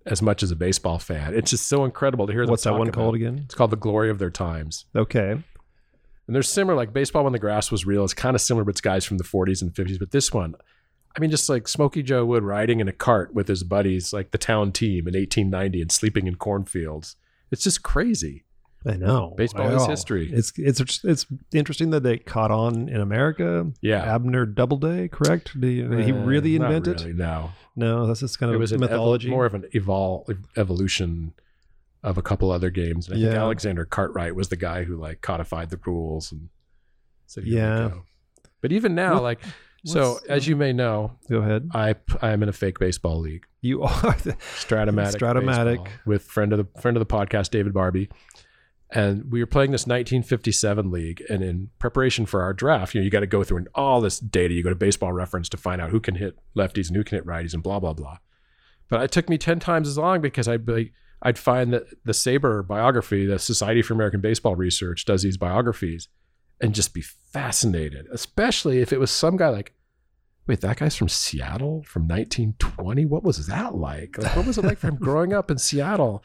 as 0.06 0.22
much 0.22 0.42
as 0.42 0.50
a 0.50 0.56
baseball 0.56 0.98
fan, 0.98 1.34
it's 1.34 1.50
just 1.50 1.66
so 1.66 1.84
incredible 1.84 2.26
to 2.26 2.32
hear 2.32 2.44
them 2.44 2.50
what's 2.50 2.64
that 2.64 2.72
one 2.72 2.88
about 2.88 2.94
called 2.94 3.14
again? 3.14 3.42
It's 3.44 3.54
called 3.54 3.70
The 3.70 3.76
Glory 3.76 4.10
of 4.10 4.18
Their 4.18 4.30
Times. 4.30 4.86
Okay, 4.96 5.30
And 5.30 5.42
they're 6.36 6.42
similar, 6.42 6.76
like 6.76 6.92
baseball 6.92 7.24
when 7.24 7.32
the 7.32 7.38
grass 7.38 7.70
was 7.70 7.84
real. 7.86 8.04
It's 8.04 8.14
kind 8.14 8.34
of 8.34 8.40
similar, 8.40 8.64
but 8.64 8.70
it's 8.70 8.80
guys 8.80 9.04
from 9.04 9.18
the 9.18 9.24
40s 9.24 9.62
and 9.62 9.72
50s. 9.72 9.98
But 9.98 10.10
this 10.10 10.32
one, 10.32 10.54
I 11.16 11.20
mean, 11.20 11.30
just 11.30 11.48
like 11.48 11.66
Smokey 11.66 12.02
Joe 12.02 12.24
Wood 12.24 12.44
riding 12.44 12.80
in 12.80 12.88
a 12.88 12.92
cart 12.92 13.34
with 13.34 13.48
his 13.48 13.64
buddies, 13.64 14.12
like 14.12 14.30
the 14.30 14.38
town 14.38 14.72
team 14.72 15.08
in 15.08 15.14
1890 15.14 15.82
and 15.82 15.90
sleeping 15.92 16.26
in 16.26 16.36
cornfields. 16.36 17.16
It's 17.50 17.64
just 17.64 17.82
crazy. 17.82 18.44
I 18.86 18.96
know. 18.96 19.34
Baseball 19.36 19.74
is 19.76 19.86
history. 19.86 20.30
It's 20.32 20.52
it's 20.56 21.04
it's 21.04 21.26
interesting 21.52 21.90
that 21.90 22.02
they 22.02 22.16
caught 22.16 22.50
on 22.50 22.88
in 22.88 23.00
America. 23.00 23.70
Yeah. 23.82 24.02
Abner 24.14 24.46
Doubleday, 24.46 25.08
correct? 25.08 25.52
Did 25.60 25.68
he, 25.68 25.82
did 25.82 26.04
he 26.06 26.12
Uh, 26.12 26.24
really 26.24 26.58
not 26.58 26.72
invent 26.72 26.88
it? 26.88 27.04
really, 27.04 27.12
No. 27.18 27.50
No, 27.76 28.06
that's 28.06 28.20
just 28.20 28.38
kind 28.38 28.50
It 28.52 28.54
of 28.56 28.60
was 28.60 28.72
an 28.72 28.78
evol- 28.78 28.90
mythology. 28.90 29.28
more 29.30 29.44
of 29.46 29.54
an 29.54 29.64
evol- 29.74 30.24
evolution 30.56 31.32
of 32.02 32.16
a 32.16 32.22
couple 32.22 32.50
other 32.50 32.70
games. 32.70 33.06
And 33.08 33.16
I 33.18 33.20
think 33.20 33.34
Yeah. 33.34 33.40
Alexander 33.40 33.84
Cartwright 33.84 34.34
was 34.34 34.48
the 34.48 34.56
guy 34.56 34.84
who 34.84 34.96
like 34.96 35.20
codified 35.20 35.68
the 35.70 35.78
rules 35.84 36.32
and 36.32 36.48
said, 37.26 37.44
"Here 37.44 37.58
Yeah. 37.58 37.90
But 38.62 38.72
even 38.72 38.94
now, 38.94 39.14
What- 39.14 39.22
like, 39.22 39.40
so 39.84 40.20
as 40.28 40.48
you 40.48 40.56
may 40.56 40.72
know, 40.72 41.12
Go 41.28 41.38
ahead. 41.38 41.68
I 41.74 41.96
I 42.22 42.30
am 42.30 42.42
in 42.42 42.48
a 42.48 42.52
fake 42.52 42.78
baseball 42.78 43.20
league, 43.20 43.44
You 43.60 43.82
are. 43.82 43.92
The, 44.24 44.32
Strat-O-Matic, 44.56 45.16
Strat-O-Matic. 45.18 45.86
With 46.06 46.22
friend 46.22 46.52
of 46.54 46.58
the 46.58 46.80
friend 46.80 46.96
of 46.96 47.00
the 47.06 47.14
podcast, 47.14 47.50
David 47.50 47.72
Barbie. 47.74 48.08
And 48.92 49.30
we 49.30 49.40
were 49.40 49.46
playing 49.46 49.70
this 49.70 49.86
1957 49.86 50.90
league, 50.90 51.22
and 51.30 51.44
in 51.44 51.70
preparation 51.78 52.26
for 52.26 52.42
our 52.42 52.52
draft, 52.52 52.94
you 52.94 53.00
know, 53.00 53.04
you 53.04 53.10
got 53.10 53.20
to 53.20 53.26
go 53.26 53.44
through 53.44 53.66
all 53.74 54.00
this 54.00 54.18
data. 54.18 54.52
You 54.52 54.64
go 54.64 54.70
to 54.70 54.74
Baseball 54.74 55.12
Reference 55.12 55.48
to 55.50 55.56
find 55.56 55.80
out 55.80 55.90
who 55.90 56.00
can 56.00 56.16
hit 56.16 56.36
lefties 56.56 56.88
and 56.88 56.96
who 56.96 57.04
can 57.04 57.18
hit 57.18 57.26
righties, 57.26 57.54
and 57.54 57.62
blah 57.62 57.78
blah 57.78 57.92
blah. 57.92 58.18
But 58.88 59.02
it 59.02 59.12
took 59.12 59.28
me 59.28 59.38
ten 59.38 59.60
times 59.60 59.86
as 59.86 59.96
long 59.96 60.20
because 60.20 60.48
I'd 60.48 60.66
be, 60.66 60.92
I'd 61.22 61.38
find 61.38 61.72
that 61.72 62.04
the 62.04 62.12
SABR 62.12 62.66
biography, 62.66 63.26
the 63.26 63.38
Society 63.38 63.80
for 63.82 63.94
American 63.94 64.20
Baseball 64.20 64.56
Research, 64.56 65.04
does 65.04 65.22
these 65.22 65.36
biographies, 65.36 66.08
and 66.60 66.74
just 66.74 66.92
be 66.92 67.02
fascinated, 67.02 68.08
especially 68.12 68.80
if 68.80 68.92
it 68.92 68.98
was 68.98 69.12
some 69.12 69.36
guy 69.36 69.50
like, 69.50 69.72
wait, 70.48 70.62
that 70.62 70.78
guy's 70.78 70.96
from 70.96 71.08
Seattle 71.08 71.84
from 71.84 72.08
1920. 72.08 73.04
What 73.06 73.22
was 73.22 73.46
that 73.46 73.76
like? 73.76 74.18
Like, 74.18 74.34
what 74.34 74.46
was 74.46 74.58
it 74.58 74.64
like 74.64 74.78
for 74.78 74.88
him 74.88 74.96
growing 75.00 75.32
up 75.32 75.48
in 75.48 75.58
Seattle, 75.58 76.24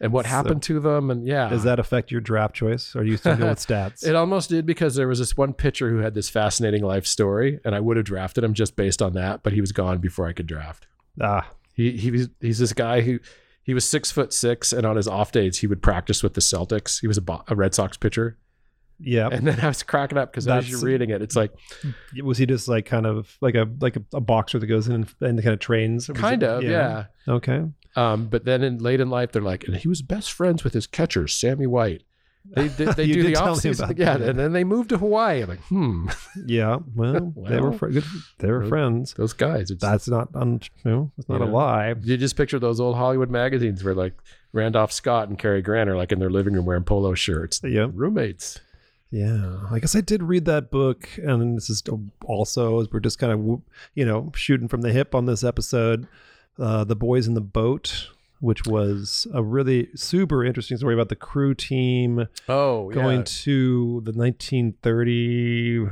and 0.00 0.12
what 0.12 0.24
So- 0.26 0.30
happened 0.30 0.62
to 0.64 0.80
them? 0.80 1.10
And 1.10 1.26
yeah, 1.26 1.48
Does 1.48 1.64
that 1.64 1.78
affect 1.78 2.10
your 2.10 2.20
draft 2.20 2.54
choice? 2.54 2.94
Or 2.94 3.00
are 3.00 3.04
you 3.04 3.16
still 3.16 3.36
go 3.36 3.48
with 3.48 3.58
stats? 3.66 4.06
it 4.06 4.14
almost 4.14 4.48
did 4.50 4.64
because 4.66 4.94
there 4.94 5.08
was 5.08 5.18
this 5.18 5.36
one 5.36 5.52
pitcher 5.52 5.90
who 5.90 5.98
had 5.98 6.14
this 6.14 6.28
fascinating 6.30 6.82
life 6.84 7.06
story, 7.06 7.60
and 7.64 7.74
I 7.74 7.80
would 7.80 7.96
have 7.96 8.06
drafted 8.06 8.44
him 8.44 8.54
just 8.54 8.76
based 8.76 9.02
on 9.02 9.14
that, 9.14 9.42
but 9.42 9.52
he 9.52 9.60
was 9.60 9.72
gone 9.72 9.98
before 9.98 10.26
I 10.28 10.32
could 10.32 10.46
draft. 10.46 10.86
ah, 11.20 11.50
He 11.74 11.92
he 11.96 12.10
was 12.10 12.28
he's 12.40 12.58
this 12.58 12.72
guy 12.72 13.00
who 13.02 13.18
he 13.62 13.74
was 13.74 13.84
six 13.84 14.10
foot 14.10 14.32
six, 14.32 14.72
and 14.72 14.86
on 14.86 14.96
his 14.96 15.06
off 15.08 15.30
days 15.32 15.58
he 15.58 15.66
would 15.66 15.82
practice 15.82 16.22
with 16.22 16.34
the 16.34 16.40
Celtics. 16.40 17.00
He 17.00 17.06
was 17.06 17.18
a, 17.18 17.22
Bo- 17.22 17.44
a 17.48 17.54
Red 17.54 17.74
Sox 17.74 17.96
pitcher, 17.98 18.38
yeah. 18.98 19.28
and 19.30 19.46
then 19.46 19.60
I 19.60 19.68
was 19.68 19.82
cracking 19.82 20.16
up 20.16 20.32
because 20.32 20.48
as 20.48 20.70
you're 20.70 20.80
reading 20.80 21.10
it, 21.10 21.20
it's 21.22 21.36
like 21.36 21.52
Was 22.22 22.38
he 22.38 22.46
just 22.46 22.66
like 22.68 22.86
kind 22.86 23.04
of 23.06 23.36
like 23.40 23.54
a 23.56 23.68
like 23.80 23.96
a, 23.96 24.02
a 24.14 24.20
boxer 24.20 24.58
that 24.58 24.66
goes 24.66 24.88
in 24.88 24.94
and, 24.94 25.14
and 25.20 25.42
kind 25.42 25.52
of 25.52 25.58
trains? 25.60 26.08
Kind 26.14 26.42
it- 26.42 26.48
of 26.48 26.62
yeah. 26.62 27.06
Okay. 27.28 27.64
Um, 27.96 28.26
but 28.26 28.44
then 28.44 28.62
in 28.62 28.78
late 28.78 29.00
in 29.00 29.10
life, 29.10 29.32
they're 29.32 29.42
like, 29.42 29.64
and 29.66 29.76
he 29.76 29.88
was 29.88 30.02
best 30.02 30.32
friends 30.32 30.62
with 30.64 30.72
his 30.74 30.86
catcher, 30.86 31.26
Sammy 31.26 31.66
White. 31.66 32.02
They 32.54 32.68
they, 32.68 32.84
they 32.92 33.06
do 33.12 33.22
the 33.24 33.32
tell 33.32 33.46
me 33.46 33.50
off 33.52 33.58
season, 33.60 33.84
about 33.86 33.98
yeah, 34.22 34.28
and 34.28 34.38
then 34.38 34.52
they 34.52 34.64
moved 34.64 34.90
to 34.90 34.98
Hawaii. 34.98 35.42
I'm 35.42 35.48
like, 35.48 35.60
hmm, 35.64 36.08
Yeah. 36.46 36.78
Well, 36.94 37.34
they 37.48 37.60
were 37.60 37.72
fr- 37.72 37.88
good. 37.88 38.04
They 38.38 38.50
were 38.50 38.60
those- 38.60 38.68
friends. 38.68 39.14
those 39.14 39.32
guys. 39.32 39.70
It's, 39.70 39.82
That's 39.82 40.08
not 40.08 40.28
un, 40.34 40.60
no, 40.84 41.10
it's 41.18 41.28
not 41.28 41.40
a 41.40 41.44
lie. 41.46 41.94
You 42.02 42.16
just 42.16 42.36
picture 42.36 42.58
those 42.58 42.80
old 42.80 42.96
Hollywood 42.96 43.30
magazines 43.30 43.82
where 43.84 43.94
like 43.94 44.14
Randolph 44.52 44.92
Scott 44.92 45.28
and 45.28 45.38
Cary 45.38 45.60
Grant 45.60 45.90
are 45.90 45.96
like 45.96 46.12
in 46.12 46.20
their 46.20 46.30
living 46.30 46.54
room 46.54 46.64
wearing 46.64 46.84
polo 46.84 47.14
shirts, 47.14 47.60
Yeah. 47.64 47.88
roommates. 47.92 48.60
Yeah, 49.10 49.60
I 49.70 49.78
guess 49.78 49.96
I 49.96 50.02
did 50.02 50.22
read 50.22 50.44
that 50.44 50.70
book, 50.70 51.08
and 51.16 51.56
this 51.56 51.70
is 51.70 51.82
also 52.26 52.80
as 52.82 52.88
we're 52.92 53.00
just 53.00 53.18
kind 53.18 53.32
of 53.32 53.62
you 53.94 54.04
know 54.04 54.30
shooting 54.34 54.68
from 54.68 54.82
the 54.82 54.92
hip 54.92 55.14
on 55.14 55.24
this 55.24 55.42
episode, 55.42 56.06
uh, 56.58 56.84
the 56.84 56.96
boys 56.96 57.26
in 57.26 57.34
the 57.34 57.40
boat, 57.40 58.08
which 58.40 58.66
was 58.66 59.26
a 59.34 59.42
really 59.42 59.88
super 59.96 60.44
interesting 60.44 60.76
story 60.76 60.94
about 60.94 61.08
the 61.08 61.16
crew 61.16 61.54
team 61.54 62.26
Oh, 62.48 62.88
going 62.90 63.24
to 63.24 64.00
the 64.04 64.12
1930 64.12 65.86
uh, 65.86 65.90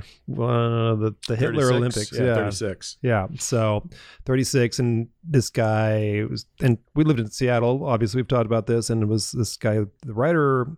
the 0.94 1.14
the 1.28 1.36
Hitler 1.36 1.70
Olympics, 1.72 2.12
Yeah, 2.12 2.24
yeah. 2.24 2.34
36. 2.34 2.98
Yeah. 3.02 3.26
So 3.38 3.88
36, 4.24 4.78
and 4.78 5.08
this 5.24 5.50
guy 5.50 6.24
was, 6.30 6.46
and 6.60 6.78
we 6.94 7.04
lived 7.04 7.20
in 7.20 7.30
Seattle. 7.30 7.84
Obviously, 7.84 8.18
we've 8.20 8.28
talked 8.28 8.46
about 8.46 8.66
this, 8.66 8.90
and 8.90 9.02
it 9.02 9.06
was 9.06 9.32
this 9.32 9.56
guy, 9.56 9.80
the 10.04 10.14
writer, 10.14 10.68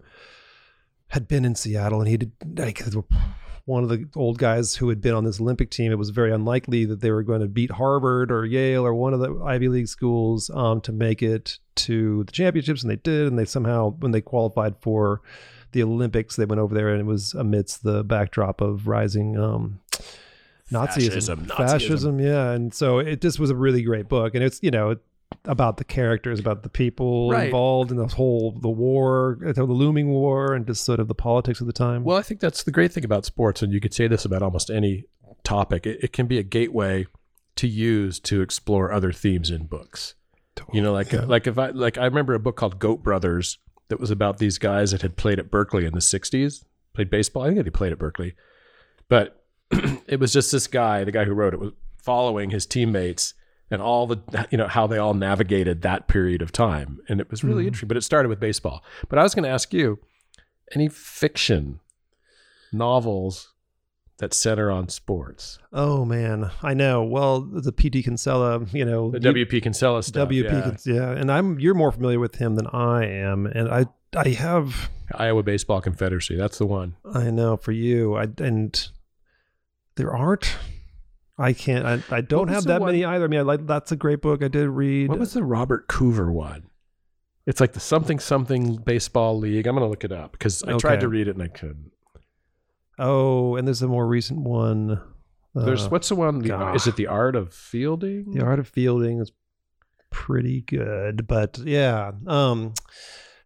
had 1.08 1.28
been 1.28 1.44
in 1.44 1.54
Seattle, 1.54 2.00
and 2.00 2.08
he 2.08 2.16
did 2.16 2.32
like 2.56 2.82
one 3.68 3.82
of 3.82 3.90
the 3.90 4.08
old 4.16 4.38
guys 4.38 4.74
who 4.74 4.88
had 4.88 5.02
been 5.02 5.12
on 5.12 5.24
this 5.24 5.42
Olympic 5.42 5.70
team. 5.70 5.92
It 5.92 5.98
was 5.98 6.08
very 6.08 6.32
unlikely 6.32 6.86
that 6.86 7.02
they 7.02 7.10
were 7.10 7.22
going 7.22 7.42
to 7.42 7.48
beat 7.48 7.70
Harvard 7.70 8.32
or 8.32 8.46
Yale 8.46 8.84
or 8.84 8.94
one 8.94 9.12
of 9.12 9.20
the 9.20 9.42
Ivy 9.44 9.68
League 9.68 9.88
schools 9.88 10.50
um, 10.54 10.80
to 10.80 10.92
make 10.92 11.22
it 11.22 11.58
to 11.76 12.24
the 12.24 12.32
championships, 12.32 12.82
and 12.82 12.90
they 12.90 12.96
did. 12.96 13.26
And 13.26 13.38
they 13.38 13.44
somehow, 13.44 13.90
when 13.90 14.12
they 14.12 14.22
qualified 14.22 14.76
for 14.80 15.20
the 15.72 15.82
Olympics, 15.82 16.36
they 16.36 16.46
went 16.46 16.60
over 16.60 16.74
there, 16.74 16.88
and 16.88 16.98
it 16.98 17.04
was 17.04 17.34
amidst 17.34 17.82
the 17.82 18.02
backdrop 18.02 18.62
of 18.62 18.88
rising. 18.88 19.38
Um, 19.38 19.80
Nazism, 20.72 21.12
Fascism, 21.12 21.46
Nazism. 21.46 21.56
fascism, 21.56 22.20
yeah, 22.20 22.50
and 22.52 22.72
so 22.72 22.98
it 22.98 23.20
just 23.20 23.38
was 23.38 23.50
a 23.50 23.56
really 23.56 23.82
great 23.82 24.08
book, 24.08 24.34
and 24.34 24.42
it's 24.42 24.60
you 24.62 24.70
know 24.70 24.96
about 25.44 25.76
the 25.76 25.84
characters, 25.84 26.38
about 26.40 26.62
the 26.62 26.68
people 26.68 27.30
Right. 27.30 27.46
involved 27.46 27.90
in 27.90 27.96
the 27.96 28.06
whole 28.06 28.52
the 28.60 28.68
war, 28.68 29.38
uh, 29.46 29.52
the 29.52 29.64
looming 29.64 30.08
war, 30.08 30.54
and 30.54 30.66
just 30.66 30.84
sort 30.84 31.00
of 31.00 31.08
the 31.08 31.14
politics 31.14 31.60
of 31.60 31.66
the 31.66 31.72
time. 31.72 32.04
Well, 32.04 32.16
I 32.16 32.22
think 32.22 32.40
that's 32.40 32.62
the 32.64 32.70
great 32.70 32.92
thing 32.92 33.04
about 33.04 33.24
sports, 33.24 33.62
and 33.62 33.72
you 33.72 33.80
could 33.80 33.94
say 33.94 34.06
this 34.08 34.24
about 34.24 34.42
almost 34.42 34.70
any 34.70 35.04
topic. 35.44 35.86
It, 35.86 36.02
it 36.02 36.12
can 36.12 36.26
be 36.26 36.38
a 36.38 36.42
gateway 36.42 37.06
to 37.56 37.66
use 37.68 38.20
to 38.20 38.40
explore 38.40 38.92
other 38.92 39.12
themes 39.12 39.50
in 39.50 39.66
books. 39.66 40.14
You 40.72 40.82
know, 40.82 40.92
like 40.92 41.12
Yeah. 41.12 41.24
like 41.24 41.46
if 41.46 41.58
I 41.58 41.70
like 41.70 41.98
I 41.98 42.04
remember 42.04 42.34
a 42.34 42.40
book 42.40 42.56
called 42.56 42.78
Goat 42.78 43.02
Brothers 43.02 43.58
that 43.88 44.00
was 44.00 44.10
about 44.10 44.38
these 44.38 44.58
guys 44.58 44.90
that 44.90 45.02
had 45.02 45.16
played 45.16 45.38
at 45.38 45.50
Berkeley 45.50 45.84
in 45.86 45.92
the 45.94 46.00
'60s, 46.00 46.64
played 46.94 47.10
baseball. 47.10 47.44
I 47.44 47.48
think 47.48 47.62
they 47.64 47.70
played 47.70 47.92
at 47.92 47.98
Berkeley, 47.98 48.34
but 49.08 49.44
it 50.06 50.18
was 50.20 50.32
just 50.32 50.50
this 50.52 50.66
guy, 50.66 51.04
the 51.04 51.12
guy 51.12 51.24
who 51.24 51.32
wrote 51.32 51.54
it, 51.54 51.60
was 51.60 51.72
following 52.02 52.50
his 52.50 52.66
teammates 52.66 53.34
and 53.70 53.82
all 53.82 54.06
the 54.06 54.18
you 54.50 54.58
know 54.58 54.66
how 54.68 54.86
they 54.86 54.98
all 54.98 55.14
navigated 55.14 55.82
that 55.82 56.08
period 56.08 56.42
of 56.42 56.52
time, 56.52 57.00
and 57.08 57.20
it 57.20 57.30
was 57.30 57.42
really 57.44 57.64
Mhm. 57.64 57.68
interesting. 57.68 57.88
But 57.88 57.96
it 57.96 58.02
started 58.02 58.28
with 58.28 58.40
baseball. 58.40 58.82
But 59.08 59.18
I 59.18 59.22
was 59.22 59.34
going 59.34 59.44
to 59.44 59.50
ask 59.50 59.72
you, 59.74 59.98
any 60.74 60.88
fiction 60.88 61.80
novels 62.72 63.52
that 64.18 64.34
center 64.34 64.70
on 64.70 64.88
sports? 64.88 65.58
oh 65.72 66.04
man, 66.04 66.50
I 66.62 66.74
know. 66.74 67.04
Well, 67.04 67.40
the 67.40 67.72
P.D. 67.72 68.02
Kinsella, 68.02 68.64
you 68.72 68.84
know, 68.84 69.10
The 69.10 69.20
W.P. 69.20 69.60
Kinsella 69.60 70.02
stuff. 70.02 70.22
W.P. 70.28 70.48
yeah. 70.54 70.62
Kins- 70.62 70.86
yeah, 70.86 71.10
and 71.12 71.30
I'm 71.30 71.58
you're 71.60 71.74
more 71.74 71.92
familiar 71.92 72.18
with 72.18 72.36
him 72.36 72.56
than 72.56 72.66
I 72.68 73.06
am, 73.06 73.46
and 73.46 73.68
I 73.68 73.86
I 74.16 74.30
have 74.30 74.90
Iowa 75.14 75.42
Baseball 75.42 75.80
Confederacy. 75.80 76.34
That's 76.36 76.58
the 76.58 76.66
one. 76.66 76.96
I 77.04 77.30
know 77.30 77.56
for 77.56 77.72
you, 77.72 78.16
I 78.16 78.28
and 78.38 78.88
there 79.96 80.10
aren't. 80.14 80.56
I 81.38 81.52
can't. 81.52 81.86
I, 81.86 82.16
I 82.16 82.20
don't 82.20 82.48
have 82.48 82.64
that 82.64 82.80
one- 82.80 82.88
many 82.92 83.04
either. 83.04 83.24
I 83.24 83.28
mean, 83.28 83.40
I 83.40 83.42
like 83.42 83.66
that's 83.66 83.92
a 83.92 83.96
great 83.96 84.20
book. 84.20 84.42
I 84.42 84.48
did 84.48 84.68
read. 84.68 85.08
What 85.08 85.18
was 85.18 85.32
the 85.34 85.44
Robert 85.44 85.86
Coover 85.88 86.32
one? 86.32 86.64
It's 87.46 87.60
like 87.60 87.72
the 87.72 87.80
something 87.80 88.18
something 88.18 88.76
baseball 88.76 89.38
league. 89.38 89.66
I'm 89.66 89.74
gonna 89.76 89.88
look 89.88 90.04
it 90.04 90.12
up 90.12 90.32
because 90.32 90.62
I 90.64 90.76
tried 90.76 91.00
to 91.00 91.08
read 91.08 91.28
it 91.28 91.34
and 91.36 91.42
I 91.42 91.48
couldn't. 91.48 91.92
Oh, 92.98 93.56
and 93.56 93.66
there's 93.66 93.80
a 93.82 93.88
more 93.88 94.06
recent 94.06 94.40
one. 94.40 95.00
There's 95.54 95.86
Uh, 95.86 95.88
what's 95.88 96.08
the 96.08 96.14
one? 96.16 96.40
The, 96.40 96.72
is 96.74 96.86
it 96.86 96.96
the 96.96 97.06
art 97.06 97.36
of 97.36 97.54
fielding? 97.54 98.32
the 98.32 98.44
art 98.44 98.58
of 98.58 98.68
fielding 98.68 99.20
is 99.20 99.32
pretty 100.10 100.60
good, 100.62 101.26
but 101.26 101.58
yeah. 101.58 102.12
Um, 102.26 102.74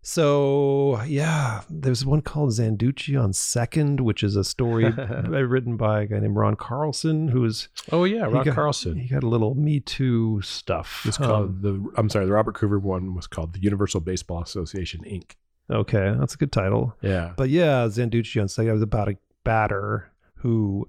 so 0.05 1.01
yeah, 1.07 1.63
there's 1.71 2.05
one 2.05 2.23
called 2.23 2.51
Zanducci 2.51 3.21
on 3.23 3.33
Second, 3.33 4.01
which 4.01 4.23
is 4.23 4.35
a 4.37 4.45
story 4.45 4.91
written 5.29 5.77
by 5.77 6.03
a 6.03 6.07
guy 6.07 6.19
named 6.19 6.37
Ron 6.37 6.57
Carlson, 6.57 7.29
who's 7.29 7.69
Oh 7.93 8.05
yeah, 8.05 8.23
Ron 8.25 8.45
got- 8.45 8.55
Carlson. 8.55 8.97
he 8.97 9.09
got 9.09 9.23
a 9.23 9.29
little 9.29 9.55
Me 9.55 9.79
Too 9.81 10.41
stuff. 10.43 11.05
It's 11.07 11.21
Um, 11.21 11.27
called 11.27 11.63
the. 11.63 11.93
I'm 11.97 12.09
sorry, 12.09 12.27
the 12.27 12.33
Robert 12.33 12.57
Coover 12.57 12.81
one 12.81 13.15
was 13.15 13.27
called 13.27 13.53
the 13.55 13.61
Universal 13.61 14.01
Baseball 14.01 14.43
Association 14.43 15.03
Inc. 15.05 15.33
okay, 15.71 16.15
that's 16.19 16.35
a 16.35 16.37
good 16.37 16.53
title. 16.53 16.97
Yeah. 17.01 17.33
But 17.37 17.51
yeah, 17.51 17.87
Zanducci 17.87 18.41
on 18.43 18.49
Second 18.49 18.73
was 18.73 18.83
about 18.83 19.09
a 19.09 19.17
batter 19.45 20.11
who 20.37 20.89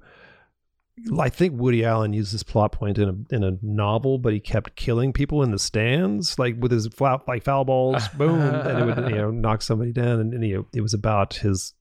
I 1.19 1.29
think 1.29 1.59
Woody 1.59 1.83
Allen 1.83 2.13
used 2.13 2.33
this 2.33 2.43
plot 2.43 2.71
point 2.71 2.99
in 2.99 3.09
a 3.09 3.35
in 3.35 3.43
a 3.43 3.57
novel, 3.61 4.19
but 4.19 4.31
he 4.33 4.39
kept 4.39 4.75
killing 4.75 5.11
people 5.11 5.41
in 5.41 5.49
the 5.51 5.57
stands, 5.59 6.37
like 6.37 6.55
with 6.59 6.71
his 6.71 6.87
flat 6.87 7.27
like 7.27 7.43
foul 7.43 7.65
balls, 7.65 8.07
boom, 8.17 8.39
and 8.39 8.79
it 8.79 8.85
would 8.85 9.09
you 9.09 9.15
know 9.15 9.31
knock 9.31 9.61
somebody 9.63 9.91
down, 9.91 10.19
and, 10.19 10.33
and 10.33 10.45
you 10.45 10.57
know, 10.57 10.65
it 10.73 10.81
was 10.81 10.93
about 10.93 11.33
his 11.35 11.73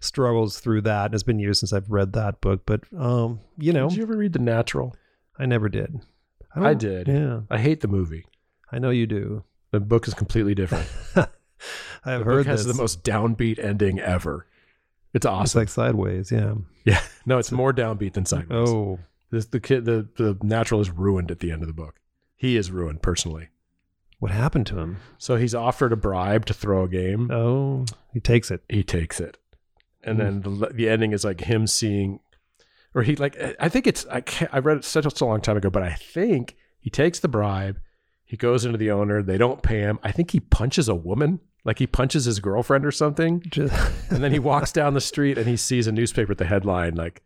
struggles 0.00 0.60
through 0.60 0.82
that. 0.82 1.06
And 1.06 1.14
it's 1.14 1.22
been 1.22 1.38
years 1.38 1.58
since 1.60 1.72
I've 1.72 1.90
read 1.90 2.12
that 2.12 2.40
book, 2.42 2.62
but 2.66 2.82
um, 2.98 3.40
you 3.56 3.72
know, 3.72 3.88
Did 3.88 3.96
you 3.96 4.02
ever 4.02 4.16
read 4.16 4.34
The 4.34 4.38
Natural? 4.40 4.94
I 5.38 5.46
never 5.46 5.68
did. 5.68 6.00
I 6.54 6.60
don't- 6.60 6.78
did. 6.78 7.08
Yeah, 7.08 7.40
I 7.50 7.58
hate 7.58 7.80
the 7.80 7.88
movie. 7.88 8.26
I 8.70 8.78
know 8.78 8.90
you 8.90 9.06
do. 9.06 9.44
The 9.70 9.80
book 9.80 10.06
is 10.06 10.14
completely 10.14 10.54
different. 10.54 10.86
I've 11.16 12.18
the 12.20 12.24
heard 12.24 12.38
book 12.40 12.46
has 12.46 12.66
this. 12.66 12.76
the 12.76 12.80
most 12.80 13.02
downbeat 13.02 13.58
ending 13.58 13.98
ever. 14.00 14.46
It's 15.14 15.24
It's 15.24 15.26
awesome. 15.26 15.60
like 15.60 15.68
sideways, 15.68 16.30
yeah. 16.32 16.54
yeah. 16.84 17.00
No, 17.26 17.38
it's 17.38 17.52
more 17.52 17.72
downbeat 17.72 18.12
than 18.12 18.26
sideways. 18.26 18.68
Oh, 18.68 18.98
This 19.30 19.46
the 19.46 19.60
kid 19.60 19.84
the 19.86 20.06
the 20.16 20.36
natural 20.42 20.80
is 20.80 20.90
ruined 20.90 21.30
at 21.30 21.40
the 21.40 21.50
end 21.52 21.62
of 21.62 21.68
the 21.68 21.74
book. 21.74 22.00
He 22.36 22.56
is 22.56 22.70
ruined 22.70 23.00
personally. 23.00 23.48
what 24.18 24.30
happened 24.30 24.66
to 24.68 24.78
him? 24.78 24.98
So 25.18 25.36
he's 25.36 25.54
offered 25.54 25.92
a 25.92 25.96
bribe 25.96 26.44
to 26.46 26.54
throw 26.54 26.84
a 26.84 26.88
game. 26.88 27.30
Oh, 27.30 27.86
he 28.12 28.20
takes 28.20 28.50
it. 28.50 28.62
He 28.68 28.82
takes 28.82 29.20
it, 29.20 29.38
and 30.02 30.18
hmm. 30.18 30.24
then 30.24 30.40
the 30.42 30.66
the 30.74 30.88
ending 30.88 31.12
is 31.12 31.24
like 31.24 31.42
him 31.42 31.66
seeing, 31.66 32.20
or 32.94 33.02
he 33.02 33.16
like 33.16 33.36
I 33.58 33.68
think 33.68 33.86
it's 33.86 34.04
I 34.06 34.20
can't, 34.20 34.52
I 34.52 34.58
read 34.58 34.78
it 34.78 34.84
such 34.84 35.06
a 35.06 35.24
long 35.24 35.40
time 35.40 35.56
ago, 35.56 35.70
but 35.70 35.82
I 35.82 35.94
think 35.94 36.56
he 36.78 36.90
takes 36.90 37.20
the 37.20 37.28
bribe. 37.28 37.78
He 38.24 38.36
goes 38.36 38.64
into 38.64 38.78
the 38.78 38.90
owner. 38.90 39.22
They 39.22 39.38
don't 39.38 39.62
pay 39.62 39.80
him. 39.80 39.98
I 40.02 40.10
think 40.10 40.30
he 40.32 40.40
punches 40.40 40.88
a 40.88 40.94
woman, 40.94 41.40
like 41.64 41.78
he 41.78 41.86
punches 41.86 42.24
his 42.24 42.40
girlfriend 42.40 42.84
or 42.86 42.90
something. 42.90 43.42
And 44.10 44.22
then 44.24 44.32
he 44.32 44.38
walks 44.38 44.72
down 44.72 44.94
the 44.94 45.00
street 45.00 45.38
and 45.38 45.46
he 45.46 45.56
sees 45.56 45.86
a 45.86 45.92
newspaper 45.92 46.28
with 46.30 46.38
the 46.38 46.46
headline 46.46 46.94
like 46.94 47.22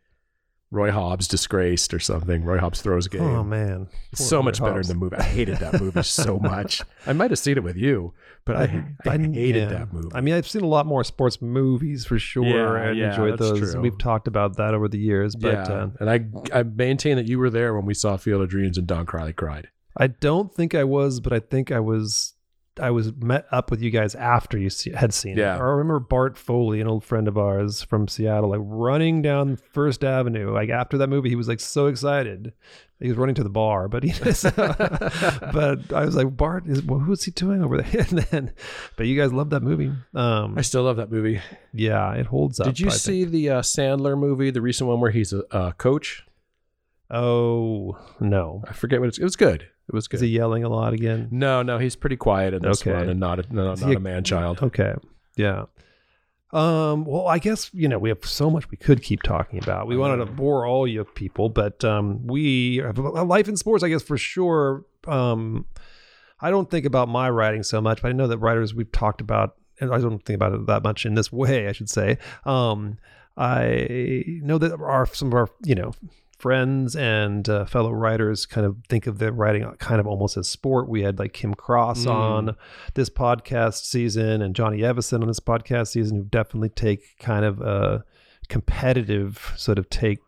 Roy 0.71 0.91
Hobbs 0.91 1.27
disgraced 1.27 1.95
or 1.95 1.99
something. 1.99 2.43
Roy 2.43 2.59
Hobbs 2.59 2.81
throws 2.81 3.07
game. 3.07 3.23
oh 3.23 3.43
man, 3.43 3.87
so 4.13 4.37
Poor 4.37 4.43
much 4.43 4.59
Roy 4.59 4.67
better 4.67 4.75
Hobbs. 4.79 4.87
than 4.89 4.99
the 4.99 5.03
movie. 5.05 5.15
I 5.15 5.23
hated 5.23 5.57
that 5.57 5.81
movie 5.81 6.03
so 6.03 6.37
much. 6.43 6.83
I 7.07 7.13
might 7.13 7.31
have 7.31 7.39
seen 7.39 7.57
it 7.57 7.63
with 7.63 7.75
you, 7.75 8.13
but 8.45 8.55
I, 8.55 8.85
I, 9.07 9.17
hated 9.17 9.55
yeah. 9.55 9.65
that 9.79 9.91
movie. 9.93 10.09
I 10.13 10.21
mean, 10.21 10.35
I've 10.35 10.47
seen 10.47 10.61
a 10.61 10.67
lot 10.67 10.85
more 10.85 11.03
sports 11.03 11.41
movies 11.41 12.05
for 12.05 12.19
sure, 12.19 12.45
Yeah, 12.77 12.89
and 12.89 12.97
yeah, 12.99 13.09
enjoyed 13.09 13.39
those. 13.39 13.57
true. 13.73 13.81
We've 13.81 13.97
talked 13.97 14.27
about 14.27 14.57
that 14.57 14.75
over 14.75 14.87
the 14.87 14.99
years, 14.99 15.35
but 15.35 15.53
yeah, 15.53 15.63
uh, 15.63 15.89
and 15.99 16.07
I 16.07 16.59
I 16.59 16.61
maintain 16.61 17.15
that 17.15 17.27
you 17.27 17.39
were 17.39 17.49
there 17.49 17.73
when 17.73 17.85
we 17.87 17.95
saw 17.95 18.15
Field 18.17 18.43
of 18.43 18.49
Dreams 18.49 18.77
and 18.77 18.85
Don 18.85 19.07
Crowley 19.07 19.33
cried. 19.33 19.69
I 19.97 20.07
don't 20.07 20.53
think 20.53 20.73
I 20.75 20.83
was, 20.83 21.19
but 21.19 21.33
I 21.33 21.39
think 21.39 21.71
I 21.71 21.79
was. 21.79 22.33
I 22.81 22.91
was 22.91 23.11
met 23.13 23.45
up 23.51 23.71
with 23.71 23.81
you 23.81 23.89
guys 23.89 24.15
after 24.15 24.57
you 24.57 24.69
see, 24.69 24.91
had 24.91 25.13
seen 25.13 25.35
Yeah. 25.37 25.55
it. 25.55 25.59
I 25.59 25.63
remember 25.63 25.99
Bart 25.99 26.37
Foley, 26.37 26.79
an 26.79 26.87
old 26.87 27.03
friend 27.03 27.27
of 27.27 27.37
ours 27.37 27.81
from 27.81 28.07
Seattle, 28.07 28.51
like 28.51 28.61
running 28.63 29.21
down 29.21 29.57
First 29.57 30.01
Avenue. 30.05 30.53
Like 30.53 30.69
after 30.69 30.97
that 30.99 31.09
movie, 31.09 31.27
he 31.27 31.35
was 31.35 31.49
like 31.49 31.59
so 31.59 31.87
excited. 31.87 32.53
He 33.01 33.09
was 33.09 33.17
running 33.17 33.35
to 33.35 33.43
the 33.43 33.49
bar, 33.49 33.89
but 33.89 34.03
he 34.03 34.11
just, 34.11 34.43
but 34.55 35.91
I 35.91 36.05
was 36.05 36.15
like, 36.15 36.37
Bart, 36.37 36.67
is, 36.67 36.81
well, 36.81 36.99
who's 36.99 37.23
he 37.25 37.31
doing 37.31 37.61
over 37.61 37.81
there? 37.81 38.05
And 38.09 38.19
then, 38.19 38.53
but 38.95 39.07
you 39.07 39.19
guys 39.19 39.33
love 39.33 39.49
that 39.49 39.61
movie. 39.63 39.91
Um, 40.13 40.57
I 40.57 40.61
still 40.61 40.83
love 40.83 40.95
that 40.97 41.11
movie. 41.11 41.41
yeah, 41.73 42.13
it 42.13 42.27
holds 42.27 42.61
up. 42.61 42.67
Did 42.67 42.79
you 42.79 42.87
I 42.87 42.91
think. 42.91 43.01
see 43.01 43.25
the 43.25 43.49
uh, 43.49 43.61
Sandler 43.61 44.17
movie, 44.17 44.51
the 44.51 44.61
recent 44.61 44.87
one 44.89 45.01
where 45.01 45.11
he's 45.11 45.33
a 45.33 45.43
uh, 45.53 45.71
coach? 45.73 46.23
Oh 47.11 47.97
no, 48.19 48.63
I 48.67 48.73
forget 48.73 48.99
what 48.99 49.09
it's. 49.09 49.17
It 49.17 49.23
was 49.23 49.35
good. 49.35 49.67
It 49.89 49.93
was 49.93 50.07
is 50.11 50.21
he 50.21 50.27
yelling 50.27 50.63
a 50.63 50.69
lot 50.69 50.93
again? 50.93 51.27
no, 51.31 51.61
no, 51.63 51.77
he's 51.79 51.95
pretty 51.97 52.15
quiet 52.15 52.53
in 52.53 52.61
this 52.61 52.81
Okay. 52.81 52.93
one, 52.93 53.09
and 53.09 53.19
not 53.19 53.39
a, 53.39 53.53
no, 53.53 53.73
not 53.73 53.95
a 53.95 53.99
man 53.99 54.23
child. 54.23 54.59
Okay. 54.61 54.93
Yeah. 55.35 55.65
Um, 56.51 57.05
well, 57.05 57.27
I 57.27 57.37
guess, 57.37 57.69
you 57.73 57.87
know, 57.87 57.99
we 57.99 58.09
have 58.09 58.23
so 58.25 58.49
much 58.49 58.71
we 58.71 58.77
could 58.77 59.03
keep 59.03 59.21
talking 59.21 59.61
about. 59.61 59.85
We 59.87 59.97
wanted 59.97 60.17
to 60.17 60.25
bore 60.31 60.65
all 60.65 60.87
you 60.87 61.03
people, 61.03 61.49
but 61.49 61.83
um, 61.83 62.25
we 62.25 62.77
have 62.77 62.97
a 62.97 63.01
life 63.23 63.47
in 63.47 63.55
sports, 63.57 63.83
I 63.83 63.89
guess, 63.89 64.01
for 64.01 64.17
sure. 64.17 64.83
Um, 65.07 65.65
I 66.41 66.49
don't 66.49 66.69
think 66.71 66.85
about 66.85 67.07
my 67.09 67.29
writing 67.29 67.61
so 67.63 67.81
much, 67.81 68.01
but 68.01 68.09
I 68.09 68.11
know 68.13 68.27
that 68.27 68.37
writers 68.39 68.73
we've 68.73 68.91
talked 68.91 69.21
about, 69.21 69.55
and 69.79 69.93
I 69.93 69.99
don't 69.99 70.23
think 70.25 70.35
about 70.35 70.53
it 70.53 70.65
that 70.65 70.81
much 70.83 71.05
in 71.05 71.13
this 71.15 71.31
way, 71.31 71.67
I 71.67 71.71
should 71.71 71.89
say. 71.89 72.17
Um, 72.45 72.97
I 73.37 74.23
know 74.41 74.57
that 74.57 74.73
our 74.79 75.05
some 75.05 75.27
of 75.29 75.33
our, 75.35 75.49
you 75.63 75.75
know, 75.75 75.93
friends 76.39 76.95
and 76.95 77.47
uh, 77.49 77.65
fellow 77.65 77.91
writers 77.91 78.45
kind 78.45 78.65
of 78.65 78.77
think 78.87 79.05
of 79.07 79.19
their 79.19 79.31
writing 79.31 79.69
kind 79.79 79.99
of 79.99 80.07
almost 80.07 80.37
as 80.37 80.47
sport. 80.47 80.87
We 80.89 81.03
had 81.03 81.19
like 81.19 81.33
Kim 81.33 81.53
Cross 81.53 82.05
Mm. 82.05 82.11
on 82.13 82.55
this 82.95 83.09
podcast 83.09 83.83
season 83.85 84.41
and 84.41 84.55
Johnny 84.55 84.83
Evison 84.83 85.21
on 85.21 85.27
this 85.27 85.39
podcast 85.41 85.89
season 85.89 86.17
who 86.17 86.23
definitely 86.23 86.69
take 86.69 87.17
kind 87.19 87.43
of 87.45 87.59
a 87.61 88.03
competitive 88.47 89.53
sort 89.57 89.77
of 89.79 89.89
take, 89.89 90.19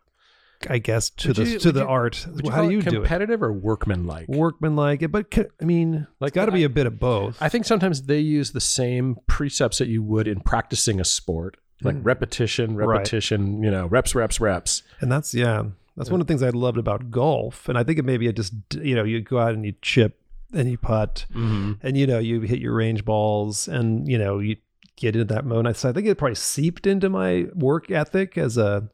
I 0.68 0.78
guess, 0.78 1.10
to 1.10 1.28
Would 1.28 1.36
the 1.36 1.44
you- 1.48 1.58
to 1.58 1.72
the 1.72 1.80
you- 1.80 1.86
art. 1.86 2.26
How 2.50 2.62
do 2.66 2.70
you 2.70 2.78
it 2.80 2.84
do 2.84 2.90
competitive 2.96 3.42
or 3.42 3.52
workmanlike? 3.52 4.28
Workmanlike, 4.28 5.10
but 5.10 5.26
I 5.60 5.64
mean, 5.64 6.06
like, 6.20 6.34
got 6.34 6.46
to 6.46 6.52
be 6.52 6.64
a 6.64 6.68
bit 6.68 6.86
of 6.86 6.98
both. 7.00 7.40
I 7.40 7.48
think 7.48 7.64
sometimes 7.64 8.02
they 8.02 8.20
use 8.20 8.52
the 8.52 8.60
same 8.60 9.16
precepts 9.26 9.78
that 9.78 9.88
you 9.88 10.02
would 10.02 10.28
in 10.28 10.40
practicing 10.40 11.00
a 11.00 11.04
sport, 11.04 11.56
like 11.82 11.96
Mm. 11.96 12.04
repetition, 12.04 12.76
Right. 12.76 12.86
repetition. 12.86 13.62
You 13.62 13.70
know, 13.70 13.86
reps, 13.86 14.14
reps, 14.14 14.40
reps. 14.40 14.82
And 15.00 15.10
that's 15.10 15.34
yeah, 15.34 15.64
that's 15.96 16.10
one 16.10 16.20
of 16.20 16.26
the 16.26 16.30
things 16.32 16.42
I 16.42 16.50
loved 16.50 16.78
about 16.78 17.10
golf. 17.10 17.68
And 17.68 17.76
I 17.78 17.84
think 17.84 17.98
it 17.98 18.04
maybe 18.04 18.26
it 18.26 18.36
just 18.36 18.54
you 18.80 18.94
know 18.94 19.04
you 19.04 19.20
go 19.20 19.38
out 19.38 19.54
and 19.54 19.64
you 19.64 19.74
chip 19.82 20.18
and 20.54 20.70
you 20.70 20.78
putt 20.78 21.26
Mm-hmm. 21.30 21.72
and 21.82 21.96
you 21.96 22.06
know 22.06 22.18
you 22.18 22.40
hit 22.42 22.58
your 22.60 22.74
range 22.74 23.04
balls 23.04 23.68
and 23.68 24.06
you 24.08 24.18
know 24.18 24.38
you 24.38 24.56
get 24.96 25.16
into 25.16 25.32
that 25.34 25.44
mode. 25.46 25.74
So 25.76 25.88
I 25.88 25.92
think 25.92 26.06
it 26.06 26.16
probably 26.18 26.34
seeped 26.34 26.86
into 26.86 27.08
my 27.08 27.46
work 27.54 27.90
ethic 27.90 28.36
as 28.38 28.56
a 28.56 28.88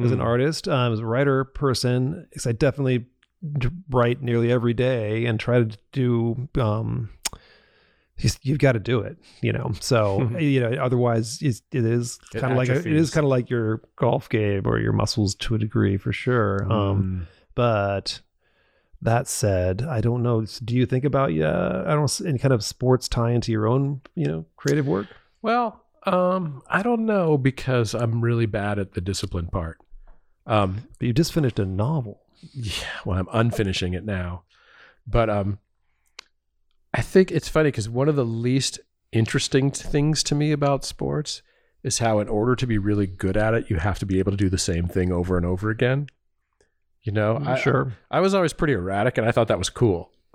as 0.00 0.12
an 0.12 0.18
Mm. 0.20 0.24
artist, 0.24 0.68
um, 0.68 0.92
as 0.92 1.00
a 1.00 1.06
writer 1.06 1.42
person. 1.44 2.26
Because 2.30 2.46
I 2.46 2.52
definitely 2.52 3.06
write 3.90 4.22
nearly 4.22 4.50
every 4.52 4.74
day 4.74 5.26
and 5.26 5.38
try 5.40 5.62
to 5.64 5.76
do. 5.92 6.48
Um, 6.60 7.10
you've 8.42 8.58
got 8.58 8.72
to 8.72 8.80
do 8.80 9.00
it, 9.00 9.18
you 9.40 9.52
know. 9.52 9.72
So 9.80 10.28
you 10.38 10.60
know, 10.60 10.70
otherwise, 10.82 11.40
it's, 11.40 11.62
it 11.72 11.84
is 11.84 12.18
kind 12.32 12.52
of 12.52 12.58
like 12.58 12.68
a, 12.68 12.78
it 12.78 12.86
is 12.86 13.10
kind 13.10 13.24
of 13.24 13.30
like 13.30 13.50
your 13.50 13.82
golf 13.96 14.28
game 14.28 14.62
or 14.66 14.78
your 14.78 14.92
muscles 14.92 15.34
to 15.36 15.54
a 15.54 15.58
degree 15.58 15.96
for 15.96 16.12
sure. 16.12 16.60
Mm. 16.68 16.72
Um, 16.72 17.28
but 17.54 18.20
that 19.02 19.28
said, 19.28 19.82
I 19.82 20.00
don't 20.00 20.22
know. 20.22 20.44
Do 20.64 20.74
you 20.74 20.86
think 20.86 21.04
about 21.04 21.32
yeah? 21.32 21.84
I 21.86 21.94
don't 21.94 22.20
any 22.26 22.38
kind 22.38 22.54
of 22.54 22.64
sports 22.64 23.08
tie 23.08 23.30
into 23.30 23.52
your 23.52 23.66
own 23.66 24.00
you 24.14 24.26
know 24.26 24.46
creative 24.56 24.86
work? 24.86 25.06
Well, 25.42 25.84
um, 26.04 26.62
I 26.68 26.82
don't 26.82 27.06
know 27.06 27.38
because 27.38 27.94
I'm 27.94 28.20
really 28.20 28.46
bad 28.46 28.78
at 28.78 28.92
the 28.92 29.00
discipline 29.00 29.46
part. 29.48 29.78
Um, 30.46 30.88
But 30.98 31.06
you 31.06 31.12
just 31.12 31.32
finished 31.32 31.58
a 31.58 31.66
novel. 31.66 32.22
yeah, 32.54 32.84
well, 33.04 33.18
I'm 33.18 33.50
unfinishing 33.50 33.94
it 33.94 34.04
now, 34.04 34.44
but 35.06 35.28
um, 35.28 35.58
I 36.94 37.02
think 37.02 37.30
it's 37.30 37.48
funny 37.48 37.68
because 37.68 37.88
one 37.88 38.08
of 38.08 38.16
the 38.16 38.24
least 38.24 38.80
interesting 39.12 39.70
things 39.70 40.22
to 40.24 40.34
me 40.34 40.52
about 40.52 40.84
sports 40.84 41.42
is 41.82 41.98
how, 41.98 42.18
in 42.18 42.28
order 42.28 42.56
to 42.56 42.66
be 42.66 42.78
really 42.78 43.06
good 43.06 43.36
at 43.36 43.54
it, 43.54 43.70
you 43.70 43.76
have 43.76 43.98
to 44.00 44.06
be 44.06 44.18
able 44.18 44.32
to 44.32 44.36
do 44.36 44.48
the 44.48 44.58
same 44.58 44.88
thing 44.88 45.12
over 45.12 45.36
and 45.36 45.46
over 45.46 45.70
again. 45.70 46.08
You 47.02 47.12
know, 47.12 47.36
mm, 47.36 47.46
I, 47.46 47.58
sure. 47.58 47.92
I 48.10 48.20
was 48.20 48.34
always 48.34 48.52
pretty 48.52 48.72
erratic, 48.72 49.16
and 49.18 49.26
I 49.26 49.32
thought 49.32 49.48
that 49.48 49.58
was 49.58 49.70
cool. 49.70 50.10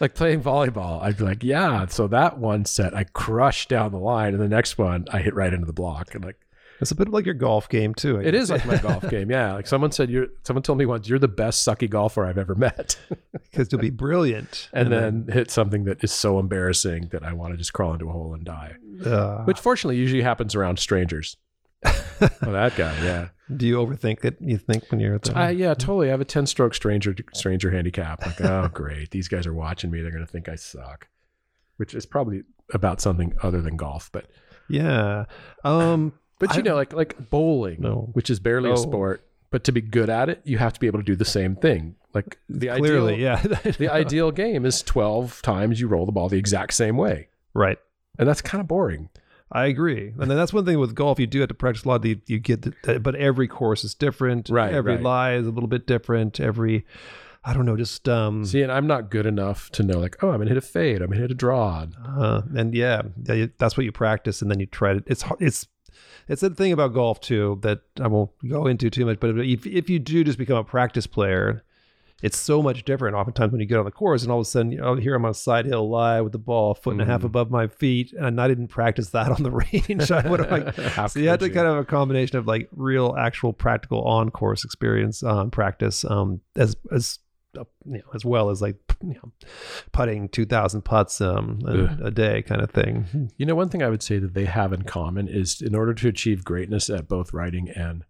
like 0.00 0.14
playing 0.14 0.42
volleyball, 0.42 1.02
I'd 1.02 1.16
be 1.16 1.24
like, 1.24 1.42
"Yeah." 1.42 1.86
So 1.86 2.06
that 2.08 2.38
one 2.38 2.64
set, 2.64 2.94
I 2.94 3.04
crushed 3.04 3.68
down 3.68 3.90
the 3.90 3.98
line, 3.98 4.34
and 4.34 4.42
the 4.42 4.48
next 4.48 4.78
one, 4.78 5.06
I 5.12 5.18
hit 5.20 5.34
right 5.34 5.52
into 5.52 5.66
the 5.66 5.72
block. 5.72 6.14
And 6.14 6.24
like, 6.24 6.38
It's 6.80 6.90
a 6.90 6.94
bit 6.94 7.08
like 7.08 7.24
your 7.24 7.34
golf 7.34 7.68
game 7.68 7.94
too. 7.94 8.20
I 8.20 8.24
it 8.24 8.34
is 8.34 8.50
like 8.50 8.64
my 8.66 8.76
golf 8.88 9.08
game. 9.10 9.30
Yeah. 9.30 9.54
Like 9.54 9.66
someone 9.66 9.90
said, 9.92 10.10
"You're." 10.10 10.28
Someone 10.44 10.62
told 10.62 10.78
me 10.78 10.86
once, 10.86 11.08
"You're 11.08 11.18
the 11.18 11.28
best 11.28 11.66
sucky 11.66 11.90
golfer 11.90 12.24
I've 12.24 12.38
ever 12.38 12.54
met," 12.54 12.96
because 13.32 13.72
you'll 13.72 13.80
be 13.80 13.90
brilliant, 13.90 14.68
and 14.72 14.92
then 14.92 15.26
hit 15.32 15.50
something 15.50 15.84
that 15.84 16.02
is 16.04 16.12
so 16.12 16.38
embarrassing 16.38 17.08
that 17.12 17.22
I 17.24 17.32
want 17.32 17.52
to 17.52 17.56
just 17.58 17.72
crawl 17.72 17.92
into 17.94 18.08
a 18.08 18.12
hole 18.12 18.34
and 18.34 18.44
die. 18.44 18.76
uh, 19.04 19.44
Which 19.44 19.58
fortunately 19.58 19.96
usually 19.96 20.22
happens 20.22 20.54
around 20.54 20.78
strangers. 20.78 21.36
well, 21.84 22.52
that 22.52 22.74
guy, 22.76 22.92
yeah. 23.04 23.28
do 23.56 23.64
you 23.64 23.76
overthink 23.76 24.24
it? 24.24 24.36
You 24.40 24.58
think 24.58 24.90
when 24.90 24.98
you're 25.00 25.14
at 25.14 25.22
the 25.22 25.40
Uh, 25.40 25.48
yeah, 25.48 25.74
totally. 25.74 26.08
I 26.08 26.10
have 26.10 26.20
a 26.20 26.24
10 26.24 26.46
stroke 26.46 26.74
stranger 26.74 27.14
stranger 27.32 27.70
handicap. 27.70 28.26
Like, 28.26 28.40
oh, 28.40 28.68
great. 28.72 29.12
These 29.12 29.28
guys 29.28 29.46
are 29.46 29.54
watching 29.54 29.90
me. 29.92 30.02
They're 30.02 30.10
going 30.10 30.26
to 30.26 30.30
think 30.30 30.48
I 30.48 30.56
suck, 30.56 31.06
which 31.76 31.94
is 31.94 32.04
probably 32.04 32.42
about 32.74 33.00
something 33.00 33.32
other 33.44 33.62
than 33.62 33.76
golf. 33.76 34.10
But, 34.12 34.26
yeah. 34.68 35.26
Um, 35.62 36.14
but 36.38 36.54
you 36.54 36.60
I- 36.60 36.62
know, 36.62 36.74
like, 36.74 36.92
like 36.92 37.30
bowling, 37.30 37.78
No. 37.80 38.10
which 38.12 38.30
is 38.30 38.40
barely 38.40 38.70
Oh. 38.70 38.74
a 38.74 38.76
sport, 38.78 39.24
but 39.50 39.64
to 39.64 39.72
be 39.72 39.80
good 39.80 40.10
at 40.10 40.28
it, 40.28 40.40
you 40.44 40.58
have 40.58 40.72
to 40.74 40.80
be 40.80 40.86
able 40.86 40.98
to 41.00 41.04
do 41.04 41.16
the 41.16 41.24
same 41.24 41.56
thing. 41.56 41.94
Like, 42.14 42.38
the 42.48 42.68
clearly, 42.68 43.14
ideal, 43.14 43.50
yeah. 43.54 43.70
the 43.78 43.88
ideal 43.92 44.30
game 44.30 44.64
is 44.66 44.82
12 44.82 45.42
times 45.42 45.80
you 45.80 45.88
roll 45.88 46.06
the 46.06 46.12
ball 46.12 46.28
the 46.28 46.38
exact 46.38 46.74
same 46.74 46.96
way. 46.96 47.28
right. 47.54 47.78
And 48.18 48.28
that's 48.28 48.40
kind 48.40 48.60
of 48.60 48.66
boring. 48.66 49.10
I 49.52 49.66
agree, 49.66 50.12
and 50.18 50.28
then 50.30 50.36
that's 50.36 50.52
one 50.52 50.64
thing 50.66 50.78
with 50.80 50.94
golf. 50.94 51.18
You 51.20 51.26
do 51.26 51.38
have 51.40 51.48
to 51.48 51.54
practice 51.54 51.84
a 51.84 51.88
lot. 51.88 52.04
You, 52.04 52.20
you 52.26 52.38
get, 52.40 52.62
the, 52.82 52.98
but 53.00 53.14
every 53.14 53.46
course 53.48 53.82
is 53.84 53.94
different. 53.94 54.48
Right, 54.50 54.74
Every 54.74 54.94
right. 54.96 55.02
lie 55.02 55.34
is 55.34 55.46
a 55.46 55.50
little 55.50 55.68
bit 55.68 55.86
different. 55.86 56.38
Every, 56.40 56.84
I 57.44 57.54
don't 57.54 57.64
know, 57.64 57.76
just 57.76 58.08
um, 58.10 58.44
See, 58.44 58.60
and 58.60 58.70
I'm 58.72 58.86
not 58.88 59.08
good 59.10 59.24
enough 59.24 59.70
to 59.70 59.82
know, 59.84 59.98
like, 60.00 60.22
oh, 60.22 60.30
I'm 60.32 60.40
to 60.42 60.48
hit 60.48 60.56
a 60.58 60.60
fade. 60.60 61.00
I'm 61.00 61.10
to 61.12 61.16
hit 61.16 61.30
a 61.30 61.34
draw. 61.34 61.86
Uh, 62.06 62.42
and 62.56 62.74
yeah, 62.74 63.02
yeah, 63.24 63.46
that's 63.56 63.76
what 63.76 63.84
you 63.86 63.92
practice, 63.92 64.42
and 64.42 64.50
then 64.50 64.58
you 64.60 64.66
try 64.66 64.94
to. 64.94 65.02
It's 65.06 65.22
hard- 65.22 65.40
it's 65.40 65.66
it's 66.28 66.42
a 66.42 66.50
thing 66.50 66.72
about 66.72 66.94
golf 66.94 67.20
too 67.20 67.58
that 67.62 67.80
I 68.00 68.06
won't 68.08 68.30
go 68.48 68.66
into 68.66 68.90
too 68.90 69.06
much. 69.06 69.18
But 69.20 69.38
if 69.40 69.66
if 69.66 69.88
you 69.90 69.98
do 69.98 70.24
just 70.24 70.38
become 70.38 70.56
a 70.58 70.64
practice 70.64 71.06
player, 71.06 71.62
it's 72.22 72.36
so 72.36 72.62
much 72.62 72.84
different. 72.84 73.14
Oftentimes 73.14 73.52
when 73.52 73.60
you 73.60 73.66
get 73.66 73.78
on 73.78 73.84
the 73.84 73.90
course, 73.92 74.22
and 74.24 74.32
all 74.32 74.38
of 74.40 74.42
a 74.42 74.44
sudden, 74.44 74.72
you 74.72 74.78
know, 74.78 74.96
here 74.96 75.14
I'm 75.14 75.24
on 75.24 75.30
a 75.30 75.34
side 75.34 75.66
hill 75.66 75.88
lie 75.88 76.20
with 76.20 76.32
the 76.32 76.38
ball 76.38 76.72
a 76.72 76.74
foot 76.74 76.92
and 76.92 77.00
a 77.02 77.04
half 77.04 77.20
Mhm. 77.20 77.26
above 77.26 77.50
my 77.50 77.68
feet, 77.68 78.12
and 78.12 78.40
I 78.40 78.48
didn't 78.48 78.68
practice 78.68 79.10
that 79.10 79.30
on 79.30 79.42
the 79.44 79.50
range. 79.72 80.10
I 80.10 80.28
would 80.28 80.40
have 80.40 80.50
like. 80.50 80.74
So 81.10 81.20
you 81.20 81.28
had 81.28 81.38
to 81.40 81.46
could 81.46 81.54
kind 81.54 81.66
of 81.68 81.74
have 81.76 81.82
a 81.84 81.86
combination 81.86 82.36
of 82.38 82.46
like 82.46 82.68
real, 82.72 83.14
actual, 83.18 83.52
practical 83.52 84.02
on 84.02 84.30
course 84.30 84.64
experience, 84.64 85.22
um, 85.22 85.50
practice, 85.50 86.04
um, 86.04 86.40
as 86.56 86.76
as 86.92 87.20
you 87.54 87.64
know, 87.84 88.00
as 88.14 88.24
well 88.24 88.50
as 88.50 88.60
like 88.62 88.76
you 89.02 89.14
know, 89.14 89.32
putting 89.92 90.28
two 90.28 90.44
thousand 90.44 90.82
putts 90.82 91.20
um 91.20 91.60
a, 91.66 92.06
a 92.06 92.10
day 92.10 92.42
kind 92.42 92.60
of 92.60 92.70
thing. 92.70 93.30
You 93.36 93.46
know, 93.46 93.54
one 93.54 93.68
thing 93.68 93.82
I 93.82 93.88
would 93.88 94.02
say 94.02 94.18
that 94.18 94.34
they 94.34 94.44
have 94.44 94.72
in 94.72 94.82
common 94.82 95.28
is 95.28 95.60
in 95.60 95.74
order 95.74 95.94
to 95.94 96.08
achieve 96.08 96.44
greatness 96.44 96.90
at 96.90 97.08
both 97.08 97.32
writing 97.32 97.68
and 97.70 98.04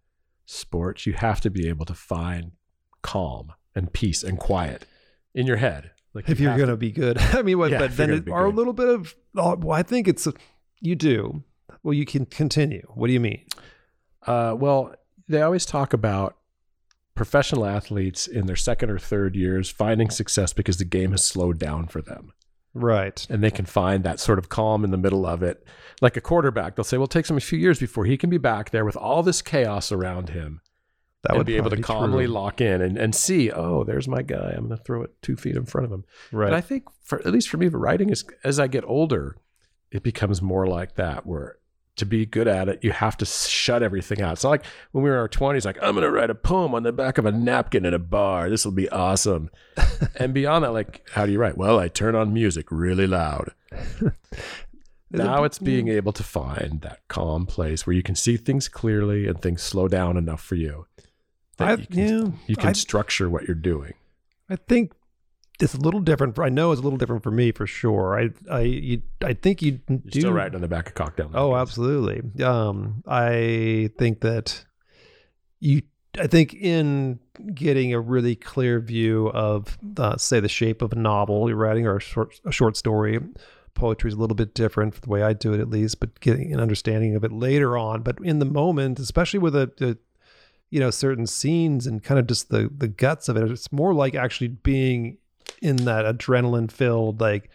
sports, 0.45 1.05
you 1.05 1.13
have 1.13 1.41
to 1.41 1.49
be 1.49 1.67
able 1.67 1.85
to 1.85 1.93
find 1.93 2.51
calm 3.01 3.53
and 3.75 3.93
peace 3.93 4.23
and 4.23 4.39
quiet 4.39 4.85
in 5.33 5.45
your 5.45 5.57
head. 5.57 5.91
Like 6.13 6.27
If 6.27 6.39
you 6.39 6.49
you're 6.49 6.57
gonna 6.57 6.75
be 6.75 6.91
good, 6.91 7.17
I 7.19 7.41
mean, 7.43 7.59
what? 7.59 7.71
Yeah, 7.71 7.79
but 7.79 7.95
then 7.95 8.09
it, 8.09 8.29
are 8.29 8.45
a 8.45 8.49
little 8.49 8.73
bit 8.73 8.89
of. 8.89 9.15
oh, 9.37 9.55
Well, 9.55 9.77
I 9.77 9.83
think 9.83 10.07
it's 10.07 10.27
you 10.81 10.95
do. 10.95 11.43
Well, 11.83 11.93
you 11.93 12.05
can 12.05 12.25
continue. 12.25 12.85
What 12.93 13.07
do 13.07 13.13
you 13.13 13.19
mean? 13.19 13.45
uh, 14.25 14.53
well, 14.57 14.93
they 15.27 15.41
always 15.41 15.65
talk 15.65 15.93
about 15.93 16.35
professional 17.19 17.65
athletes 17.65 18.27
in 18.27 18.45
their 18.45 18.55
second 18.55 18.89
or 18.89 18.97
third 18.97 19.35
years 19.35 19.69
finding 19.69 20.09
success 20.09 20.53
because 20.53 20.77
the 20.77 20.85
game 20.85 21.11
has 21.11 21.21
slowed 21.21 21.59
down 21.59 21.85
for 21.85 22.01
them. 22.01 22.31
Right. 22.73 23.27
And 23.29 23.43
they 23.43 23.51
can 23.51 23.65
find 23.65 24.05
that 24.05 24.21
sort 24.21 24.39
of 24.39 24.47
calm 24.47 24.85
in 24.85 24.91
the 24.91 24.97
middle 24.97 25.25
of 25.25 25.43
it. 25.43 25.67
Like 25.99 26.15
a 26.15 26.21
quarterback, 26.21 26.77
they'll 26.77 26.85
say, 26.85 26.95
well, 26.95 27.07
it 27.07 27.11
takes 27.11 27.29
him 27.29 27.35
a 27.35 27.41
few 27.41 27.59
years 27.59 27.77
before 27.77 28.05
he 28.05 28.15
can 28.15 28.29
be 28.29 28.37
back 28.37 28.69
there 28.69 28.85
with 28.85 28.95
all 28.95 29.21
this 29.21 29.41
chaos 29.41 29.91
around 29.91 30.29
him 30.29 30.61
That 31.23 31.35
and 31.35 31.45
be 31.45 31.57
able 31.57 31.71
to 31.71 31.75
probably 31.75 31.83
calmly 31.83 32.25
true. 32.25 32.33
lock 32.33 32.61
in 32.61 32.81
and, 32.81 32.97
and 32.97 33.13
see, 33.13 33.51
oh, 33.51 33.83
there's 33.83 34.07
my 34.07 34.21
guy. 34.21 34.53
I'm 34.55 34.67
going 34.67 34.77
to 34.77 34.83
throw 34.85 35.03
it 35.03 35.11
two 35.21 35.35
feet 35.35 35.57
in 35.57 35.65
front 35.65 35.87
of 35.87 35.91
him. 35.91 36.05
Right. 36.31 36.51
But 36.51 36.53
I 36.53 36.61
think, 36.61 36.85
for 37.03 37.19
at 37.19 37.33
least 37.33 37.49
for 37.49 37.57
me, 37.57 37.67
the 37.67 37.77
writing 37.77 38.11
is 38.11 38.23
as 38.45 38.61
I 38.61 38.67
get 38.67 38.85
older, 38.85 39.35
it 39.91 40.03
becomes 40.03 40.41
more 40.41 40.67
like 40.67 40.95
that, 40.95 41.25
where 41.25 41.57
to 41.99 42.05
be 42.05 42.25
good 42.25 42.47
at 42.47 42.67
it, 42.67 42.83
you 42.83 42.91
have 42.91 43.15
to 43.17 43.25
shut 43.25 43.83
everything 43.83 44.21
out. 44.21 44.33
It's 44.33 44.43
not 44.43 44.49
like 44.49 44.65
when 44.91 45.03
we 45.03 45.09
were 45.09 45.15
in 45.15 45.21
our 45.21 45.29
20s, 45.29 45.65
like, 45.65 45.77
I'm 45.81 45.93
going 45.93 46.03
to 46.03 46.11
write 46.11 46.29
a 46.29 46.35
poem 46.35 46.73
on 46.73 46.83
the 46.83 46.91
back 46.91 47.17
of 47.17 47.25
a 47.25 47.31
napkin 47.31 47.85
in 47.85 47.93
a 47.93 47.99
bar. 47.99 48.49
This 48.49 48.65
will 48.65 48.71
be 48.71 48.89
awesome. 48.89 49.49
and 50.15 50.33
beyond 50.33 50.65
that, 50.65 50.71
like, 50.71 51.07
how 51.11 51.25
do 51.25 51.31
you 51.31 51.39
write? 51.39 51.57
Well, 51.57 51.79
I 51.79 51.87
turn 51.87 52.15
on 52.15 52.33
music 52.33 52.67
really 52.71 53.07
loud. 53.07 53.53
now 55.11 55.43
it's 55.43 55.59
being 55.59 55.87
able 55.87 56.11
to 56.13 56.23
find 56.23 56.81
that 56.81 56.99
calm 57.07 57.45
place 57.45 57.85
where 57.85 57.95
you 57.95 58.03
can 58.03 58.15
see 58.15 58.37
things 58.37 58.67
clearly 58.67 59.27
and 59.27 59.41
things 59.41 59.61
slow 59.61 59.87
down 59.87 60.17
enough 60.17 60.41
for 60.41 60.55
you. 60.55 60.87
that 61.57 61.67
I, 61.67 61.73
you 61.73 61.87
can, 61.87 61.97
yeah, 61.97 62.31
you 62.47 62.55
can 62.55 62.69
I, 62.69 62.73
structure 62.73 63.29
what 63.29 63.47
you're 63.47 63.55
doing. 63.55 63.93
I 64.49 64.55
think 64.55 64.93
it's 65.59 65.73
a 65.73 65.79
little 65.79 65.99
different. 65.99 66.35
For, 66.35 66.43
I 66.43 66.49
know 66.49 66.71
it's 66.71 66.79
a 66.81 66.83
little 66.83 66.97
different 66.97 67.23
for 67.23 67.31
me 67.31 67.51
for 67.51 67.67
sure. 67.67 68.19
I 68.19 68.29
I 68.53 68.61
you, 68.61 69.01
I 69.23 69.33
think 69.33 69.61
you 69.61 69.79
You're 69.87 69.97
do. 69.99 70.19
still 70.21 70.33
writing 70.33 70.55
on 70.55 70.61
the 70.61 70.67
back 70.67 70.87
of 70.87 70.95
cocktail. 70.95 71.31
Oh, 71.33 71.55
absolutely. 71.55 72.21
Um, 72.43 73.03
I 73.07 73.89
think 73.97 74.21
that 74.21 74.65
you. 75.59 75.81
I 76.19 76.25
think 76.25 76.55
in 76.55 77.19
getting 77.53 77.93
a 77.93 77.99
really 77.99 78.35
clear 78.35 78.79
view 78.79 79.29
of, 79.29 79.77
uh, 79.97 80.17
say, 80.17 80.39
the 80.39 80.49
shape 80.49 80.81
of 80.81 80.91
a 80.91 80.95
novel 80.95 81.47
you're 81.47 81.55
writing 81.55 81.85
or 81.85 81.97
a 81.97 82.01
short, 82.01 82.41
a 82.45 82.51
short 82.51 82.75
story, 82.75 83.19
poetry 83.75 84.07
is 84.07 84.15
a 84.15 84.17
little 84.17 84.35
bit 84.35 84.55
different 84.55 84.95
for 84.95 85.01
the 85.01 85.09
way 85.09 85.21
I 85.21 85.33
do 85.33 85.53
it, 85.53 85.59
at 85.59 85.69
least. 85.69 85.99
But 85.99 86.19
getting 86.19 86.51
an 86.51 86.59
understanding 86.59 87.15
of 87.15 87.23
it 87.23 87.31
later 87.31 87.77
on, 87.77 88.01
but 88.01 88.17
in 88.23 88.39
the 88.39 88.45
moment, 88.45 88.99
especially 88.99 89.39
with 89.39 89.55
a, 89.55 89.71
a 89.81 89.97
you 90.71 90.79
know 90.79 90.89
certain 90.89 91.27
scenes 91.27 91.85
and 91.85 92.03
kind 92.03 92.19
of 92.19 92.25
just 92.25 92.49
the 92.49 92.71
the 92.75 92.87
guts 92.87 93.29
of 93.29 93.37
it, 93.37 93.49
it's 93.49 93.71
more 93.71 93.93
like 93.93 94.15
actually 94.15 94.47
being 94.47 95.19
in 95.61 95.77
that 95.77 96.05
adrenaline 96.05 96.71
filled 96.71 97.19
like 97.21 97.49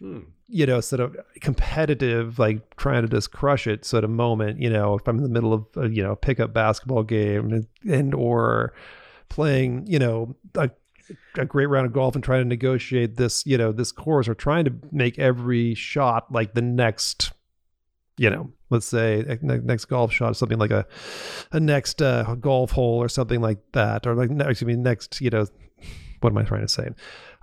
Hmm. 0.00 0.20
you 0.48 0.64
know, 0.64 0.80
sort 0.80 1.00
of 1.00 1.14
competitive, 1.42 2.38
like 2.38 2.74
trying 2.76 3.02
to 3.02 3.08
just 3.08 3.32
crush 3.32 3.66
it 3.66 3.84
sort 3.84 4.02
of 4.02 4.08
moment, 4.08 4.58
you 4.58 4.70
know, 4.70 4.94
if 4.94 5.06
I'm 5.06 5.18
in 5.18 5.22
the 5.22 5.28
middle 5.28 5.52
of 5.52 5.66
a, 5.76 5.90
you 5.90 6.02
know, 6.02 6.16
pickup 6.16 6.54
basketball 6.54 7.02
game 7.02 7.52
and, 7.52 7.66
and 7.86 8.14
or 8.14 8.72
playing, 9.28 9.86
you 9.86 9.98
know, 9.98 10.34
a, 10.54 10.70
a 11.36 11.44
great 11.44 11.66
round 11.66 11.84
of 11.84 11.92
golf 11.92 12.14
and 12.14 12.24
trying 12.24 12.40
to 12.42 12.48
negotiate 12.48 13.16
this, 13.18 13.44
you 13.44 13.58
know, 13.58 13.72
this 13.72 13.92
course 13.92 14.26
or 14.26 14.34
trying 14.34 14.64
to 14.64 14.72
make 14.90 15.18
every 15.18 15.74
shot 15.74 16.32
like 16.32 16.54
the 16.54 16.62
next, 16.62 17.32
you 18.16 18.30
know, 18.30 18.50
let's 18.70 18.86
say 18.86 19.22
next 19.42 19.84
golf 19.84 20.12
shot, 20.14 20.34
something 20.34 20.58
like 20.58 20.70
a, 20.70 20.86
a 21.52 21.60
next 21.60 22.00
uh, 22.00 22.36
golf 22.36 22.70
hole 22.70 23.02
or 23.02 23.08
something 23.10 23.42
like 23.42 23.58
that, 23.72 24.06
or 24.06 24.14
like 24.14 24.30
excuse 24.30 24.66
me, 24.66 24.76
next, 24.76 25.20
you 25.20 25.28
know, 25.28 25.46
what 26.20 26.30
am 26.30 26.38
I 26.38 26.42
trying 26.42 26.62
to 26.62 26.68
say? 26.68 26.88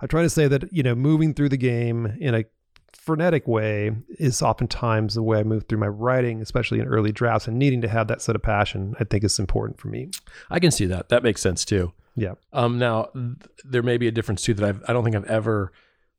I'm 0.00 0.08
trying 0.08 0.24
to 0.24 0.30
say 0.30 0.48
that 0.48 0.72
you 0.72 0.82
know 0.82 0.94
moving 0.94 1.34
through 1.34 1.50
the 1.50 1.56
game 1.56 2.16
in 2.20 2.34
a 2.34 2.44
frenetic 2.92 3.46
way 3.46 3.92
is 4.18 4.42
oftentimes 4.42 5.14
the 5.14 5.22
way 5.22 5.40
I 5.40 5.42
move 5.42 5.64
through 5.68 5.78
my 5.78 5.88
writing, 5.88 6.40
especially 6.40 6.80
in 6.80 6.86
early 6.86 7.12
drafts, 7.12 7.48
and 7.48 7.58
needing 7.58 7.80
to 7.82 7.88
have 7.88 8.08
that 8.08 8.22
sort 8.22 8.36
of 8.36 8.42
passion. 8.42 8.94
I 9.00 9.04
think 9.04 9.24
is 9.24 9.38
important 9.38 9.80
for 9.80 9.88
me. 9.88 10.10
I 10.50 10.58
can 10.58 10.70
see 10.70 10.86
that. 10.86 11.08
That 11.08 11.22
makes 11.22 11.40
sense 11.40 11.64
too. 11.64 11.92
Yeah. 12.16 12.34
Um, 12.52 12.78
now 12.78 13.10
th- 13.14 13.36
there 13.64 13.82
may 13.82 13.96
be 13.96 14.08
a 14.08 14.10
difference 14.10 14.42
too 14.42 14.54
that 14.54 14.68
I've, 14.68 14.82
I 14.88 14.92
don't 14.92 15.04
think 15.04 15.14
I've 15.14 15.24
ever, 15.24 15.72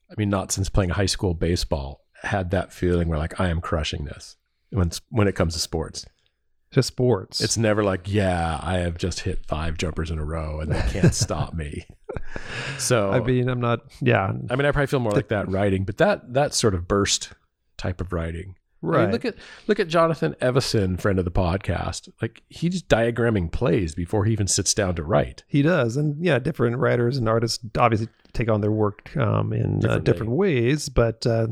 I 0.10 0.14
mean, 0.18 0.30
not 0.30 0.52
since 0.52 0.70
playing 0.70 0.92
high 0.92 1.06
school 1.06 1.34
baseball, 1.34 2.06
had 2.24 2.52
that 2.52 2.74
feeling 2.74 3.08
where 3.08 3.20
like 3.20 3.40
I 3.40 3.50
am 3.50 3.62
crushing 3.62 4.06
this 4.06 4.38
when 4.70 4.92
when 5.10 5.28
it 5.28 5.36
comes 5.36 5.54
to 5.54 5.60
sports. 5.60 6.06
Just 6.72 6.88
sports. 6.88 7.42
It's 7.42 7.58
never 7.58 7.84
like, 7.84 8.02
yeah, 8.06 8.60
I 8.62 8.78
have 8.78 8.98
just 8.98 9.22
hit 9.22 9.46
five 9.48 9.78
jumpers 9.78 10.12
in 10.12 10.20
a 10.20 10.26
row 10.26 10.60
and 10.60 10.72
they 10.72 10.82
can't 10.92 11.16
stop 11.16 11.54
me. 11.54 11.86
So 12.78 13.12
I 13.12 13.20
mean, 13.20 13.50
I'm 13.50 13.60
not. 13.60 13.82
Yeah. 14.02 14.32
I 14.50 14.56
mean, 14.56 14.66
I 14.66 14.72
probably 14.72 14.88
feel 14.88 15.00
more 15.02 15.12
like 15.12 15.28
that 15.30 15.50
writing, 15.50 15.84
but 15.84 15.98
that 15.98 16.34
that 16.34 16.54
sort 16.54 16.74
of 16.74 16.88
burst 16.88 17.34
type 17.78 18.00
of 18.00 18.14
writing. 18.14 18.56
I 18.82 18.86
mean, 18.86 18.96
Right. 18.96 19.12
look 19.12 19.26
at 19.26 19.36
look 19.68 19.80
at 19.82 19.90
Jonathan 19.90 20.36
Evison, 20.40 20.96
friend 20.96 21.20
of 21.20 21.26
the 21.26 21.32
podcast. 21.32 22.08
Like 22.22 22.42
he's 22.48 22.82
diagramming 22.82 23.52
plays 23.52 23.94
before 23.96 24.24
he 24.24 24.32
even 24.32 24.48
sits 24.48 24.74
down 24.74 24.96
to 24.96 25.04
write. 25.04 25.44
he 25.48 25.62
does, 25.62 25.98
and 25.98 26.24
yeah, 26.24 26.40
different 26.40 26.78
writers 26.78 27.18
and 27.18 27.28
artists 27.28 27.60
obviously 27.78 28.08
take 28.32 28.48
on 28.50 28.62
their 28.62 28.72
work 28.72 29.16
um, 29.18 29.52
in 29.52 29.84
uh, 29.86 29.98
different 30.00 30.32
ways, 30.32 30.88
but 30.88 31.28
uh, 31.28 31.48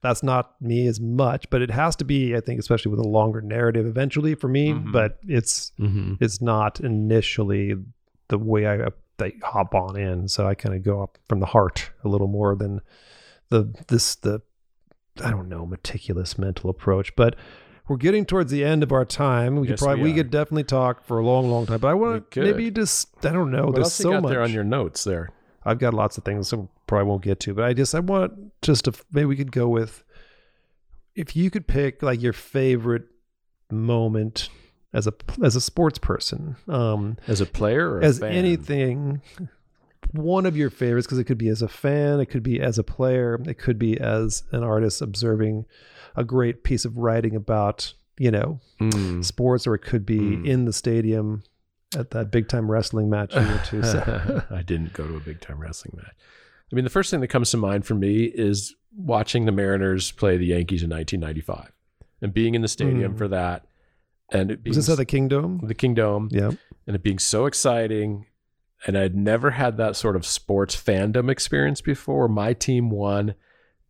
that's 0.00 0.24
not 0.24 0.60
me 0.60 0.88
as 0.88 0.98
much. 1.00 1.48
But 1.50 1.62
it 1.62 1.70
has 1.70 1.94
to 1.96 2.04
be, 2.04 2.34
I 2.34 2.40
think, 2.40 2.58
especially 2.58 2.90
with 2.90 3.00
a 3.00 3.08
longer 3.08 3.40
narrative 3.40 3.86
eventually 3.86 4.34
for 4.34 4.48
me. 4.48 4.72
Mhm. 4.72 4.90
But 4.90 5.18
it's 5.28 5.70
Mm-hmm. 5.78 6.14
it's 6.18 6.40
not 6.42 6.80
initially 6.80 7.74
the 8.28 8.38
way 8.38 8.66
I, 8.66 8.88
I 9.20 9.32
hop 9.42 9.74
on 9.74 9.96
in. 9.96 10.28
So 10.28 10.46
I 10.46 10.54
kind 10.54 10.74
of 10.74 10.82
go 10.82 11.02
up 11.02 11.18
from 11.28 11.40
the 11.40 11.46
heart 11.46 11.90
a 12.04 12.08
little 12.08 12.28
more 12.28 12.54
than 12.54 12.80
the 13.48 13.72
this 13.88 14.14
the 14.16 14.42
I 15.22 15.30
don't 15.30 15.48
know 15.48 15.64
meticulous 15.66 16.36
mental 16.38 16.68
approach. 16.70 17.14
But 17.16 17.36
we're 17.88 17.96
getting 17.96 18.26
towards 18.26 18.50
the 18.50 18.64
end 18.64 18.82
of 18.82 18.92
our 18.92 19.04
time. 19.04 19.56
We 19.56 19.68
Yes, 19.68 19.78
could 19.78 19.84
probably 19.84 20.02
we 20.04 20.10
we, 20.10 20.16
could 20.16 20.30
definitely 20.30 20.64
talk 20.64 21.04
for 21.04 21.18
a 21.18 21.24
long, 21.24 21.50
long 21.50 21.66
time. 21.66 21.78
But 21.78 21.88
I 21.88 21.94
want 21.94 22.30
to 22.32 22.40
maybe 22.40 22.70
just 22.70 23.08
I 23.24 23.30
don't 23.30 23.50
know. 23.50 23.66
What 23.66 23.74
There's 23.76 23.86
else 23.86 24.00
you 24.00 24.02
so 24.04 24.10
got 24.12 24.22
much. 24.24 24.30
there 24.30 24.42
on 24.42 24.52
your 24.52 24.64
notes 24.64 25.04
there? 25.04 25.30
I've 25.64 25.78
got 25.78 25.94
lots 25.94 26.16
of 26.18 26.24
things 26.24 26.52
I 26.52 26.58
probably 26.86 27.08
won't 27.08 27.22
get 27.22 27.40
to, 27.40 27.54
but 27.54 27.64
I 27.64 27.72
just 27.72 27.94
I 27.94 28.00
want 28.00 28.52
just 28.62 28.84
to 28.84 28.92
maybe 29.12 29.26
we 29.26 29.36
could 29.36 29.52
go 29.52 29.68
with 29.68 30.04
if 31.14 31.34
you 31.34 31.50
could 31.50 31.66
pick 31.66 32.02
like 32.02 32.20
your 32.20 32.32
favorite 32.32 33.04
moment 33.70 34.48
as 34.96 35.06
a 35.06 35.12
as 35.44 35.54
a 35.54 35.60
sports 35.60 35.98
person, 35.98 36.56
um, 36.68 37.16
As 37.28 37.40
a 37.40 37.46
player 37.46 37.90
or 37.90 38.00
a 38.00 38.04
as 38.04 38.18
fan? 38.18 38.32
anything, 38.32 39.20
one 40.12 40.46
of 40.46 40.56
your 40.56 40.70
favorites 40.70 41.06
because 41.06 41.18
it 41.18 41.24
could 41.24 41.38
be 41.38 41.48
as 41.48 41.62
a 41.62 41.68
fan, 41.68 42.20
it 42.20 42.26
could 42.26 42.42
be 42.42 42.60
as 42.60 42.78
a 42.78 42.84
player, 42.84 43.40
it 43.46 43.58
could 43.58 43.78
be 43.78 43.98
as 44.00 44.44
an 44.52 44.62
artist 44.62 45.02
observing 45.02 45.64
a 46.14 46.24
great 46.24 46.64
piece 46.64 46.84
of 46.84 46.96
writing 46.98 47.34
about 47.36 47.92
you 48.18 48.30
know 48.30 48.60
Mm. 48.80 49.24
sports, 49.24 49.66
or 49.66 49.74
it 49.74 49.82
could 49.82 50.06
be 50.06 50.18
Mm. 50.18 50.46
in 50.46 50.64
the 50.64 50.72
stadium 50.72 51.42
at 51.96 52.10
that 52.10 52.30
big 52.30 52.48
time 52.48 52.70
wrestling 52.70 53.08
match 53.10 53.34
you 53.34 53.40
went 53.40 53.64
to. 53.66 53.82
So. 53.82 54.42
I 54.50 54.62
didn't 54.62 54.92
go 54.92 55.06
to 55.06 55.16
a 55.16 55.20
big 55.20 55.40
time 55.40 55.58
wrestling 55.58 55.94
match. 55.96 56.14
I 56.72 56.74
mean, 56.74 56.84
the 56.84 56.90
first 56.90 57.10
thing 57.10 57.20
that 57.20 57.28
comes 57.28 57.50
to 57.52 57.56
mind 57.58 57.86
for 57.86 57.94
me 57.94 58.24
is 58.24 58.74
watching 58.96 59.44
the 59.46 59.52
Mariners 59.52 60.10
play 60.12 60.36
the 60.36 60.46
Yankees 60.46 60.82
in 60.82 60.90
1995 60.90 61.70
and 62.22 62.32
being 62.34 62.54
in 62.54 62.62
the 62.62 62.68
stadium 62.68 63.14
Mm. 63.14 63.18
for 63.18 63.28
that. 63.28 63.66
And 64.30 64.50
it 64.50 64.62
being 64.62 64.76
Was 64.76 64.86
this 64.86 64.92
at 64.92 64.98
the 64.98 65.04
Kingdom? 65.04 65.60
the 65.62 65.74
Kingdom 65.74 66.28
Yeah. 66.32 66.50
and 66.86 66.96
it 66.96 67.02
being 67.02 67.18
so 67.18 67.46
exciting. 67.46 68.26
And 68.86 68.96
I'd 68.98 69.14
never 69.16 69.52
had 69.52 69.76
that 69.78 69.96
sort 69.96 70.16
of 70.16 70.26
sports 70.26 70.76
fandom 70.76 71.30
experience 71.30 71.80
before. 71.80 72.28
My 72.28 72.52
team 72.52 72.90
won, 72.90 73.34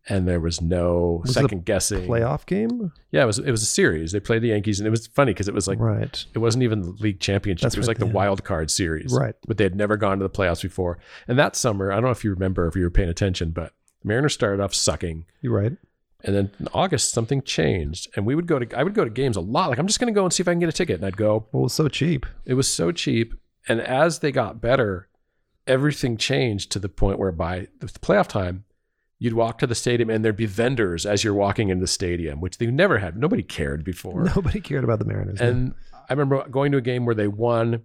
and 0.07 0.27
there 0.27 0.39
was 0.39 0.61
no 0.61 1.21
Was 1.23 1.33
second 1.33 1.65
guessing. 1.65 2.07
Playoff 2.07 2.45
game? 2.45 2.93
Yeah, 3.11 3.23
it 3.23 3.25
was. 3.25 3.37
It 3.39 3.51
was 3.51 3.61
a 3.61 3.67
series. 3.67 4.13
They 4.13 4.19
played 4.21 4.41
the 4.41 4.47
Yankees, 4.47 4.79
and 4.79 4.87
it 4.87 4.89
was 4.91 5.05
funny 5.07 5.33
because 5.33 5.47
it 5.49 5.53
was 5.53 5.67
like 5.67 5.79
right. 5.79 6.25
it 6.33 6.39
wasn't 6.39 6.63
even 6.63 6.81
the 6.81 6.91
league 6.91 7.19
championship. 7.19 7.63
That's 7.63 7.75
it 7.75 7.79
was 7.79 7.87
right, 7.87 7.99
like 7.99 7.99
the 7.99 8.07
yeah. 8.07 8.13
wild 8.13 8.43
card 8.45 8.71
series. 8.71 9.13
Right. 9.13 9.35
But 9.45 9.57
they 9.57 9.65
had 9.65 9.75
never 9.75 9.97
gone 9.97 10.19
to 10.19 10.23
the 10.23 10.29
playoffs 10.29 10.61
before. 10.61 10.97
And 11.27 11.37
that 11.37 11.55
summer, 11.55 11.91
I 11.91 11.95
don't 11.95 12.05
know 12.05 12.11
if 12.11 12.23
you 12.23 12.31
remember 12.31 12.67
if 12.67 12.75
you 12.75 12.83
were 12.83 12.89
paying 12.89 13.09
attention, 13.09 13.51
but 13.51 13.73
the 14.01 14.07
Mariners 14.07 14.33
started 14.33 14.63
off 14.63 14.73
sucking. 14.73 15.25
You're 15.41 15.53
right. 15.53 15.73
And 16.27 16.35
then 16.35 16.51
in 16.59 16.67
August 16.73 17.11
something 17.11 17.41
changed. 17.41 18.09
And 18.15 18.25
we 18.25 18.35
would 18.35 18.45
go 18.45 18.59
to 18.59 18.77
I 18.77 18.83
would 18.83 18.93
go 18.93 19.03
to 19.03 19.09
games 19.09 19.37
a 19.37 19.41
lot. 19.41 19.69
Like 19.69 19.79
I'm 19.79 19.87
just 19.87 19.99
gonna 19.99 20.11
go 20.11 20.25
and 20.25 20.31
see 20.31 20.41
if 20.41 20.47
I 20.47 20.51
can 20.51 20.59
get 20.59 20.69
a 20.69 20.73
ticket. 20.73 20.97
And 20.97 21.05
I'd 21.05 21.17
go. 21.17 21.47
Well, 21.51 21.61
it 21.61 21.63
was 21.63 21.73
so 21.73 21.87
cheap. 21.87 22.25
It 22.45 22.53
was 22.53 22.71
so 22.71 22.91
cheap. 22.91 23.33
And 23.67 23.81
as 23.81 24.19
they 24.19 24.31
got 24.31 24.61
better, 24.61 25.07
everything 25.65 26.17
changed 26.17 26.71
to 26.73 26.79
the 26.79 26.89
point 26.89 27.17
where 27.17 27.31
by 27.31 27.67
the 27.79 27.87
playoff 27.87 28.27
time, 28.27 28.65
you'd 29.19 29.33
walk 29.33 29.57
to 29.59 29.67
the 29.67 29.75
stadium 29.75 30.09
and 30.09 30.23
there'd 30.23 30.37
be 30.37 30.45
vendors 30.45 31.05
as 31.05 31.23
you're 31.23 31.33
walking 31.33 31.69
in 31.69 31.79
the 31.79 31.87
stadium, 31.87 32.39
which 32.39 32.57
they 32.57 32.67
never 32.67 32.99
had. 32.99 33.17
Nobody 33.17 33.43
cared 33.43 33.83
before. 33.83 34.23
Nobody 34.35 34.59
cared 34.59 34.83
about 34.83 34.99
the 34.99 35.05
Mariners. 35.05 35.41
And 35.41 35.73
I 36.09 36.13
remember 36.13 36.47
going 36.49 36.71
to 36.73 36.77
a 36.77 36.81
game 36.81 37.05
where 37.05 37.15
they 37.15 37.27
won, 37.27 37.83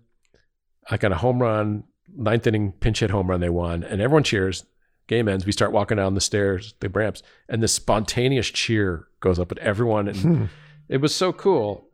like 0.90 1.04
on 1.04 1.12
a 1.12 1.16
home 1.16 1.40
run, 1.40 1.84
ninth 2.14 2.46
inning 2.46 2.72
pinch 2.72 3.00
hit 3.00 3.10
home 3.10 3.28
run, 3.28 3.40
they 3.40 3.48
won, 3.48 3.82
and 3.82 4.00
everyone 4.00 4.24
cheers. 4.24 4.64
Game 5.08 5.28
ends. 5.28 5.44
We 5.44 5.52
start 5.52 5.72
walking 5.72 5.96
down 5.96 6.14
the 6.14 6.20
stairs, 6.20 6.74
the 6.80 6.88
ramps, 6.88 7.22
and 7.48 7.62
this 7.62 7.72
spontaneous 7.72 8.48
cheer 8.48 9.08
goes 9.20 9.38
up 9.38 9.52
at 9.52 9.58
everyone, 9.58 10.08
and 10.08 10.16
Hmm. 10.16 10.44
it 10.88 10.98
was 10.98 11.14
so 11.14 11.32
cool. 11.32 11.88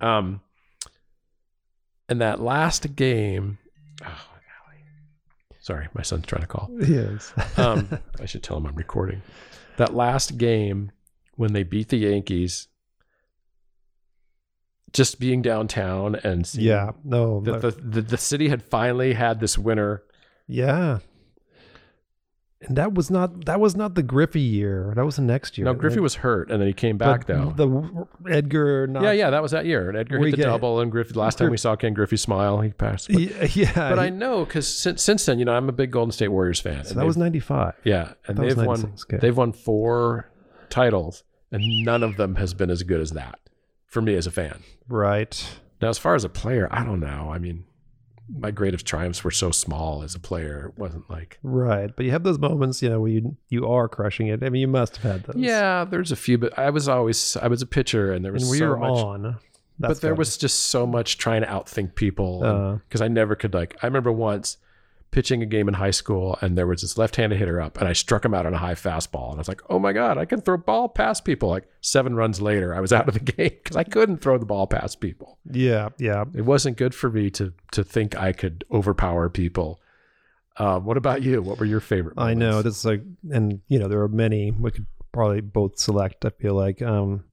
Um, 0.00 0.40
and 2.08 2.20
that 2.20 2.40
last 2.40 2.94
game, 2.96 3.58
oh, 4.04 4.26
sorry, 5.60 5.88
my 5.94 6.02
son's 6.02 6.26
trying 6.26 6.42
to 6.42 6.46
call. 6.48 6.70
yes. 6.80 7.32
Um, 7.58 7.88
I 8.20 8.26
should 8.26 8.42
tell 8.42 8.56
him 8.58 8.66
I'm 8.66 8.76
recording. 8.76 9.22
That 9.76 9.94
last 9.94 10.38
game 10.38 10.92
when 11.34 11.52
they 11.52 11.62
beat 11.64 11.88
the 11.88 11.98
Yankees 11.98 12.68
just 14.92 15.18
being 15.20 15.42
downtown 15.42 16.14
and 16.14 16.46
seeing 16.46 16.68
Yeah, 16.68 16.92
no, 17.04 17.40
that 17.40 17.60
the, 17.60 17.70
the 17.72 18.00
the 18.02 18.16
city 18.16 18.48
had 18.48 18.62
finally 18.62 19.12
had 19.14 19.40
this 19.40 19.58
winner. 19.58 20.02
yeah. 20.46 21.00
And 22.66 22.76
that 22.76 22.94
was 22.94 23.10
not 23.10 23.44
that 23.44 23.60
was 23.60 23.76
not 23.76 23.94
the 23.94 24.02
Griffey 24.02 24.40
year. 24.40 24.92
That 24.96 25.04
was 25.04 25.16
the 25.16 25.22
next 25.22 25.56
year. 25.56 25.64
No, 25.64 25.74
Griffey 25.74 26.00
was 26.00 26.16
hurt, 26.16 26.50
and 26.50 26.60
then 26.60 26.66
he 26.66 26.74
came 26.74 26.98
back 26.98 27.26
though. 27.26 27.52
The 27.54 28.06
Edgar, 28.28 28.86
not, 28.88 29.04
yeah, 29.04 29.12
yeah, 29.12 29.30
that 29.30 29.40
was 29.40 29.52
that 29.52 29.66
year. 29.66 29.88
And 29.88 29.96
Edgar 29.96 30.18
hit 30.18 30.36
the 30.36 30.42
double, 30.42 30.80
and 30.80 30.90
Griffey. 30.90 31.14
Last 31.14 31.38
time 31.38 31.50
we 31.50 31.56
saw 31.56 31.76
Ken 31.76 31.94
Griffey 31.94 32.16
smile, 32.16 32.60
he 32.60 32.70
passed. 32.70 33.08
But, 33.08 33.20
yeah, 33.20 33.44
yeah. 33.54 33.72
but 33.90 33.98
I 33.98 34.10
know 34.10 34.44
because 34.44 34.66
since 34.66 35.02
since 35.02 35.24
then, 35.26 35.38
you 35.38 35.44
know, 35.44 35.54
I'm 35.54 35.68
a 35.68 35.72
big 35.72 35.92
Golden 35.92 36.10
State 36.10 36.28
Warriors 36.28 36.60
fan. 36.60 36.84
so 36.84 36.94
that 36.94 37.06
was 37.06 37.16
ninety 37.16 37.40
five. 37.40 37.74
yeah, 37.84 38.14
and 38.26 38.36
they've 38.36 38.56
won 38.56 38.94
okay. 39.04 39.18
they've 39.18 39.36
won 39.36 39.52
four 39.52 40.28
titles, 40.68 41.22
and 41.52 41.84
none 41.84 42.02
of 42.02 42.16
them 42.16 42.34
has 42.34 42.52
been 42.52 42.70
as 42.70 42.82
good 42.82 43.00
as 43.00 43.12
that 43.12 43.38
for 43.86 44.02
me 44.02 44.14
as 44.14 44.26
a 44.26 44.30
fan. 44.30 44.62
Right. 44.88 45.58
Now, 45.80 45.88
as 45.88 45.98
far 45.98 46.14
as 46.14 46.24
a 46.24 46.28
player, 46.28 46.68
I 46.70 46.84
don't 46.84 47.00
know. 47.00 47.30
I 47.32 47.38
mean, 47.38 47.64
my 48.28 48.50
greatest 48.50 48.84
triumphs 48.86 49.22
were 49.22 49.30
so 49.30 49.50
small 49.50 50.02
as 50.02 50.14
a 50.14 50.18
player. 50.20 50.66
It 50.74 50.78
wasn't 50.78 51.08
like 51.08 51.38
Right. 51.42 51.94
But 51.94 52.04
you 52.06 52.10
have 52.12 52.24
those 52.24 52.38
moments, 52.38 52.82
you 52.82 52.88
know, 52.88 53.00
where 53.00 53.10
you 53.10 53.36
you 53.48 53.66
are 53.68 53.88
crushing 53.88 54.26
it. 54.28 54.42
I 54.42 54.48
mean, 54.50 54.60
you 54.60 54.68
must 54.68 54.96
have 54.98 55.12
had 55.12 55.24
those. 55.24 55.36
yeah, 55.42 55.84
there's 55.84 56.10
a 56.12 56.16
few, 56.16 56.36
but 56.38 56.58
I 56.58 56.70
was 56.70 56.88
always 56.88 57.36
I 57.36 57.46
was 57.48 57.62
a 57.62 57.66
pitcher, 57.66 58.12
and 58.12 58.24
there 58.24 58.32
was 58.32 58.42
And 58.42 58.50
where 58.50 58.58
so 58.58 58.64
you're 58.64 58.76
much. 58.76 58.90
on. 59.04 59.22
That's 59.78 59.94
but 59.94 60.00
there 60.00 60.12
fun. 60.12 60.18
was 60.18 60.36
just 60.38 60.58
so 60.58 60.86
much 60.86 61.18
trying 61.18 61.42
to 61.42 61.46
outthink 61.48 61.94
people 61.94 62.42
Uh. 62.44 62.72
because 62.88 63.00
I 63.02 63.08
never 63.08 63.34
could 63.36 63.52
like. 63.54 63.76
I 63.82 63.86
remember 63.86 64.10
once 64.10 64.56
pitching 65.16 65.42
a 65.42 65.46
game 65.46 65.66
in 65.66 65.72
high 65.72 65.90
school, 65.92 66.36
and 66.42 66.58
there 66.58 66.66
was 66.66 66.82
this 66.82 66.98
left-handed 66.98 67.38
hitter 67.38 67.58
up, 67.58 67.78
and 67.78 67.88
I 67.88 67.94
struck 67.94 68.22
him 68.22 68.34
out 68.34 68.44
on 68.44 68.52
a 68.52 68.58
high 68.58 68.74
fastball, 68.74 69.30
and 69.30 69.36
I 69.36 69.38
was 69.38 69.48
like, 69.48 69.62
"Oh 69.70 69.78
my 69.78 69.94
god, 69.94 70.18
I 70.18 70.26
can 70.26 70.42
throw 70.42 70.58
ball 70.58 70.90
past 70.90 71.24
people!" 71.24 71.48
Like 71.48 71.66
seven 71.80 72.16
runs 72.16 72.42
later, 72.42 72.74
I 72.74 72.80
was 72.80 72.92
out 72.92 73.08
of 73.08 73.14
the 73.14 73.20
game 73.32 73.56
because 73.64 73.76
I 73.76 73.82
couldn't 73.82 74.18
throw 74.18 74.36
the 74.36 74.44
ball 74.44 74.66
past 74.66 75.00
people. 75.00 75.38
Yeah, 75.50 75.88
yeah. 75.98 76.24
It 76.34 76.42
wasn't 76.42 76.76
good 76.76 76.94
for 76.94 77.08
me 77.08 77.30
to 77.30 77.54
to 77.72 77.82
think 77.82 78.14
I 78.14 78.32
could 78.32 78.66
overpower 78.70 79.30
people. 79.30 79.80
Um, 80.58 80.84
what 80.84 80.98
about 80.98 81.22
you? 81.22 81.40
What 81.40 81.58
were 81.58 81.64
your 81.64 81.80
favorite? 81.80 82.18
I 82.18 82.34
know 82.34 82.50
moments? 82.50 82.64
this 82.64 82.78
is 82.80 82.84
like, 82.84 83.02
and 83.30 83.62
you 83.68 83.78
know, 83.78 83.88
there 83.88 84.02
are 84.02 84.08
many 84.08 84.50
we 84.50 84.70
could 84.70 84.86
probably 85.12 85.40
both 85.40 85.78
select. 85.78 86.26
I 86.26 86.30
feel 86.30 86.52
like, 86.52 86.82
um, 86.82 87.24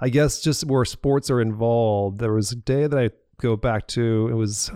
I 0.00 0.08
guess 0.08 0.40
just 0.40 0.66
where 0.66 0.84
sports 0.84 1.30
are 1.30 1.40
involved. 1.40 2.20
There 2.20 2.32
was 2.32 2.52
a 2.52 2.56
day 2.56 2.86
that 2.86 2.96
I 2.96 3.10
go 3.40 3.56
back 3.56 3.88
to. 3.88 4.28
It 4.30 4.34
was, 4.34 4.70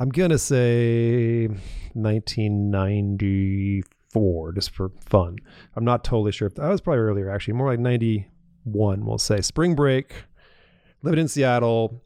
I'm 0.00 0.08
gonna 0.08 0.38
say, 0.38 1.46
1994, 1.92 4.52
just 4.52 4.70
for 4.70 4.90
fun. 5.00 5.36
I'm 5.76 5.84
not 5.84 6.04
totally 6.04 6.32
sure. 6.32 6.48
If, 6.48 6.58
I 6.58 6.68
was 6.68 6.80
probably 6.80 7.00
earlier, 7.00 7.30
actually, 7.30 7.54
more 7.54 7.68
like 7.68 7.78
91. 7.80 9.04
We'll 9.04 9.18
say 9.18 9.40
spring 9.40 9.74
break. 9.74 10.12
Living 11.02 11.20
in 11.20 11.28
Seattle, 11.28 12.02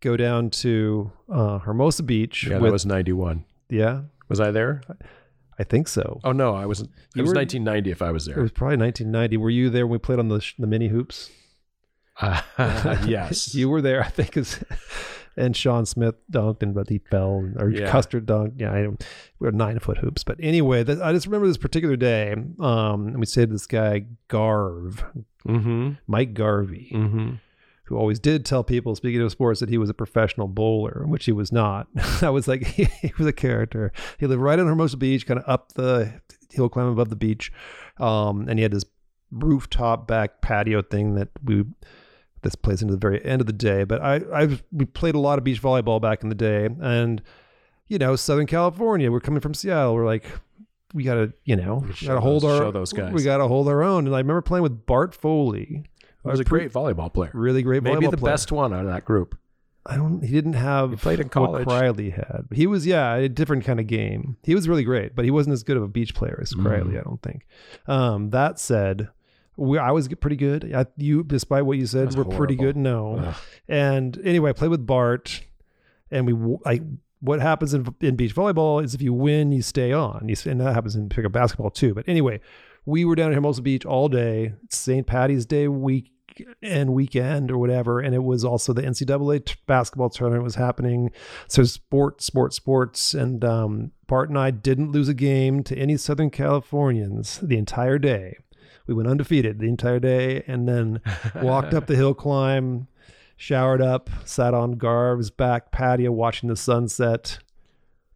go 0.00 0.16
down 0.16 0.50
to 0.50 1.10
uh, 1.32 1.58
Hermosa 1.58 2.02
Beach. 2.02 2.46
Yeah, 2.46 2.58
that 2.58 2.72
was 2.72 2.86
ninety 2.86 3.12
one. 3.12 3.44
yeah, 3.68 4.02
Was 4.28 4.40
I 4.40 4.50
there? 4.52 4.82
I 5.58 5.64
think 5.64 5.88
so. 5.88 6.20
Oh 6.22 6.30
no, 6.32 6.54
I 6.54 6.66
wasn't. 6.66 6.90
It 7.16 7.22
was 7.22 7.30
were- 7.30 7.34
1990 7.36 7.90
if 7.90 8.00
I 8.02 8.12
was 8.12 8.26
there. 8.26 8.38
It 8.38 8.42
was 8.42 8.52
probably 8.52 8.76
1990. 8.76 9.36
Were 9.38 9.50
you 9.50 9.70
there 9.70 9.86
when 9.88 9.92
we 9.92 9.98
played 9.98 10.20
on 10.20 10.28
the 10.28 10.40
the 10.58 10.66
mini 10.66 10.88
hoops? 10.88 11.30
Uh, 12.20 12.42
yes. 13.06 13.54
you 13.58 13.68
were 13.68 13.80
there, 13.80 14.02
I 14.02 14.08
think. 14.08 14.32
'cause- 14.32 14.58
and 15.38 15.56
Sean 15.56 15.86
Smith 15.86 16.16
dunked, 16.30 16.62
and 16.62 16.74
but 16.74 16.88
he 16.88 16.98
fell, 16.98 17.48
or 17.58 17.70
Yeah. 17.70 17.90
Custer 17.90 18.20
dunked. 18.20 18.54
Yeah, 18.60 18.72
I 18.72 18.82
don't. 18.82 19.04
We 19.38 19.46
were 19.46 19.52
nine 19.52 19.78
foot 19.78 19.98
hoops, 19.98 20.24
but 20.24 20.36
anyway, 20.40 20.80
I 20.80 21.12
just 21.12 21.26
remember 21.26 21.46
this 21.46 21.56
particular 21.56 21.96
day. 21.96 22.32
Um, 22.32 23.08
and 23.08 23.20
we 23.20 23.26
said 23.26 23.50
this 23.50 23.66
guy 23.66 24.06
Garv, 24.28 25.04
mm-hmm. 25.46 25.92
Mike 26.06 26.34
Garvey, 26.34 26.90
Mm-hmm. 26.94 27.34
who 27.84 27.96
always 27.96 28.18
did 28.18 28.44
tell 28.44 28.64
people, 28.64 28.94
speaking 28.96 29.20
of 29.22 29.30
sports, 29.30 29.60
that 29.60 29.68
he 29.68 29.78
was 29.78 29.88
a 29.88 29.94
professional 29.94 30.48
bowler, 30.48 31.04
which 31.06 31.24
he 31.24 31.32
was 31.32 31.52
not. 31.52 31.86
that 32.20 32.32
was 32.32 32.48
like 32.48 32.66
he, 32.66 32.88
was 33.16 33.26
a 33.26 33.32
character. 33.32 33.92
He 34.18 34.26
lived 34.26 34.42
right 34.42 34.58
on 34.58 34.66
Hermosa 34.66 34.96
Beach, 34.96 35.26
kind 35.26 35.40
of 35.40 35.48
up 35.48 35.72
the 35.72 36.20
hill 36.50 36.68
climb 36.68 36.86
above 36.88 37.08
the 37.10 37.16
beach, 37.16 37.52
um, 37.98 38.48
and 38.48 38.58
he 38.58 38.62
had 38.62 38.72
this 38.72 38.84
rooftop 39.30 40.06
back 40.08 40.40
patio 40.42 40.82
thing 40.82 41.14
that 41.14 41.28
we. 41.44 41.64
This 42.42 42.54
plays 42.54 42.82
into 42.82 42.92
the 42.94 43.00
very 43.00 43.24
end 43.24 43.40
of 43.40 43.46
the 43.46 43.52
day, 43.52 43.84
but 43.84 44.00
I 44.02 44.16
I 44.34 44.58
we 44.72 44.84
played 44.84 45.14
a 45.14 45.18
lot 45.18 45.38
of 45.38 45.44
beach 45.44 45.60
volleyball 45.62 46.00
back 46.00 46.22
in 46.22 46.28
the 46.28 46.34
day, 46.34 46.68
and 46.80 47.20
you 47.88 47.98
know 47.98 48.16
Southern 48.16 48.46
California. 48.46 49.10
We're 49.10 49.20
coming 49.20 49.40
from 49.40 49.54
Seattle. 49.54 49.94
We're 49.94 50.06
like 50.06 50.24
we 50.94 51.02
gotta 51.04 51.32
you 51.44 51.56
know 51.56 51.84
gotta 52.04 52.20
hold 52.20 52.42
those- 52.42 52.60
our 52.60 52.66
show 52.66 52.70
those 52.72 52.92
guys. 52.92 53.12
we 53.12 53.22
gotta 53.22 53.46
hold 53.48 53.68
our 53.68 53.82
own. 53.82 54.06
And 54.06 54.14
I 54.14 54.18
remember 54.18 54.42
playing 54.42 54.62
with 54.62 54.86
Bart 54.86 55.14
Foley. 55.14 55.84
He 56.24 56.30
was 56.30 56.40
a 56.40 56.44
great 56.44 56.72
volleyball 56.72 57.12
player. 57.12 57.30
really 57.32 57.62
great 57.62 57.82
Maybe 57.82 58.06
the 58.06 58.16
player. 58.16 58.32
best 58.32 58.52
one 58.52 58.72
out 58.74 58.80
of 58.84 58.86
that 58.92 59.04
group. 59.04 59.38
I 59.86 59.96
don't. 59.96 60.22
He 60.22 60.32
didn't 60.32 60.52
have. 60.54 60.90
He 60.90 60.96
played 60.96 61.18
in 61.20 61.30
college. 61.30 61.64
what. 61.64 61.82
Criley 61.82 62.10
had. 62.12 62.46
He 62.52 62.66
was 62.66 62.86
yeah 62.86 63.14
a 63.14 63.28
different 63.28 63.64
kind 63.64 63.80
of 63.80 63.86
game. 63.86 64.36
He 64.42 64.54
was 64.54 64.68
really 64.68 64.84
great, 64.84 65.14
but 65.16 65.24
he 65.24 65.30
wasn't 65.30 65.54
as 65.54 65.62
good 65.62 65.78
of 65.78 65.82
a 65.82 65.88
beach 65.88 66.14
player 66.14 66.38
as 66.42 66.52
Criley. 66.52 66.92
Mm. 66.92 67.00
I 67.00 67.02
don't 67.02 67.22
think. 67.22 67.46
Um, 67.86 68.30
that 68.30 68.58
said, 68.58 69.08
we, 69.58 69.76
I 69.76 69.90
was 69.90 70.08
pretty 70.08 70.36
good. 70.36 70.72
I, 70.74 70.86
you, 70.96 71.24
despite 71.24 71.66
what 71.66 71.78
you 71.78 71.86
said, 71.86 72.06
That's 72.06 72.16
we're 72.16 72.24
pretty 72.24 72.54
good. 72.54 72.76
No. 72.76 73.18
Ugh. 73.18 73.34
And 73.68 74.18
anyway, 74.24 74.50
I 74.50 74.52
played 74.52 74.70
with 74.70 74.86
Bart, 74.86 75.42
and 76.10 76.26
we 76.26 76.58
I. 76.64 76.80
What 77.20 77.40
happens 77.40 77.74
in, 77.74 77.84
in 78.00 78.14
beach 78.14 78.32
volleyball 78.32 78.82
is 78.82 78.94
if 78.94 79.02
you 79.02 79.12
win, 79.12 79.50
you 79.50 79.60
stay 79.60 79.92
on. 79.92 80.28
You, 80.28 80.36
and 80.48 80.60
that 80.60 80.72
happens 80.72 80.94
in 80.94 81.08
pickup 81.08 81.32
basketball 81.32 81.70
too. 81.70 81.92
But 81.92 82.08
anyway, 82.08 82.38
we 82.86 83.04
were 83.04 83.16
down 83.16 83.32
at 83.32 83.34
Hermosa 83.34 83.60
Beach 83.60 83.84
all 83.84 84.08
day, 84.08 84.54
St. 84.70 85.04
Patty's 85.04 85.44
Day 85.44 85.66
week 85.66 86.12
and 86.62 86.94
weekend 86.94 87.50
or 87.50 87.58
whatever. 87.58 87.98
And 87.98 88.14
it 88.14 88.22
was 88.22 88.44
also 88.44 88.72
the 88.72 88.82
NCAA 88.82 89.44
t- 89.44 89.54
basketball 89.66 90.10
tournament 90.10 90.44
was 90.44 90.54
happening. 90.54 91.10
So 91.48 91.64
sports, 91.64 92.24
sports, 92.24 92.54
sports. 92.54 93.14
And 93.14 93.44
um, 93.44 93.90
Bart 94.06 94.28
and 94.28 94.38
I 94.38 94.52
didn't 94.52 94.92
lose 94.92 95.08
a 95.08 95.14
game 95.14 95.64
to 95.64 95.76
any 95.76 95.96
Southern 95.96 96.30
Californians 96.30 97.40
the 97.42 97.58
entire 97.58 97.98
day. 97.98 98.36
We 98.88 98.94
went 98.94 99.08
undefeated 99.08 99.58
the 99.58 99.68
entire 99.68 100.00
day 100.00 100.42
and 100.46 100.66
then 100.66 101.02
walked 101.42 101.74
up 101.74 101.86
the 101.86 101.94
hill 101.94 102.14
climb, 102.14 102.88
showered 103.36 103.82
up, 103.82 104.08
sat 104.24 104.54
on 104.54 104.72
Garv's 104.72 105.30
back 105.30 105.70
patio 105.70 106.10
watching 106.10 106.48
the 106.48 106.56
sunset. 106.56 107.38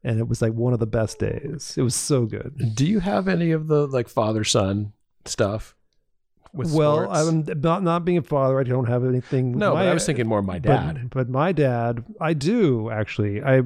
And 0.02 0.18
it 0.18 0.26
was 0.26 0.42
like 0.42 0.54
one 0.54 0.72
of 0.72 0.80
the 0.80 0.86
best 0.86 1.18
days. 1.20 1.74
It 1.76 1.82
was 1.82 1.94
so 1.94 2.24
good. 2.24 2.74
Do 2.74 2.86
you 2.86 2.98
have 3.00 3.28
any 3.28 3.52
of 3.52 3.68
the 3.68 3.86
like 3.86 4.08
father 4.08 4.42
son 4.42 4.94
stuff? 5.26 5.76
With 6.54 6.74
well, 6.74 7.04
sports? 7.04 7.48
I'm 7.48 7.60
not 7.60 7.82
not 7.82 8.04
being 8.04 8.18
a 8.18 8.22
father. 8.22 8.58
I 8.58 8.64
don't 8.64 8.86
have 8.86 9.04
anything. 9.04 9.52
no, 9.56 9.72
my- 9.74 9.82
but 9.84 9.88
I 9.88 9.94
was 9.94 10.04
thinking 10.04 10.26
more 10.26 10.40
of 10.40 10.44
my 10.44 10.58
dad. 10.58 11.08
But, 11.10 11.28
my 11.28 11.52
dad, 11.52 12.04
I 12.20 12.34
do 12.34 12.90
actually. 12.90 13.42
I 13.42 13.62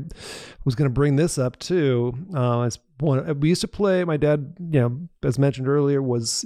was 0.65 0.75
going 0.75 0.89
to 0.89 0.93
bring 0.95 1.17
this 1.17 1.39
up 1.39 1.59
too. 1.59 2.15
Uh, 2.35 2.63
as 2.63 2.79
one, 3.01 3.41
we 3.41 3.49
used 3.49 3.63
to 3.63 3.69
play. 3.69 4.05
My 4.05 4.17
dad, 4.17 4.57
you 4.71 4.81
know, 4.81 5.09
as 5.25 5.39
mentioned 5.39 5.69
earlier, 5.69 6.01
was 6.01 6.45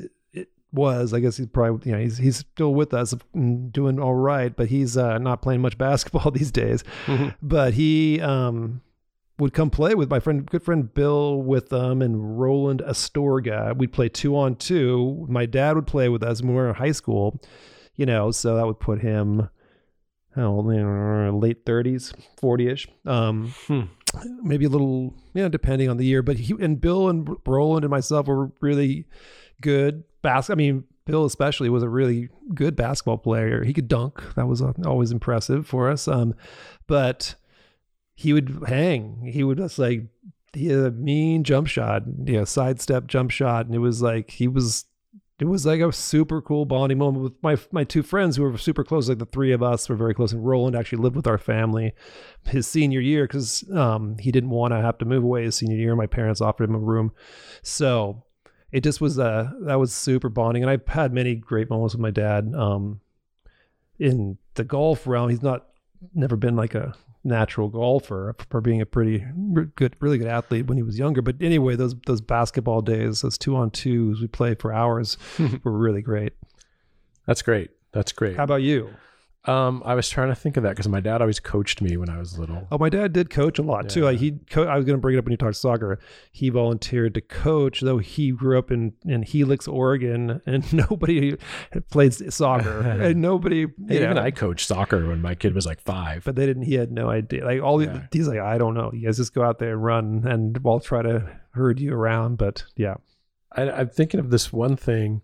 was. 0.73 1.13
I 1.15 1.21
guess 1.21 1.37
he's 1.37 1.47
probably 1.47 1.91
you 1.91 1.97
know 1.97 2.03
he's 2.03 2.19
he's 2.19 2.37
still 2.39 2.75
with 2.75 2.93
us, 2.95 3.15
doing 3.35 3.99
all 4.01 4.15
right. 4.15 4.55
But 4.55 4.69
he's 4.69 4.97
uh, 4.97 5.19
not 5.19 5.43
playing 5.43 5.61
much 5.61 5.77
basketball 5.87 6.31
these 6.33 6.51
days. 6.51 6.85
Mhm. 7.07 7.35
But 7.43 7.75
he 7.75 8.21
um 8.21 8.81
would 9.39 9.55
come 9.55 9.71
play 9.71 9.95
with 9.95 10.11
my 10.11 10.21
friend, 10.21 10.45
good 10.45 10.63
friend 10.63 10.93
Bill 10.93 11.41
with 11.43 11.71
them 11.71 12.03
and 12.03 12.39
Roland 12.39 12.83
Astorga. 12.87 13.75
We'd 13.75 13.91
play 13.93 14.11
two 14.11 14.37
on 14.37 14.55
two. 14.57 15.25
My 15.31 15.47
dad 15.47 15.77
would 15.77 15.87
play 15.87 16.11
with 16.11 16.23
us 16.23 16.43
when 16.43 16.51
we 16.51 16.57
were 16.57 16.69
in 16.69 16.75
high 16.75 16.93
school, 16.93 17.41
you 17.97 18.05
know, 18.05 18.33
so 18.33 18.57
that 18.57 18.67
would 18.67 18.79
put 18.81 19.01
him, 19.01 19.49
oh, 20.37 20.61
know, 20.61 21.39
late 21.39 21.65
30s, 21.65 22.13
40 22.39 22.69
ish. 22.69 22.89
Um, 23.07 23.55
Hmm. 23.67 23.81
maybe 24.43 24.67
a 24.67 24.69
little, 24.69 25.15
you 25.33 25.43
know, 25.43 25.49
depending 25.49 25.89
on 25.89 25.97
the 25.97 26.05
year. 26.05 26.23
But 26.23 26.37
he 26.37 26.55
and 26.63 26.79
Bill 26.79 27.09
and 27.09 27.35
Roland 27.47 27.83
and 27.85 27.91
myself 27.91 28.27
were 28.27 28.53
really 28.61 29.07
good 29.61 30.05
bas 30.23 30.51
I 30.51 30.55
mean, 30.55 30.85
Bill 31.07 31.25
especially 31.25 31.69
was 31.69 31.83
a 31.83 31.89
really 31.89 32.29
good 32.55 32.77
basketball 32.77 33.19
player. 33.19 33.65
He 33.65 33.73
could 33.73 33.89
dunk. 33.89 34.23
That 34.37 34.47
was 34.47 34.63
uh, 34.63 34.73
always 34.87 35.11
impressive 35.11 35.67
for 35.67 35.91
us. 35.91 36.07
Um, 36.07 36.35
but 36.87 37.35
he 38.15 38.33
would 38.33 38.65
hang. 38.69 39.31
He 39.33 39.43
would 39.43 39.59
just 39.59 39.79
like 39.79 40.03
he 40.53 40.67
had 40.67 40.79
a 40.79 40.91
mean 40.91 41.45
jump 41.45 41.69
shot, 41.69 42.03
you 42.25 42.35
know, 42.35 42.45
sidestep 42.45 43.07
jump 43.07 43.31
shot, 43.31 43.67
and 43.67 43.75
it 43.75 43.79
was 43.79 44.03
like 44.03 44.31
he 44.31 44.49
was. 44.49 44.85
It 45.39 45.49
was 45.49 45.65
like 45.65 45.81
a 45.81 45.91
super 45.91 46.43
cool 46.43 46.67
bonding 46.67 46.99
moment 46.99 47.25
with 47.25 47.33
my 47.43 47.57
my 47.73 47.83
two 47.83 48.03
friends 48.03 48.37
who 48.37 48.43
were 48.43 48.59
super 48.59 48.85
close. 48.85 49.09
Like 49.09 49.19
the 49.19 49.25
three 49.25 49.53
of 49.53 49.63
us 49.63 49.89
were 49.89 49.97
very 49.97 50.13
close, 50.13 50.33
and 50.33 50.47
Roland 50.47 50.77
actually 50.77 51.03
lived 51.03 51.17
with 51.17 51.27
our 51.27 51.39
family 51.39 51.95
his 52.45 52.67
senior 52.67 53.01
year 53.01 53.25
because 53.25 53.65
um, 53.71 54.19
he 54.19 54.31
didn't 54.31 54.51
want 54.51 54.75
to 54.75 54.83
have 54.83 54.99
to 54.99 55.07
move 55.07 55.25
away 55.25 55.45
his 55.45 55.55
senior 55.57 55.79
year. 55.79 55.97
My 55.97 56.07
parents 56.07 56.43
offered 56.43 56.69
him 56.69 56.75
a 56.75 56.79
room, 56.79 57.13
so 57.63 58.23
it 58.73 58.83
just 58.83 59.01
was 59.01 59.19
uh 59.19 59.51
that 59.63 59.79
was 59.79 59.93
super 59.93 60.29
bonding. 60.29 60.63
And 60.63 60.71
I've 60.71 60.87
had 60.89 61.13
many 61.13 61.35
great 61.35 61.71
moments 61.71 61.95
with 61.95 62.01
my 62.01 62.11
dad. 62.11 62.53
Um, 62.55 63.01
in 63.99 64.39
the 64.55 64.65
golf 64.65 65.07
realm, 65.07 65.31
he's 65.31 65.43
not 65.43 65.67
never 66.15 66.37
been 66.37 66.57
like 66.57 66.75
a 66.75 66.95
natural 67.23 67.69
golfer 67.69 68.35
for 68.49 68.61
being 68.61 68.81
a 68.81 68.87
pretty 68.87 69.25
good, 69.77 69.95
really 70.01 70.19
good 70.19 70.27
athlete 70.27 70.67
when 70.67 70.79
he 70.79 70.83
was 70.83 70.99
younger. 70.99 71.23
But 71.23 71.37
anyway, 71.41 71.77
those 71.77 71.95
those 72.07 72.21
basketball 72.21 72.81
days, 72.81 73.21
those 73.21 73.39
two 73.39 73.57
on 73.57 73.71
twos 73.71 74.21
we 74.21 74.27
played 74.27 74.59
for 74.61 74.73
hours, 74.73 75.19
were 75.65 75.73
really 75.73 76.03
great. 76.03 76.33
That's 77.27 77.43
great. 77.43 77.71
That's 77.93 78.13
great. 78.13 78.37
How 78.37 78.45
about 78.45 78.63
you? 78.63 78.91
Um, 79.47 79.83
I 79.87 79.95
was 79.95 80.11
trying 80.11 80.29
to 80.29 80.35
think 80.35 80.59
of 80.59 80.65
that 80.65 80.71
because 80.71 80.87
my 80.87 81.01
dad 81.01 81.23
always 81.23 81.41
coached 81.41 81.81
me 81.81 81.97
when 81.97 82.11
I 82.11 82.19
was 82.19 82.39
little. 82.39 82.69
Oh, 82.71 82.77
my 82.77 82.91
dad 82.91 83.15
did 83.15 83.31
coach 83.31 83.59
a 83.59 83.63
lot 83.63 83.89
too. 83.89 84.01
Yeah. 84.01 84.07
Like 84.07 84.19
he, 84.19 84.33
co- 84.51 84.67
I 84.67 84.77
was 84.77 84.85
going 84.85 84.99
to 84.99 85.01
bring 85.01 85.15
it 85.15 85.19
up 85.19 85.25
when 85.25 85.31
you 85.33 85.39
talked 85.39 85.57
soccer. 85.57 85.99
He 86.31 86.51
volunteered 86.51 87.15
to 87.15 87.23
coach, 87.23 87.81
though 87.81 87.97
he 87.97 88.33
grew 88.33 88.59
up 88.59 88.71
in 88.71 88.93
in 89.07 89.23
Helix, 89.23 89.67
Oregon, 89.67 90.43
and 90.45 90.71
nobody 90.91 91.39
played 91.91 92.13
soccer, 92.33 92.81
and 93.01 93.23
nobody. 93.23 93.67
Hey, 93.89 93.97
even 94.03 94.15
know, 94.17 94.21
I 94.23 94.31
coached 94.31 94.67
soccer 94.67 95.09
when 95.09 95.23
my 95.23 95.35
kid 95.35 95.55
was 95.55 95.65
like 95.65 95.81
five. 95.81 96.23
but 96.25 96.37
they 96.37 96.45
didn't. 96.45 96.65
He 96.65 96.75
had 96.75 96.93
no 96.93 97.09
idea. 97.09 97.43
Like 97.43 97.63
all 97.63 97.81
Yeah. 97.83 97.93
the, 97.93 98.09
he's 98.13 98.29
like, 98.29 98.41
I 98.41 98.59
don't 98.59 98.75
know. 98.75 98.91
You 98.93 99.07
guys 99.07 99.17
just 99.17 99.33
go 99.35 99.43
out 99.43 99.59
there 99.59 99.73
and 99.73 99.83
run, 99.83 100.23
and 100.27 100.59
we'll 100.59 100.81
try 100.81 101.01
to 101.01 101.31
herd 101.53 101.81
you 101.81 101.95
around. 101.95 102.37
But 102.37 102.65
yeah, 102.77 102.97
I, 103.53 103.71
I'm 103.71 103.89
thinking 103.89 104.21
of 104.21 104.29
this 104.29 104.53
one 104.53 104.77
thing. 104.77 105.23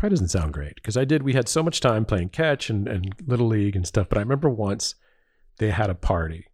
Probably 0.00 0.14
doesn't 0.14 0.28
sound 0.28 0.54
great 0.54 0.76
because 0.76 0.96
I 0.96 1.04
did. 1.04 1.22
We 1.22 1.34
had 1.34 1.46
so 1.46 1.62
much 1.62 1.78
time 1.78 2.06
playing 2.06 2.30
catch 2.30 2.70
and, 2.70 2.88
and 2.88 3.14
little 3.26 3.46
league 3.46 3.76
and 3.76 3.86
stuff. 3.86 4.08
But 4.08 4.16
I 4.16 4.22
remember 4.22 4.48
once 4.48 4.94
they 5.58 5.68
had 5.68 5.90
a 5.90 5.94
party, 5.94 6.46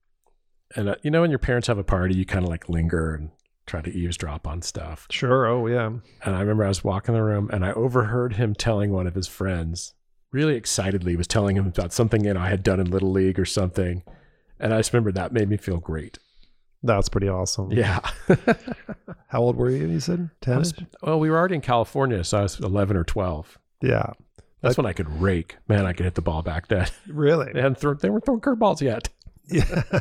and 0.74 0.88
uh, 0.88 0.96
you 1.04 1.12
know 1.12 1.20
when 1.20 1.30
your 1.30 1.38
parents 1.38 1.68
have 1.68 1.78
a 1.78 1.84
party, 1.84 2.16
you 2.16 2.26
kind 2.26 2.44
of 2.44 2.50
like 2.50 2.68
linger 2.68 3.14
and 3.14 3.30
try 3.64 3.82
to 3.82 3.90
eavesdrop 3.92 4.48
on 4.48 4.62
stuff. 4.62 5.06
sure. 5.12 5.46
Oh 5.46 5.68
yeah. 5.68 5.86
And 5.86 6.34
I 6.34 6.40
remember 6.40 6.64
I 6.64 6.68
was 6.68 6.82
walking 6.82 7.14
the 7.14 7.22
room 7.22 7.48
and 7.52 7.64
I 7.64 7.70
overheard 7.74 8.32
him 8.32 8.52
telling 8.52 8.90
one 8.90 9.06
of 9.06 9.14
his 9.14 9.28
friends, 9.28 9.94
really 10.32 10.56
excitedly, 10.56 11.14
was 11.14 11.28
telling 11.28 11.56
him 11.56 11.68
about 11.68 11.92
something 11.92 12.24
you 12.24 12.34
know 12.34 12.40
I 12.40 12.48
had 12.48 12.64
done 12.64 12.80
in 12.80 12.90
little 12.90 13.12
league 13.12 13.38
or 13.38 13.44
something. 13.44 14.02
And 14.58 14.74
I 14.74 14.78
just 14.78 14.92
remember 14.92 15.12
that 15.12 15.32
made 15.32 15.48
me 15.48 15.56
feel 15.56 15.78
great. 15.78 16.18
That's 16.86 17.08
pretty 17.08 17.28
awesome. 17.28 17.72
Yeah. 17.72 18.00
How 19.28 19.40
old 19.40 19.56
were 19.56 19.70
you? 19.70 19.86
You 19.86 20.00
said 20.00 20.30
I 20.42 20.44
ten. 20.44 20.64
well, 21.02 21.20
we 21.20 21.30
were 21.30 21.36
already 21.36 21.56
in 21.56 21.60
California, 21.60 22.22
so 22.24 22.38
I 22.38 22.42
was 22.42 22.60
11 22.60 22.96
or 22.96 23.04
12. 23.04 23.58
Yeah. 23.82 24.12
That's 24.62 24.76
when 24.76 24.86
I 24.86 24.92
could 24.92 25.20
rake. 25.20 25.56
Man, 25.68 25.86
I 25.86 25.92
could 25.92 26.04
hit 26.04 26.14
the 26.14 26.22
ball 26.22 26.42
back 26.42 26.68
then. 26.68 26.88
Really? 27.08 27.52
They 27.52 27.60
hadn't 27.60 27.78
thrown, 27.78 27.98
they 28.00 28.10
weren't 28.10 28.24
throwing 28.24 28.40
curveballs 28.40 28.80
yet. 28.80 29.08
Yeah. 29.48 29.82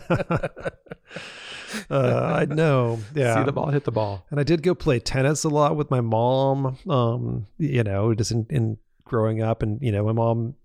uh, 1.90 2.34
I 2.34 2.46
know. 2.46 3.00
Yeah. 3.16 3.36
See 3.36 3.44
the 3.44 3.52
ball, 3.52 3.70
hit 3.70 3.84
the 3.84 3.92
ball. 3.92 4.26
And 4.30 4.40
I 4.40 4.44
did 4.44 4.64
go 4.64 4.76
play 4.76 5.00
tennis 5.00 5.44
a 5.44 5.50
lot 5.50 5.76
with 5.76 5.92
my 5.92 6.02
mom. 6.02 6.78
Um, 6.90 7.48
you 7.58 7.84
know, 7.84 8.14
just 8.14 8.32
in, 8.32 8.46
in 8.50 8.78
growing 9.04 9.42
up, 9.42 9.62
and 9.62 9.82
you 9.82 9.92
know, 9.92 10.04
my 10.04 10.12
mom 10.12 10.56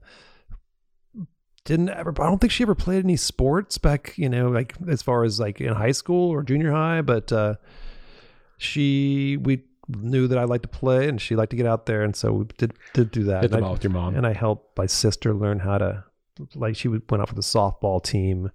didn't 1.64 1.90
ever. 1.90 2.10
I 2.20 2.26
don't 2.26 2.40
think 2.40 2.52
she 2.52 2.62
ever 2.64 2.74
played 2.74 3.04
any 3.04 3.16
sports 3.16 3.78
back. 3.78 4.16
You 4.16 4.28
know, 4.28 4.48
like 4.48 4.74
as 4.88 5.02
far 5.02 5.24
as 5.24 5.38
like 5.40 5.60
in 5.60 5.74
high 5.74 5.92
school 5.92 6.30
or 6.30 6.42
junior 6.42 6.72
high, 6.72 7.02
but 7.02 7.30
uh, 7.32 7.54
she 8.58 9.36
we 9.40 9.62
knew 9.88 10.28
that 10.28 10.38
I 10.38 10.44
liked 10.44 10.62
to 10.62 10.68
play, 10.68 11.08
and 11.08 11.20
she 11.20 11.36
liked 11.36 11.50
to 11.50 11.56
get 11.56 11.66
out 11.66 11.86
there, 11.86 12.02
and 12.02 12.14
so 12.14 12.32
we 12.32 12.44
did 12.58 12.74
did 12.94 13.10
do 13.10 13.24
that. 13.24 13.42
Hit 13.42 13.50
the 13.50 13.56
And 13.58 13.64
I- 13.64 13.68
ball 13.68 13.74
with 13.74 13.84
your 13.84 13.92
mom. 13.92 14.14
and 14.14 14.26
I 14.26 14.32
helped 14.32 14.76
my 14.78 14.86
sister 14.86 15.34
learn 15.34 15.60
how 15.60 15.78
to 15.78 16.04
like 16.54 16.76
she 16.76 16.88
would- 16.88 17.02
went 17.10 17.22
off 17.22 17.30
with 17.30 17.36
the 17.36 17.42
softball 17.42 18.02
team 18.02 18.50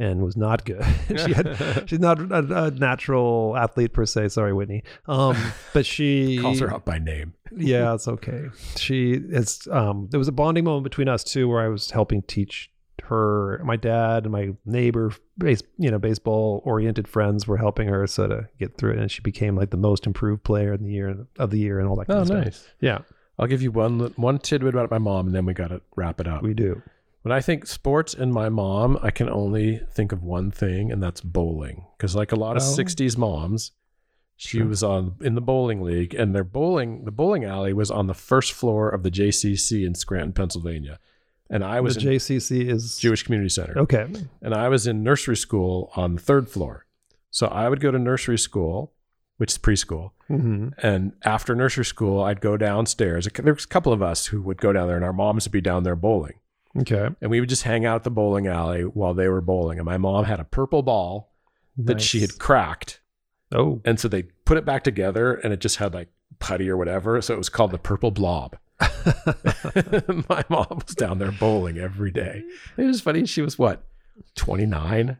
and 0.00 0.22
was 0.22 0.36
not 0.36 0.64
good. 0.64 0.82
she 1.24 1.32
had 1.32 1.84
she's 1.88 2.00
not 2.00 2.18
a, 2.18 2.64
a 2.64 2.70
natural 2.72 3.56
athlete 3.56 3.92
per 3.92 4.06
se. 4.06 4.28
Sorry, 4.30 4.52
Whitney. 4.52 4.82
Um, 5.06 5.36
but 5.72 5.86
she 5.86 6.38
Calls 6.42 6.58
her 6.60 6.72
out 6.72 6.84
by 6.84 6.98
name. 6.98 7.34
yeah, 7.56 7.94
it's 7.94 8.08
okay. 8.08 8.46
She 8.76 9.12
is. 9.12 9.68
Um, 9.70 10.08
there 10.10 10.18
was 10.18 10.28
a 10.28 10.32
bonding 10.32 10.64
moment 10.64 10.84
between 10.84 11.08
us 11.08 11.22
too, 11.22 11.48
where 11.48 11.60
I 11.60 11.68
was 11.68 11.90
helping 11.92 12.22
teach 12.22 12.70
her. 13.04 13.60
My 13.64 13.76
dad 13.76 14.24
and 14.24 14.32
my 14.32 14.50
neighbor, 14.64 15.12
base, 15.38 15.62
you 15.78 15.90
know, 15.90 15.98
baseball 15.98 16.62
oriented 16.64 17.08
friends 17.08 17.46
were 17.46 17.56
helping 17.56 17.88
her 17.88 18.06
so 18.06 18.26
to 18.28 18.48
get 18.58 18.78
through 18.78 18.92
it, 18.92 18.98
and 18.98 19.10
she 19.10 19.20
became 19.20 19.56
like 19.56 19.70
the 19.70 19.76
most 19.76 20.06
improved 20.06 20.44
player 20.44 20.72
in 20.72 20.82
the 20.84 20.90
year 20.92 21.26
of 21.38 21.50
the 21.50 21.58
year 21.58 21.78
and 21.78 21.88
all 21.88 21.96
that. 21.96 22.06
Kind 22.06 22.18
Oh, 22.18 22.22
of 22.22 22.26
stuff. 22.28 22.44
nice. 22.44 22.68
Yeah, 22.80 22.98
I'll 23.38 23.46
give 23.48 23.62
you 23.62 23.70
one 23.72 24.00
one 24.16 24.38
tidbit 24.38 24.74
about 24.74 24.90
my 24.90 24.98
mom, 24.98 25.26
and 25.26 25.34
then 25.34 25.44
we 25.44 25.54
got 25.54 25.68
to 25.68 25.80
wrap 25.96 26.20
it 26.20 26.28
up. 26.28 26.42
we 26.42 26.54
do. 26.54 26.80
When 27.22 27.32
I 27.32 27.40
think 27.40 27.66
sports 27.66 28.14
and 28.14 28.32
my 28.32 28.48
mom, 28.48 28.98
I 29.02 29.10
can 29.10 29.28
only 29.28 29.76
think 29.92 30.12
of 30.12 30.22
one 30.22 30.50
thing, 30.50 30.90
and 30.90 31.02
that's 31.02 31.20
bowling. 31.20 31.84
Because 31.96 32.16
like 32.16 32.32
a 32.32 32.36
lot 32.36 32.56
of 32.56 32.62
Oh. 32.62 32.66
'60s 32.66 33.16
moms, 33.18 33.72
she 34.36 34.58
Sure. 34.58 34.66
was 34.66 34.82
on 34.82 35.16
in 35.20 35.34
the 35.34 35.42
bowling 35.42 35.82
league, 35.82 36.14
and 36.14 36.34
their 36.34 36.44
bowling 36.44 37.04
the 37.04 37.10
bowling 37.10 37.44
alley 37.44 37.72
was 37.74 37.90
on 37.90 38.06
the 38.06 38.14
first 38.14 38.52
floor 38.52 38.88
of 38.88 39.02
the 39.02 39.10
JCC 39.10 39.84
in 39.84 39.94
Scranton, 39.94 40.32
Pennsylvania, 40.32 40.98
and 41.50 41.62
I 41.62 41.80
was 41.82 41.96
the 41.96 42.00
JCC 42.00 42.66
is 42.68 42.96
Jewish 42.98 43.22
Community 43.22 43.50
Center, 43.50 43.78
Okay. 43.78 44.06
and 44.40 44.54
I 44.54 44.68
was 44.70 44.86
in 44.86 45.02
nursery 45.02 45.36
school 45.36 45.90
on 45.96 46.14
the 46.14 46.20
third 46.22 46.48
floor. 46.48 46.86
So 47.30 47.46
I 47.48 47.68
would 47.68 47.80
go 47.80 47.90
to 47.90 47.98
nursery 47.98 48.38
school, 48.38 48.94
which 49.36 49.52
is 49.52 49.58
preschool, 49.58 50.12
hmm 50.26 50.68
and 50.82 51.12
after 51.22 51.54
nursery 51.54 51.84
school, 51.84 52.22
I'd 52.22 52.40
go 52.40 52.56
downstairs. 52.56 53.28
There 53.34 53.52
was 53.54 53.64
a 53.64 53.68
couple 53.68 53.92
of 53.92 54.00
us 54.02 54.26
who 54.28 54.40
would 54.40 54.56
go 54.58 54.72
down 54.72 54.86
there, 54.88 54.96
and 54.96 55.04
our 55.04 55.12
moms 55.12 55.44
would 55.44 55.52
be 55.52 55.60
down 55.60 55.82
there 55.82 55.94
bowling 55.96 56.36
Okay. 56.78 57.08
and 57.20 57.30
we 57.30 57.40
would 57.40 57.48
just 57.48 57.64
hang 57.64 57.84
out 57.84 57.96
at 57.96 58.02
the 58.04 58.10
bowling 58.10 58.46
alley 58.46 58.82
while 58.82 59.12
they 59.14 59.28
were 59.28 59.40
bowling. 59.40 59.78
And 59.78 59.86
my 59.86 59.98
mom 59.98 60.24
had 60.24 60.38
a 60.40 60.44
purple 60.44 60.82
ball 60.82 61.32
that 61.76 62.00
she 62.00 62.20
had 62.20 62.38
cracked, 62.38 63.00
Oh. 63.52 63.80
and 63.84 63.98
so 63.98 64.06
they 64.06 64.22
put 64.44 64.56
it 64.58 64.64
back 64.64 64.84
together, 64.84 65.34
and 65.34 65.52
it 65.52 65.60
just 65.60 65.76
had 65.78 65.94
like 65.94 66.08
putty 66.38 66.68
or 66.70 66.76
whatever. 66.76 67.20
So 67.22 67.34
it 67.34 67.38
was 67.38 67.48
called 67.48 67.70
the 67.72 67.78
purple 67.78 68.10
blob. 68.10 68.56
my 70.28 70.44
mom 70.48 70.80
was 70.86 70.94
down 70.94 71.18
there 71.18 71.32
bowling 71.32 71.78
every 71.78 72.10
day. 72.10 72.42
It 72.76 72.84
was 72.84 73.00
funny. 73.00 73.26
She 73.26 73.42
was 73.42 73.58
what, 73.58 73.84
twenty 74.36 74.66
nine? 74.66 75.18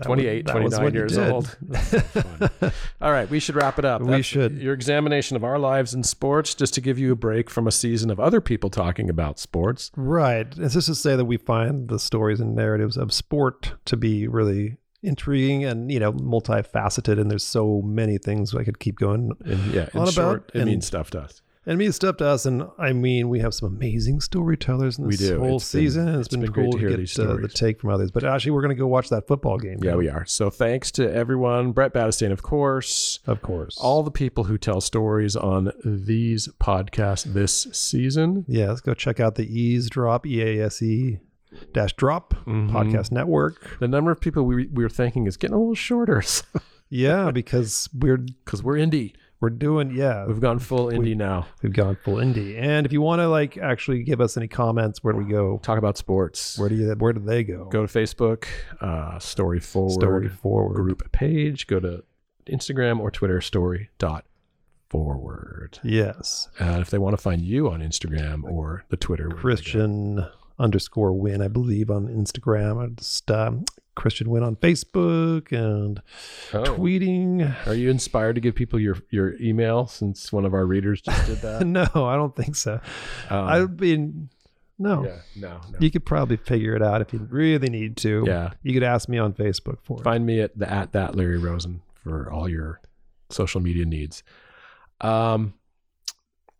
That 0.00 0.06
28, 0.06 0.44
was- 0.44 0.52
that 0.52 0.62
was 0.62 0.74
29 0.74 0.94
years 0.94 1.18
old. 1.18 1.56
All 3.00 3.12
right, 3.12 3.28
we 3.30 3.40
should 3.40 3.54
wrap 3.54 3.78
it 3.78 3.84
up. 3.84 4.02
We 4.02 4.22
should. 4.22 4.58
Your 4.58 4.74
examination 4.74 5.36
of 5.36 5.44
our 5.44 5.58
lives 5.58 5.94
in 5.94 6.02
sports, 6.02 6.54
just 6.54 6.74
to 6.74 6.80
give 6.80 6.98
you 6.98 7.12
a 7.12 7.16
break 7.16 7.48
from 7.48 7.66
a 7.66 7.72
season 7.72 8.10
of 8.10 8.18
other 8.20 8.40
people 8.40 8.70
talking 8.70 9.08
about 9.08 9.38
sports. 9.38 9.90
right. 9.96 10.46
It's 10.58 10.74
just 10.74 10.88
to 10.88 10.94
say 10.94 11.16
that 11.16 11.24
we 11.24 11.36
find 11.36 11.88
the 11.88 11.98
stories 11.98 12.40
and 12.40 12.54
narratives 12.54 12.96
of 12.96 13.12
sport 13.12 13.74
to 13.86 13.96
be 13.96 14.26
really 14.28 14.76
intriguing 15.02 15.64
and 15.64 15.90
you 15.90 15.98
know 15.98 16.12
multifaceted, 16.12 17.18
and 17.20 17.30
there's 17.30 17.42
so 17.44 17.80
many 17.82 18.18
things 18.18 18.54
I 18.54 18.64
could 18.64 18.78
keep 18.78 18.96
going. 18.98 19.32
And 19.44 19.72
yeah, 19.72 19.88
in 19.94 20.00
On 20.00 20.08
about- 20.08 20.12
short, 20.14 20.50
it 20.54 20.60
and- 20.60 20.70
means 20.70 20.86
stuff 20.86 21.10
to 21.12 21.20
us. 21.20 21.40
And 21.66 21.76
me 21.78 21.90
stuff 21.90 22.16
to 22.16 22.26
us, 22.26 22.46
and 22.46 22.64
I 22.78 22.92
mean 22.94 23.28
we 23.28 23.40
have 23.40 23.52
some 23.52 23.68
amazing 23.68 24.20
storytellers 24.22 24.98
in 24.98 25.06
We 25.06 25.16
this 25.16 25.30
whole 25.30 25.56
It's 25.56 25.70
been- 25.72 25.80
season. 25.82 26.08
and 26.08 26.16
it's 26.16 26.26
it's 26.26 26.28
been, 26.28 26.40
been 26.40 26.52
cool 26.52 26.72
to 26.72 26.78
to, 26.78 26.78
hear 26.78 26.88
get 26.90 26.96
these 26.98 27.18
uh, 27.18 27.36
the 27.40 27.48
take 27.48 27.80
from 27.80 27.90
others. 27.90 28.10
But 28.10 28.24
actually, 28.24 28.52
we're 28.52 28.62
going 28.62 28.74
to 28.74 28.80
go 28.80 28.86
watch 28.86 29.10
that 29.10 29.26
football 29.26 29.58
game. 29.58 29.78
Yeah, 29.82 29.94
we 29.96 30.08
are. 30.08 30.24
So 30.24 30.48
thanks 30.48 30.90
to 30.92 31.12
everyone, 31.12 31.72
Brett 31.72 31.92
Battistane, 31.92 32.32
of 32.32 32.42
course, 32.42 33.20
of 33.26 33.42
course. 33.42 33.76
all 33.78 34.02
the 34.02 34.10
people 34.10 34.44
who 34.44 34.56
tell 34.56 34.80
stories 34.80 35.36
on 35.36 35.70
these 35.84 36.48
podcasts 36.60 37.24
this 37.24 37.66
season. 37.72 38.46
yeah, 38.48 38.68
let's 38.70 38.80
go 38.80 38.94
check 38.94 39.20
out 39.20 39.34
the 39.34 39.44
Eavesdrop 39.46 40.26
E 40.26 40.40
A 40.42 40.64
S 40.64 40.80
E 40.82 41.18
dash 41.74 41.92
drop 41.94 42.32
Mhm. 42.46 42.70
podcast 42.70 43.12
network. 43.12 43.78
The 43.80 43.88
number 43.88 44.10
of 44.10 44.20
people 44.20 44.44
we, 44.44 44.66
we 44.68 44.82
were 44.82 44.88
thanking 44.88 45.26
is 45.26 45.36
getting 45.36 45.54
a 45.54 45.58
little 45.58 45.74
shorter 45.74 46.22
Yeah, 46.88 47.30
because 47.32 47.88
we're 47.92 48.16
because 48.44 48.62
we're 48.62 48.76
indie. 48.76 49.12
We're 49.40 49.50
doing 49.50 49.90
yeah 49.96 50.26
We've 50.26 50.40
gone 50.40 50.58
full 50.58 50.88
indie 50.88 51.16
now. 51.16 51.46
we've 51.62 51.72
gone 51.72 51.96
full 52.04 52.16
indie. 52.16 52.60
And 52.60 52.84
if 52.86 52.92
you 52.92 53.00
want 53.00 53.20
to 53.20 53.28
like 53.28 53.56
actually 53.56 54.02
give 54.02 54.20
us 54.20 54.36
any 54.36 54.48
comments, 54.48 55.02
where 55.02 55.12
do 55.12 55.18
we 55.18 55.24
go? 55.24 55.58
Talk 55.62 55.78
about 55.78 55.96
sports. 55.96 56.58
Where 56.58 56.68
do 56.68 56.74
you 56.74 56.90
where 56.98 57.12
do 57.12 57.20
they 57.20 57.42
go? 57.44 57.64
Go 57.66 57.86
to 57.86 57.92
Facebook, 57.98 58.44
uh, 58.80 59.18
Story 59.18 59.60
Forward 59.60 59.92
Story 59.92 60.28
forward. 60.28 60.74
group 60.74 61.10
page. 61.12 61.66
Go 61.66 61.80
to 61.80 62.04
Instagram 62.46 63.00
or 63.00 63.10
Twitter, 63.10 63.40
Story 63.40 63.90
dot 63.98 64.24
forward. 64.88 65.78
Yes, 65.84 66.48
And 66.58 66.82
if 66.82 66.90
they 66.90 66.98
want 66.98 67.16
to 67.16 67.22
find 67.22 67.42
you 67.42 67.70
on 67.70 67.80
Instagram 67.80 68.42
or 68.44 68.84
the 68.88 68.96
Twitter, 68.96 69.28
where 69.28 69.30
do 69.30 69.36
they 69.36 69.38
go? 69.38 69.42
Christian 69.42 70.26
underscore 70.60 71.12
win, 71.12 71.42
I 71.42 71.48
believe 71.48 71.90
on 71.90 72.06
Instagram. 72.08 72.82
I 72.84 72.88
just 72.94 73.30
um, 73.30 73.64
Christian 73.96 74.30
win 74.30 74.42
on 74.42 74.56
Facebook 74.56 75.50
and 75.52 76.00
Oh. 76.52 76.62
tweeting. 76.76 77.66
Are 77.66 77.74
you 77.74 77.90
inspired 77.90 78.34
to 78.34 78.40
give 78.40 78.54
people 78.54 78.78
your 78.78 78.96
your 79.10 79.34
email 79.40 79.86
since 79.86 80.32
one 80.32 80.44
of 80.44 80.54
our 80.54 80.66
readers 80.66 81.00
just 81.00 81.26
did 81.26 81.38
that? 81.38 81.66
no, 81.66 81.86
I 81.94 82.14
don't 82.16 82.36
think 82.36 82.54
so. 82.56 82.80
Um, 83.28 83.44
I 83.48 83.64
mean, 83.66 84.28
no. 84.78 85.04
yeah, 85.04 85.16
no, 85.36 85.60
no. 85.70 85.78
You 85.80 85.90
could 85.90 86.04
probably 86.06 86.36
figure 86.36 86.74
it 86.76 86.82
out 86.82 87.00
if 87.02 87.12
you 87.12 87.18
really 87.30 87.68
need 87.68 87.96
to. 87.98 88.24
Yeah. 88.26 88.50
You 88.62 88.72
could 88.72 88.82
ask 88.84 89.08
me 89.08 89.18
on 89.18 89.32
Facebook 89.34 89.78
for 89.82 89.98
it. 90.00 90.04
Find 90.04 90.24
me 90.24 90.40
at 90.40 90.58
the 90.58 90.70
at 90.70 90.92
that 90.92 91.14
Larry 91.16 91.38
Rosen 91.38 91.82
for 92.04 92.30
all 92.30 92.48
your 92.48 92.80
social 93.30 93.60
media 93.60 93.84
needs. 93.84 94.22
Um, 95.02 95.54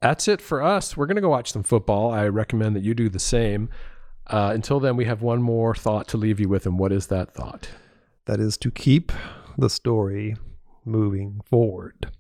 that's 0.01 0.29
it 0.29 0.41
for 0.41 0.63
us. 0.63 0.97
We're 0.97 1.07
gonna 1.07 1.21
go 1.21 1.29
watch 1.29 1.53
some 1.53 1.63
football. 1.63 2.11
I 2.11 2.29
recommend 2.29 2.75
that 2.77 2.83
you 2.83 2.95
do 2.95 3.09
the 3.09 3.19
same. 3.19 3.69
Uh, 4.27 4.53
until 4.55 4.81
then, 4.81 4.97
we 4.97 5.05
have 5.07 5.23
one 5.23 5.43
more 5.43 5.75
thought 5.75 6.07
to 6.09 6.17
leave 6.17 6.39
you 6.39 6.49
with, 6.49 6.65
and 6.65 6.79
what 6.79 6.93
is 6.93 7.09
that 7.09 7.35
thought? 7.35 7.69
That 8.27 8.41
is 8.41 8.57
to 8.59 8.71
keep 8.71 9.13
the 9.59 9.69
story 9.69 10.37
moving 10.85 11.41
forward. 11.45 12.11